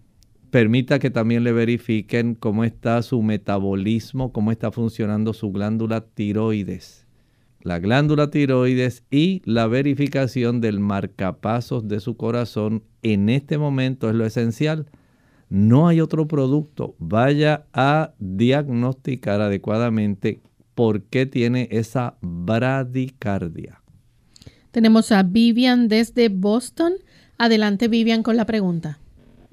Permita 0.50 0.98
que 0.98 1.10
también 1.10 1.44
le 1.44 1.52
verifiquen 1.52 2.34
cómo 2.34 2.64
está 2.64 3.02
su 3.02 3.22
metabolismo, 3.22 4.32
cómo 4.32 4.50
está 4.52 4.70
funcionando 4.70 5.32
su 5.32 5.50
glándula 5.52 6.02
tiroides. 6.02 7.06
La 7.62 7.78
glándula 7.78 8.30
tiroides 8.30 9.04
y 9.10 9.40
la 9.44 9.66
verificación 9.66 10.60
del 10.60 10.80
marcapasos 10.80 11.86
de 11.86 12.00
su 12.00 12.16
corazón 12.16 12.82
en 13.02 13.28
este 13.28 13.56
momento 13.56 14.08
es 14.08 14.16
lo 14.16 14.26
esencial. 14.26 14.86
No 15.48 15.86
hay 15.86 16.00
otro 16.00 16.26
producto. 16.26 16.96
Vaya 16.98 17.66
a 17.72 18.14
diagnosticar 18.18 19.40
adecuadamente 19.40 20.40
por 20.74 21.02
qué 21.02 21.26
tiene 21.26 21.68
esa 21.70 22.14
bradicardia. 22.20 23.80
Tenemos 24.70 25.12
a 25.12 25.22
Vivian 25.22 25.88
desde 25.88 26.28
Boston. 26.28 26.92
Adelante, 27.38 27.88
Vivian, 27.88 28.22
con 28.22 28.36
la 28.36 28.46
pregunta. 28.46 28.98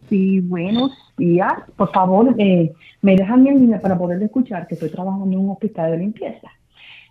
Sí, 0.07 0.39
buenos 0.39 0.91
días. 1.17 1.53
Por 1.75 1.91
favor, 1.91 2.33
eh, 2.37 2.71
me 3.01 3.15
dejan 3.15 3.43
mi 3.43 3.51
línea 3.51 3.79
para 3.79 3.97
poder 3.97 4.21
escuchar, 4.23 4.65
que 4.67 4.75
estoy 4.75 4.89
trabajando 4.89 5.25
en 5.25 5.39
un 5.39 5.51
hospital 5.51 5.91
de 5.91 5.97
limpieza. 5.97 6.47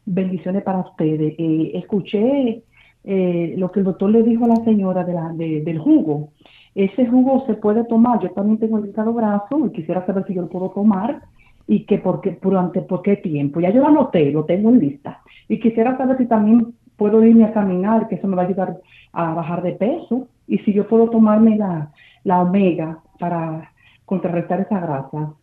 Bendiciones 0.05 0.63
para 0.63 0.81
ustedes. 0.81 1.35
Eh, 1.39 1.73
escuché 1.75 2.63
eh, 3.05 3.55
lo 3.57 3.71
que 3.71 3.81
el 3.81 3.85
doctor 3.85 4.11
le 4.11 4.23
dijo 4.23 4.47
a 4.47 4.49
la 4.49 4.65
señora 4.65 5.05
de 5.05 5.13
la, 5.13 5.33
del 5.33 5.79
jugo. 5.79 6.33
Ese 6.75 7.07
jugo 7.07 7.45
se 7.47 7.55
puede 7.55 7.85
tomar. 7.85 8.21
Yo 8.21 8.31
también 8.31 8.59
tengo 8.59 8.79
el 8.79 8.87
estado 8.87 9.13
brazo 9.13 9.67
y 9.67 9.73
quisiera 9.73 10.05
saber 10.07 10.25
si 10.27 10.35
yo 10.35 10.43
lo 10.43 10.49
puedo 10.49 10.71
tomar 10.71 11.23
y 11.69 11.85
que 11.85 11.99
por 11.99 12.23
qué, 12.23 12.37
durante 12.43 12.81
por 12.81 13.03
qué 13.03 13.17
tiempo. 13.17 13.61
Ya 13.61 13.71
yo 13.71 13.83
lo 13.83 13.89
anoté, 13.89 14.33
lo 14.33 14.45
tengo 14.45 14.71
en 14.71 14.81
lista. 14.81 15.21
Y 15.49 15.61
quisiera 15.61 15.97
saber 15.99 16.17
si 16.17 16.27
también 16.27 16.75
puedo 16.97 17.23
irme 17.23 17.45
a 17.45 17.53
caminar, 17.53 18.09
que 18.09 18.17
eso 18.17 18.27
me 18.27 18.37
va 18.37 18.43
a 18.43 18.47
ayudar 18.47 18.79
a 19.13 19.35
bajar 19.35 19.63
de 19.63 19.73
peso, 19.73 20.29
y 20.47 20.59
si 20.59 20.73
yo 20.73 20.89
puedo 20.89 21.11
tomarme 21.11 21.57
la, 21.57 21.93
la 22.25 22.41
omega 22.41 23.01
para 23.21 23.71
contrarrestar 24.07 24.63
esa 24.63 24.81
grasa. 24.81 25.35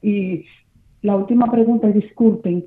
Y 0.00 0.46
la 1.02 1.16
última 1.16 1.50
pregunta, 1.50 1.86
disculpen, 1.88 2.64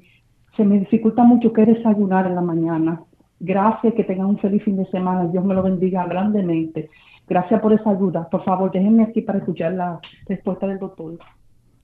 se 0.56 0.64
me 0.64 0.78
dificulta 0.78 1.24
mucho 1.24 1.52
qué 1.52 1.66
desayunar 1.66 2.28
en 2.28 2.36
la 2.36 2.42
mañana. 2.42 3.02
Gracias, 3.40 3.96
que 3.96 4.04
tengan 4.04 4.28
un 4.28 4.38
feliz 4.38 4.64
fin 4.64 4.78
de 4.78 4.86
semana, 4.86 5.28
Dios 5.28 5.44
me 5.44 5.56
lo 5.56 5.64
bendiga 5.64 6.06
grandemente. 6.06 6.92
Gracias 7.28 7.60
por 7.62 7.74
esa 7.74 7.90
ayuda. 7.90 8.30
Por 8.30 8.44
favor, 8.44 8.72
déjenme 8.72 9.04
aquí 9.04 9.22
para 9.22 9.40
escuchar 9.40 9.74
la 9.74 10.00
respuesta 10.28 10.68
del 10.68 10.78
doctor. 10.78 11.18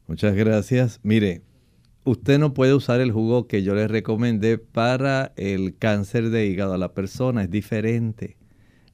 Muchas 0.08 0.36
gracias. 0.36 0.99
Mire, 1.04 1.41
usted 2.04 2.39
no 2.39 2.54
puede 2.54 2.74
usar 2.74 3.01
el 3.01 3.12
jugo 3.12 3.47
que 3.47 3.64
yo 3.64 3.76
le 3.76 3.88
recomendé 3.88 4.58
para 4.58 5.34
el 5.38 5.78
cáncer 5.78 6.30
de 6.30 6.47
hígado 6.47 6.74
a 6.74 6.78
la 6.78 6.93
persona, 6.93 7.43
es 7.43 7.51
diferente. 7.51 8.38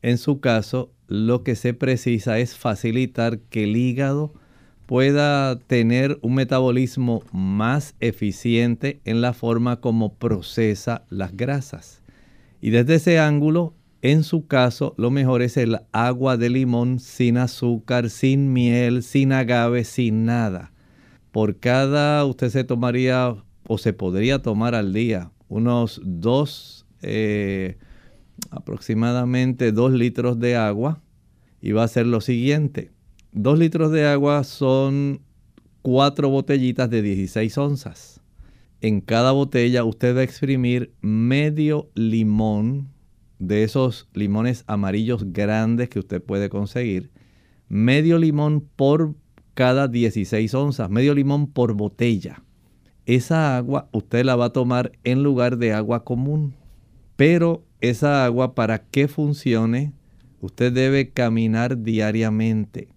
En 0.02 0.18
su 0.18 0.40
caso, 0.40 0.92
lo 1.08 1.44
que 1.44 1.56
se 1.56 1.74
precisa 1.74 2.40
es 2.40 2.56
facilitar 2.56 3.40
que 3.40 3.64
el 3.64 3.76
hígado 3.76 4.34
pueda 4.86 5.60
tener 5.60 6.18
un 6.22 6.36
metabolismo 6.36 7.24
más 7.32 7.96
eficiente 8.00 9.02
en 9.06 9.22
la 9.22 9.34
forma 9.34 9.82
como 9.82 10.16
procesa 10.16 11.06
las 11.10 11.36
grasas. 11.36 12.02
Y 12.62 12.72
desde 12.72 12.96
ese 12.96 13.20
ángulo 13.20 13.76
En 14.02 14.24
su 14.24 14.48
caso, 14.48 14.94
lo 14.98 15.12
mejor 15.12 15.42
es 15.42 15.58
el 15.58 15.80
agua 15.92 16.38
de 16.38 16.50
limón 16.50 17.00
sin 17.00 17.38
azúcar, 17.38 18.10
sin 18.10 18.54
miel, 18.54 19.04
sin 19.04 19.34
agave, 19.34 19.84
sin 19.84 20.24
nada. 20.26 20.72
Por 21.32 21.60
cada, 21.60 22.26
usted 22.26 22.50
se 22.50 22.64
tomaría 22.64 23.36
o 23.68 23.78
se 23.78 23.94
podría 23.94 24.42
tomar 24.42 24.76
al 24.76 24.94
día 24.94 25.32
unos 25.48 26.02
dos, 26.04 26.86
eh, 27.02 27.78
aproximadamente 28.52 29.72
dos 29.72 29.92
litros 29.92 30.40
de 30.40 30.56
agua. 30.56 31.02
Y 31.62 31.74
va 31.74 31.84
a 31.84 31.88
ser 31.90 32.08
lo 32.08 32.22
siguiente. 32.22 32.92
Dos 33.34 33.60
litros 33.60 33.92
de 33.92 34.08
agua 34.08 34.44
son 34.44 35.22
cuatro 35.82 36.30
botellitas 36.30 36.90
de 36.90 37.02
16 37.02 37.58
onzas. 37.58 38.22
En 38.82 39.02
cada 39.02 39.32
botella 39.32 39.84
usted 39.84 40.16
va 40.16 40.22
a 40.22 40.24
exprimir 40.24 40.94
medio 41.02 41.90
limón 41.96 42.88
de 43.40 43.64
esos 43.64 44.08
limones 44.14 44.64
amarillos 44.68 45.34
grandes 45.34 45.90
que 45.90 46.00
usted 46.00 46.22
puede 46.22 46.50
conseguir. 46.50 47.12
Medio 47.68 48.18
limón 48.18 48.68
por 48.76 49.16
cada 49.60 49.90
16 49.90 50.54
onzas, 50.54 50.90
medio 50.90 51.14
limón 51.14 51.48
por 51.48 51.74
botella. 51.74 52.42
Esa 53.06 53.58
agua 53.58 53.90
usted 53.92 54.24
la 54.24 54.38
va 54.38 54.46
a 54.46 54.54
tomar 54.54 54.94
en 55.04 55.22
lugar 55.22 55.58
de 55.58 55.74
agua 55.74 56.06
común. 56.06 56.56
Pero 57.18 57.66
esa 57.82 58.24
agua 58.24 58.56
para 58.56 58.86
que 58.86 59.10
funcione, 59.10 59.92
usted 60.40 60.72
debe 60.72 61.10
caminar 61.10 61.84
diariamente. 61.84 62.88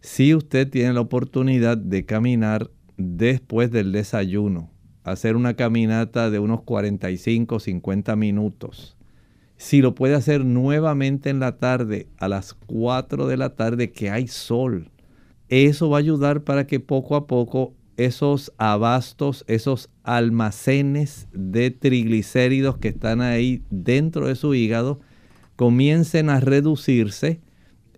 Si 0.00 0.34
usted 0.34 0.68
tiene 0.68 0.94
la 0.94 1.00
oportunidad 1.00 1.78
de 1.78 2.04
caminar 2.04 2.72
después 2.96 3.70
del 3.70 3.92
desayuno, 3.92 4.68
hacer 5.04 5.36
una 5.36 5.54
caminata 5.54 6.28
de 6.28 6.40
unos 6.40 6.62
45, 6.62 7.60
50 7.60 8.16
minutos. 8.16 8.96
Si 9.58 9.80
lo 9.80 9.94
puede 9.94 10.16
hacer 10.16 10.44
nuevamente 10.44 11.30
en 11.30 11.38
la 11.38 11.56
tarde, 11.58 12.08
a 12.18 12.26
las 12.26 12.54
4 12.66 13.28
de 13.28 13.36
la 13.36 13.54
tarde 13.54 13.92
que 13.92 14.10
hay 14.10 14.26
sol, 14.26 14.90
eso 15.50 15.90
va 15.90 15.98
a 15.98 16.00
ayudar 16.00 16.42
para 16.44 16.66
que 16.66 16.80
poco 16.80 17.16
a 17.16 17.26
poco 17.26 17.74
esos 17.96 18.52
abastos, 18.56 19.44
esos 19.46 19.90
almacenes 20.04 21.28
de 21.32 21.70
triglicéridos 21.70 22.78
que 22.78 22.88
están 22.88 23.20
ahí 23.20 23.62
dentro 23.68 24.28
de 24.28 24.36
su 24.36 24.54
hígado, 24.54 25.00
comiencen 25.56 26.30
a 26.30 26.40
reducirse 26.40 27.40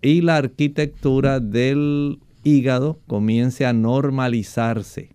y 0.01 0.21
la 0.21 0.35
arquitectura 0.35 1.39
del 1.39 2.19
hígado 2.43 2.99
comience 3.07 3.65
a 3.65 3.71
normalizarse. 3.71 5.11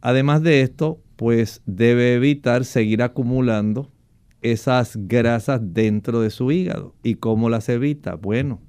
Además 0.00 0.42
de 0.42 0.62
esto, 0.62 1.00
pues 1.14 1.62
debe 1.66 2.14
evitar 2.14 2.64
seguir 2.64 3.02
acumulando 3.02 3.92
esas 4.42 4.96
grasas 4.96 5.60
dentro 5.62 6.20
de 6.20 6.30
su 6.30 6.50
hígado. 6.50 6.94
¿Y 7.02 7.14
cómo 7.14 7.48
las 7.48 7.68
evita? 7.68 8.16
Bueno, 8.16 8.60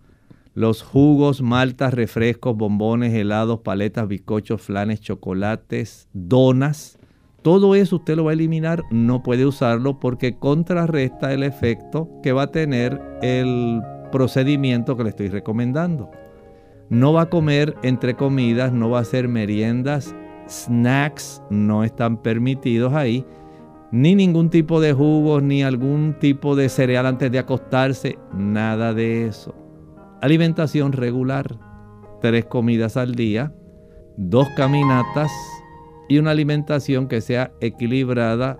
los 0.55 0.81
jugos, 0.81 1.41
maltas, 1.41 1.93
refrescos, 1.93 2.55
bombones, 2.55 3.13
helados, 3.13 3.59
paletas, 3.59 4.07
bizcochos, 4.07 4.61
flanes, 4.61 5.01
chocolates, 5.01 6.07
donas, 6.13 6.97
todo 7.41 7.75
eso 7.75 7.97
usted 7.97 8.15
lo 8.15 8.23
va 8.23 8.31
a 8.31 8.33
eliminar, 8.33 8.83
no 8.89 9.21
puede 9.21 9.45
usarlo 9.45 9.99
porque 9.99 10.39
contrarresta 10.39 11.31
el 11.31 11.43
efecto 11.43 12.09
que 12.23 12.31
va 12.31 12.43
a 12.43 12.51
tener 12.51 12.99
el 13.21 13.81
procedimiento 14.11 14.97
que 14.97 15.03
le 15.03 15.09
estoy 15.09 15.27
recomendando. 15.27 16.09
No 16.89 17.13
va 17.13 17.23
a 17.23 17.29
comer 17.29 17.75
entre 17.83 18.15
comidas, 18.15 18.71
no 18.71 18.89
va 18.89 18.99
a 18.99 19.01
hacer 19.01 19.27
meriendas, 19.27 20.15
snacks 20.49 21.41
no 21.49 21.83
están 21.83 22.17
permitidos 22.21 22.93
ahí, 22.93 23.25
ni 23.91 24.15
ningún 24.15 24.49
tipo 24.49 24.79
de 24.79 24.93
jugos, 24.93 25.43
ni 25.43 25.63
algún 25.63 26.15
tipo 26.19 26.55
de 26.55 26.69
cereal 26.69 27.05
antes 27.05 27.31
de 27.31 27.39
acostarse, 27.39 28.17
nada 28.33 28.93
de 28.93 29.27
eso. 29.27 29.64
Alimentación 30.25 30.91
regular, 30.91 31.55
tres 32.19 32.45
comidas 32.45 32.97
al 32.97 33.13
día, 33.13 33.53
dos 34.17 34.49
caminatas 34.57 35.31
y 36.09 36.17
una 36.17 36.31
alimentación 36.31 37.07
que 37.07 37.21
sea 37.21 37.51
equilibrada, 37.61 38.57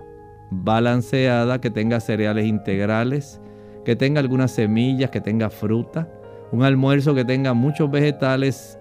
balanceada, 0.52 1.60
que 1.60 1.72
tenga 1.72 1.98
cereales 1.98 2.46
integrales, 2.46 3.40
que 3.84 3.96
tenga 3.96 4.20
algunas 4.20 4.52
semillas, 4.52 5.10
que 5.10 5.20
tenga 5.20 5.50
fruta, 5.50 6.08
un 6.52 6.62
almuerzo 6.62 7.16
que 7.16 7.24
tenga 7.24 7.52
muchos 7.52 7.90
vegetales, 7.90 8.78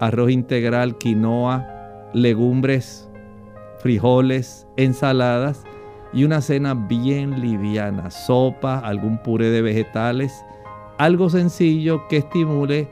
arroz 0.00 0.30
integral, 0.30 0.96
quinoa, 0.96 1.68
legumbres, 2.14 3.10
frijoles, 3.80 4.66
ensaladas 4.78 5.64
y 6.14 6.24
una 6.24 6.40
cena 6.40 6.72
bien 6.72 7.42
liviana, 7.42 8.10
sopa, 8.10 8.78
algún 8.78 9.18
puré 9.18 9.50
de 9.50 9.60
vegetales, 9.60 10.32
algo 11.02 11.28
sencillo 11.28 12.06
que 12.08 12.18
estimule 12.18 12.88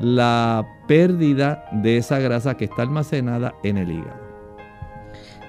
la 0.00 0.66
pérdida 0.88 1.64
de 1.72 1.96
esa 1.96 2.18
grasa 2.18 2.56
que 2.56 2.64
está 2.64 2.82
almacenada 2.82 3.54
en 3.62 3.78
el 3.78 3.90
hígado. 3.92 4.26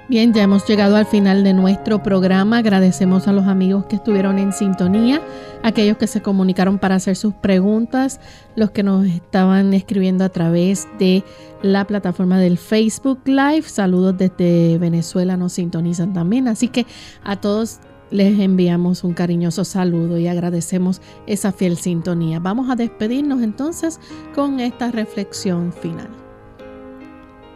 Bien, 0.10 0.32
ya 0.32 0.44
hemos 0.44 0.66
llegado 0.66 0.96
al 0.96 1.06
final 1.06 1.44
de 1.44 1.54
nuestro 1.54 2.02
programa. 2.02 2.60
Agradecemos 2.60 3.28
a 3.28 3.34
los 3.34 3.46
amigos 3.46 3.88
que 3.88 3.98
estuvieron 3.98 4.40
en 4.40 4.54
sintonía, 4.54 5.22
aquellos 5.64 5.98
que 5.98 6.08
se 6.08 6.22
comunicaron 6.22 6.80
para 6.80 6.96
hacer 6.96 7.18
sus 7.18 7.34
preguntas, 7.34 8.22
los 8.56 8.72
que 8.72 8.84
nos 8.84 9.06
estaban 9.06 9.74
escribiendo 9.74 10.24
a 10.24 10.30
través 10.30 10.88
de 10.98 11.26
la 11.62 11.86
plataforma 11.86 12.40
del 12.40 12.58
Facebook 12.58 13.20
Live. 13.26 13.64
Saludos 13.64 14.18
desde 14.18 14.78
Venezuela, 14.78 15.36
nos 15.36 15.54
sintonizan 15.54 16.14
también. 16.14 16.48
Así 16.48 16.70
que 16.70 16.86
a 17.26 17.36
todos 17.36 17.80
les 18.12 18.40
enviamos 18.40 19.04
un 19.04 19.14
cariñoso 19.14 19.66
saludo 19.66 20.18
y 20.18 20.28
agradecemos 20.28 21.02
esa 21.26 21.52
fiel 21.52 21.78
sintonía. 21.78 22.40
Vamos 22.40 22.70
a 22.70 22.76
despedirnos 22.76 23.42
entonces 23.42 24.00
con 24.34 24.60
esta 24.60 24.92
reflexión 24.92 25.74
final 25.74 26.10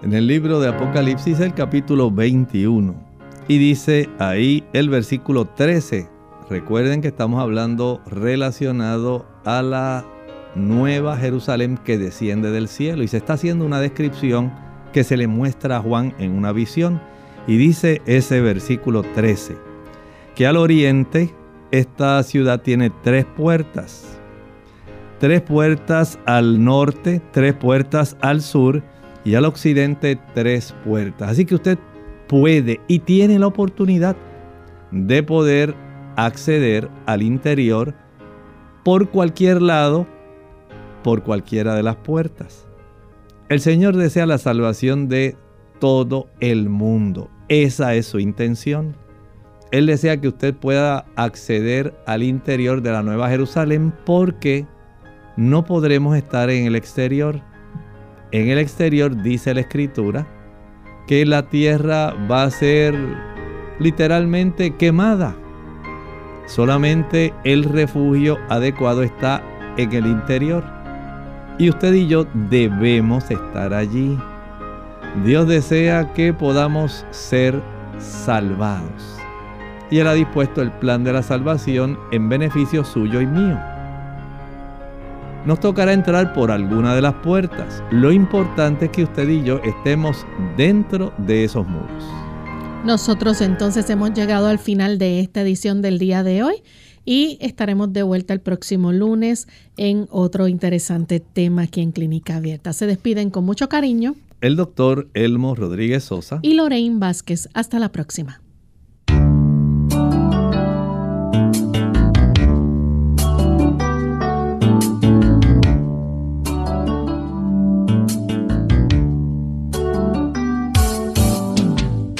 en 0.03 0.13
el 0.13 0.25
libro 0.27 0.59
de 0.59 0.69
Apocalipsis 0.69 1.39
el 1.39 1.53
capítulo 1.53 2.09
21 2.09 2.95
y 3.47 3.57
dice 3.57 4.09
ahí 4.17 4.63
el 4.73 4.89
versículo 4.89 5.45
13. 5.45 6.09
Recuerden 6.49 7.01
que 7.01 7.09
estamos 7.09 7.39
hablando 7.39 8.01
relacionado 8.07 9.25
a 9.45 9.61
la 9.61 10.05
nueva 10.55 11.17
Jerusalén 11.17 11.77
que 11.77 11.97
desciende 11.97 12.51
del 12.51 12.67
cielo 12.67 13.03
y 13.03 13.07
se 13.07 13.17
está 13.17 13.33
haciendo 13.33 13.65
una 13.65 13.79
descripción 13.79 14.51
que 14.91 15.03
se 15.03 15.17
le 15.17 15.27
muestra 15.27 15.77
a 15.77 15.81
Juan 15.81 16.15
en 16.17 16.31
una 16.31 16.51
visión 16.51 16.99
y 17.47 17.57
dice 17.57 18.01
ese 18.05 18.41
versículo 18.41 19.03
13 19.03 19.70
al 20.43 20.57
oriente 20.57 21.33
esta 21.71 22.21
ciudad 22.23 22.61
tiene 22.61 22.91
tres 23.03 23.25
puertas. 23.25 24.19
Tres 25.19 25.41
puertas 25.41 26.19
al 26.25 26.63
norte, 26.63 27.21
tres 27.31 27.53
puertas 27.53 28.17
al 28.21 28.41
sur 28.41 28.81
y 29.23 29.35
al 29.35 29.45
occidente 29.45 30.19
tres 30.33 30.75
puertas. 30.83 31.31
Así 31.31 31.45
que 31.45 31.55
usted 31.55 31.77
puede 32.27 32.79
y 32.87 32.99
tiene 32.99 33.39
la 33.39 33.47
oportunidad 33.47 34.15
de 34.91 35.23
poder 35.23 35.75
acceder 36.15 36.89
al 37.05 37.21
interior 37.21 37.93
por 38.83 39.09
cualquier 39.09 39.61
lado, 39.61 40.07
por 41.03 41.23
cualquiera 41.23 41.75
de 41.75 41.83
las 41.83 41.97
puertas. 41.97 42.67
El 43.49 43.59
Señor 43.59 43.95
desea 43.95 44.25
la 44.25 44.37
salvación 44.37 45.07
de 45.07 45.35
todo 45.79 46.29
el 46.39 46.69
mundo. 46.69 47.29
Esa 47.47 47.95
es 47.95 48.05
su 48.07 48.19
intención. 48.19 48.95
Él 49.71 49.85
desea 49.85 50.19
que 50.19 50.27
usted 50.27 50.53
pueda 50.53 51.05
acceder 51.15 51.93
al 52.05 52.23
interior 52.23 52.81
de 52.81 52.91
la 52.91 53.03
Nueva 53.03 53.29
Jerusalén 53.29 53.93
porque 54.05 54.67
no 55.37 55.63
podremos 55.63 56.17
estar 56.17 56.49
en 56.49 56.65
el 56.65 56.75
exterior. 56.75 57.41
En 58.31 58.49
el 58.49 58.57
exterior 58.57 59.21
dice 59.21 59.53
la 59.53 59.61
escritura 59.61 60.27
que 61.07 61.25
la 61.25 61.49
tierra 61.49 62.13
va 62.29 62.43
a 62.43 62.51
ser 62.51 62.95
literalmente 63.79 64.75
quemada. 64.75 65.35
Solamente 66.47 67.33
el 67.45 67.63
refugio 67.63 68.37
adecuado 68.49 69.03
está 69.03 69.41
en 69.77 69.93
el 69.93 70.05
interior. 70.05 70.65
Y 71.57 71.69
usted 71.69 71.93
y 71.93 72.07
yo 72.07 72.25
debemos 72.49 73.31
estar 73.31 73.73
allí. 73.73 74.17
Dios 75.23 75.47
desea 75.47 76.11
que 76.13 76.33
podamos 76.33 77.05
ser 77.11 77.61
salvados. 77.99 79.20
Y 79.91 79.99
Él 79.99 80.07
ha 80.07 80.13
dispuesto 80.13 80.61
el 80.61 80.71
plan 80.71 81.03
de 81.03 81.13
la 81.13 81.21
salvación 81.21 81.99
en 82.11 82.29
beneficio 82.29 82.83
suyo 82.83 83.21
y 83.21 83.27
mío 83.27 83.59
nos 85.45 85.59
tocará 85.59 85.93
entrar 85.93 86.33
por 86.33 86.51
alguna 86.51 86.95
de 86.95 87.01
las 87.01 87.15
puertas. 87.15 87.83
Lo 87.91 88.11
importante 88.11 88.85
es 88.85 88.91
que 88.91 89.03
usted 89.03 89.27
y 89.27 89.43
yo 89.43 89.59
estemos 89.63 90.25
dentro 90.57 91.13
de 91.17 91.43
esos 91.43 91.67
muros. 91.67 92.03
Nosotros 92.85 93.41
entonces 93.41 93.89
hemos 93.89 94.13
llegado 94.13 94.47
al 94.47 94.59
final 94.59 94.97
de 94.97 95.19
esta 95.19 95.41
edición 95.41 95.81
del 95.81 95.99
día 95.99 96.23
de 96.23 96.43
hoy 96.43 96.55
y 97.05 97.37
estaremos 97.41 97.93
de 97.93 98.03
vuelta 98.03 98.33
el 98.33 98.41
próximo 98.41 98.91
lunes 98.91 99.47
en 99.77 100.07
otro 100.11 100.47
interesante 100.47 101.19
tema 101.19 101.63
aquí 101.63 101.81
en 101.81 101.91
Clínica 101.91 102.37
Abierta. 102.37 102.73
Se 102.73 102.87
despiden 102.87 103.29
con 103.29 103.45
mucho 103.45 103.69
cariño. 103.69 104.15
El 104.41 104.55
doctor 104.55 105.09
Elmo 105.13 105.53
Rodríguez 105.53 106.03
Sosa 106.03 106.39
y 106.41 106.55
Lorraine 106.55 106.97
Vázquez. 106.97 107.49
Hasta 107.53 107.77
la 107.77 107.91
próxima. 107.91 108.41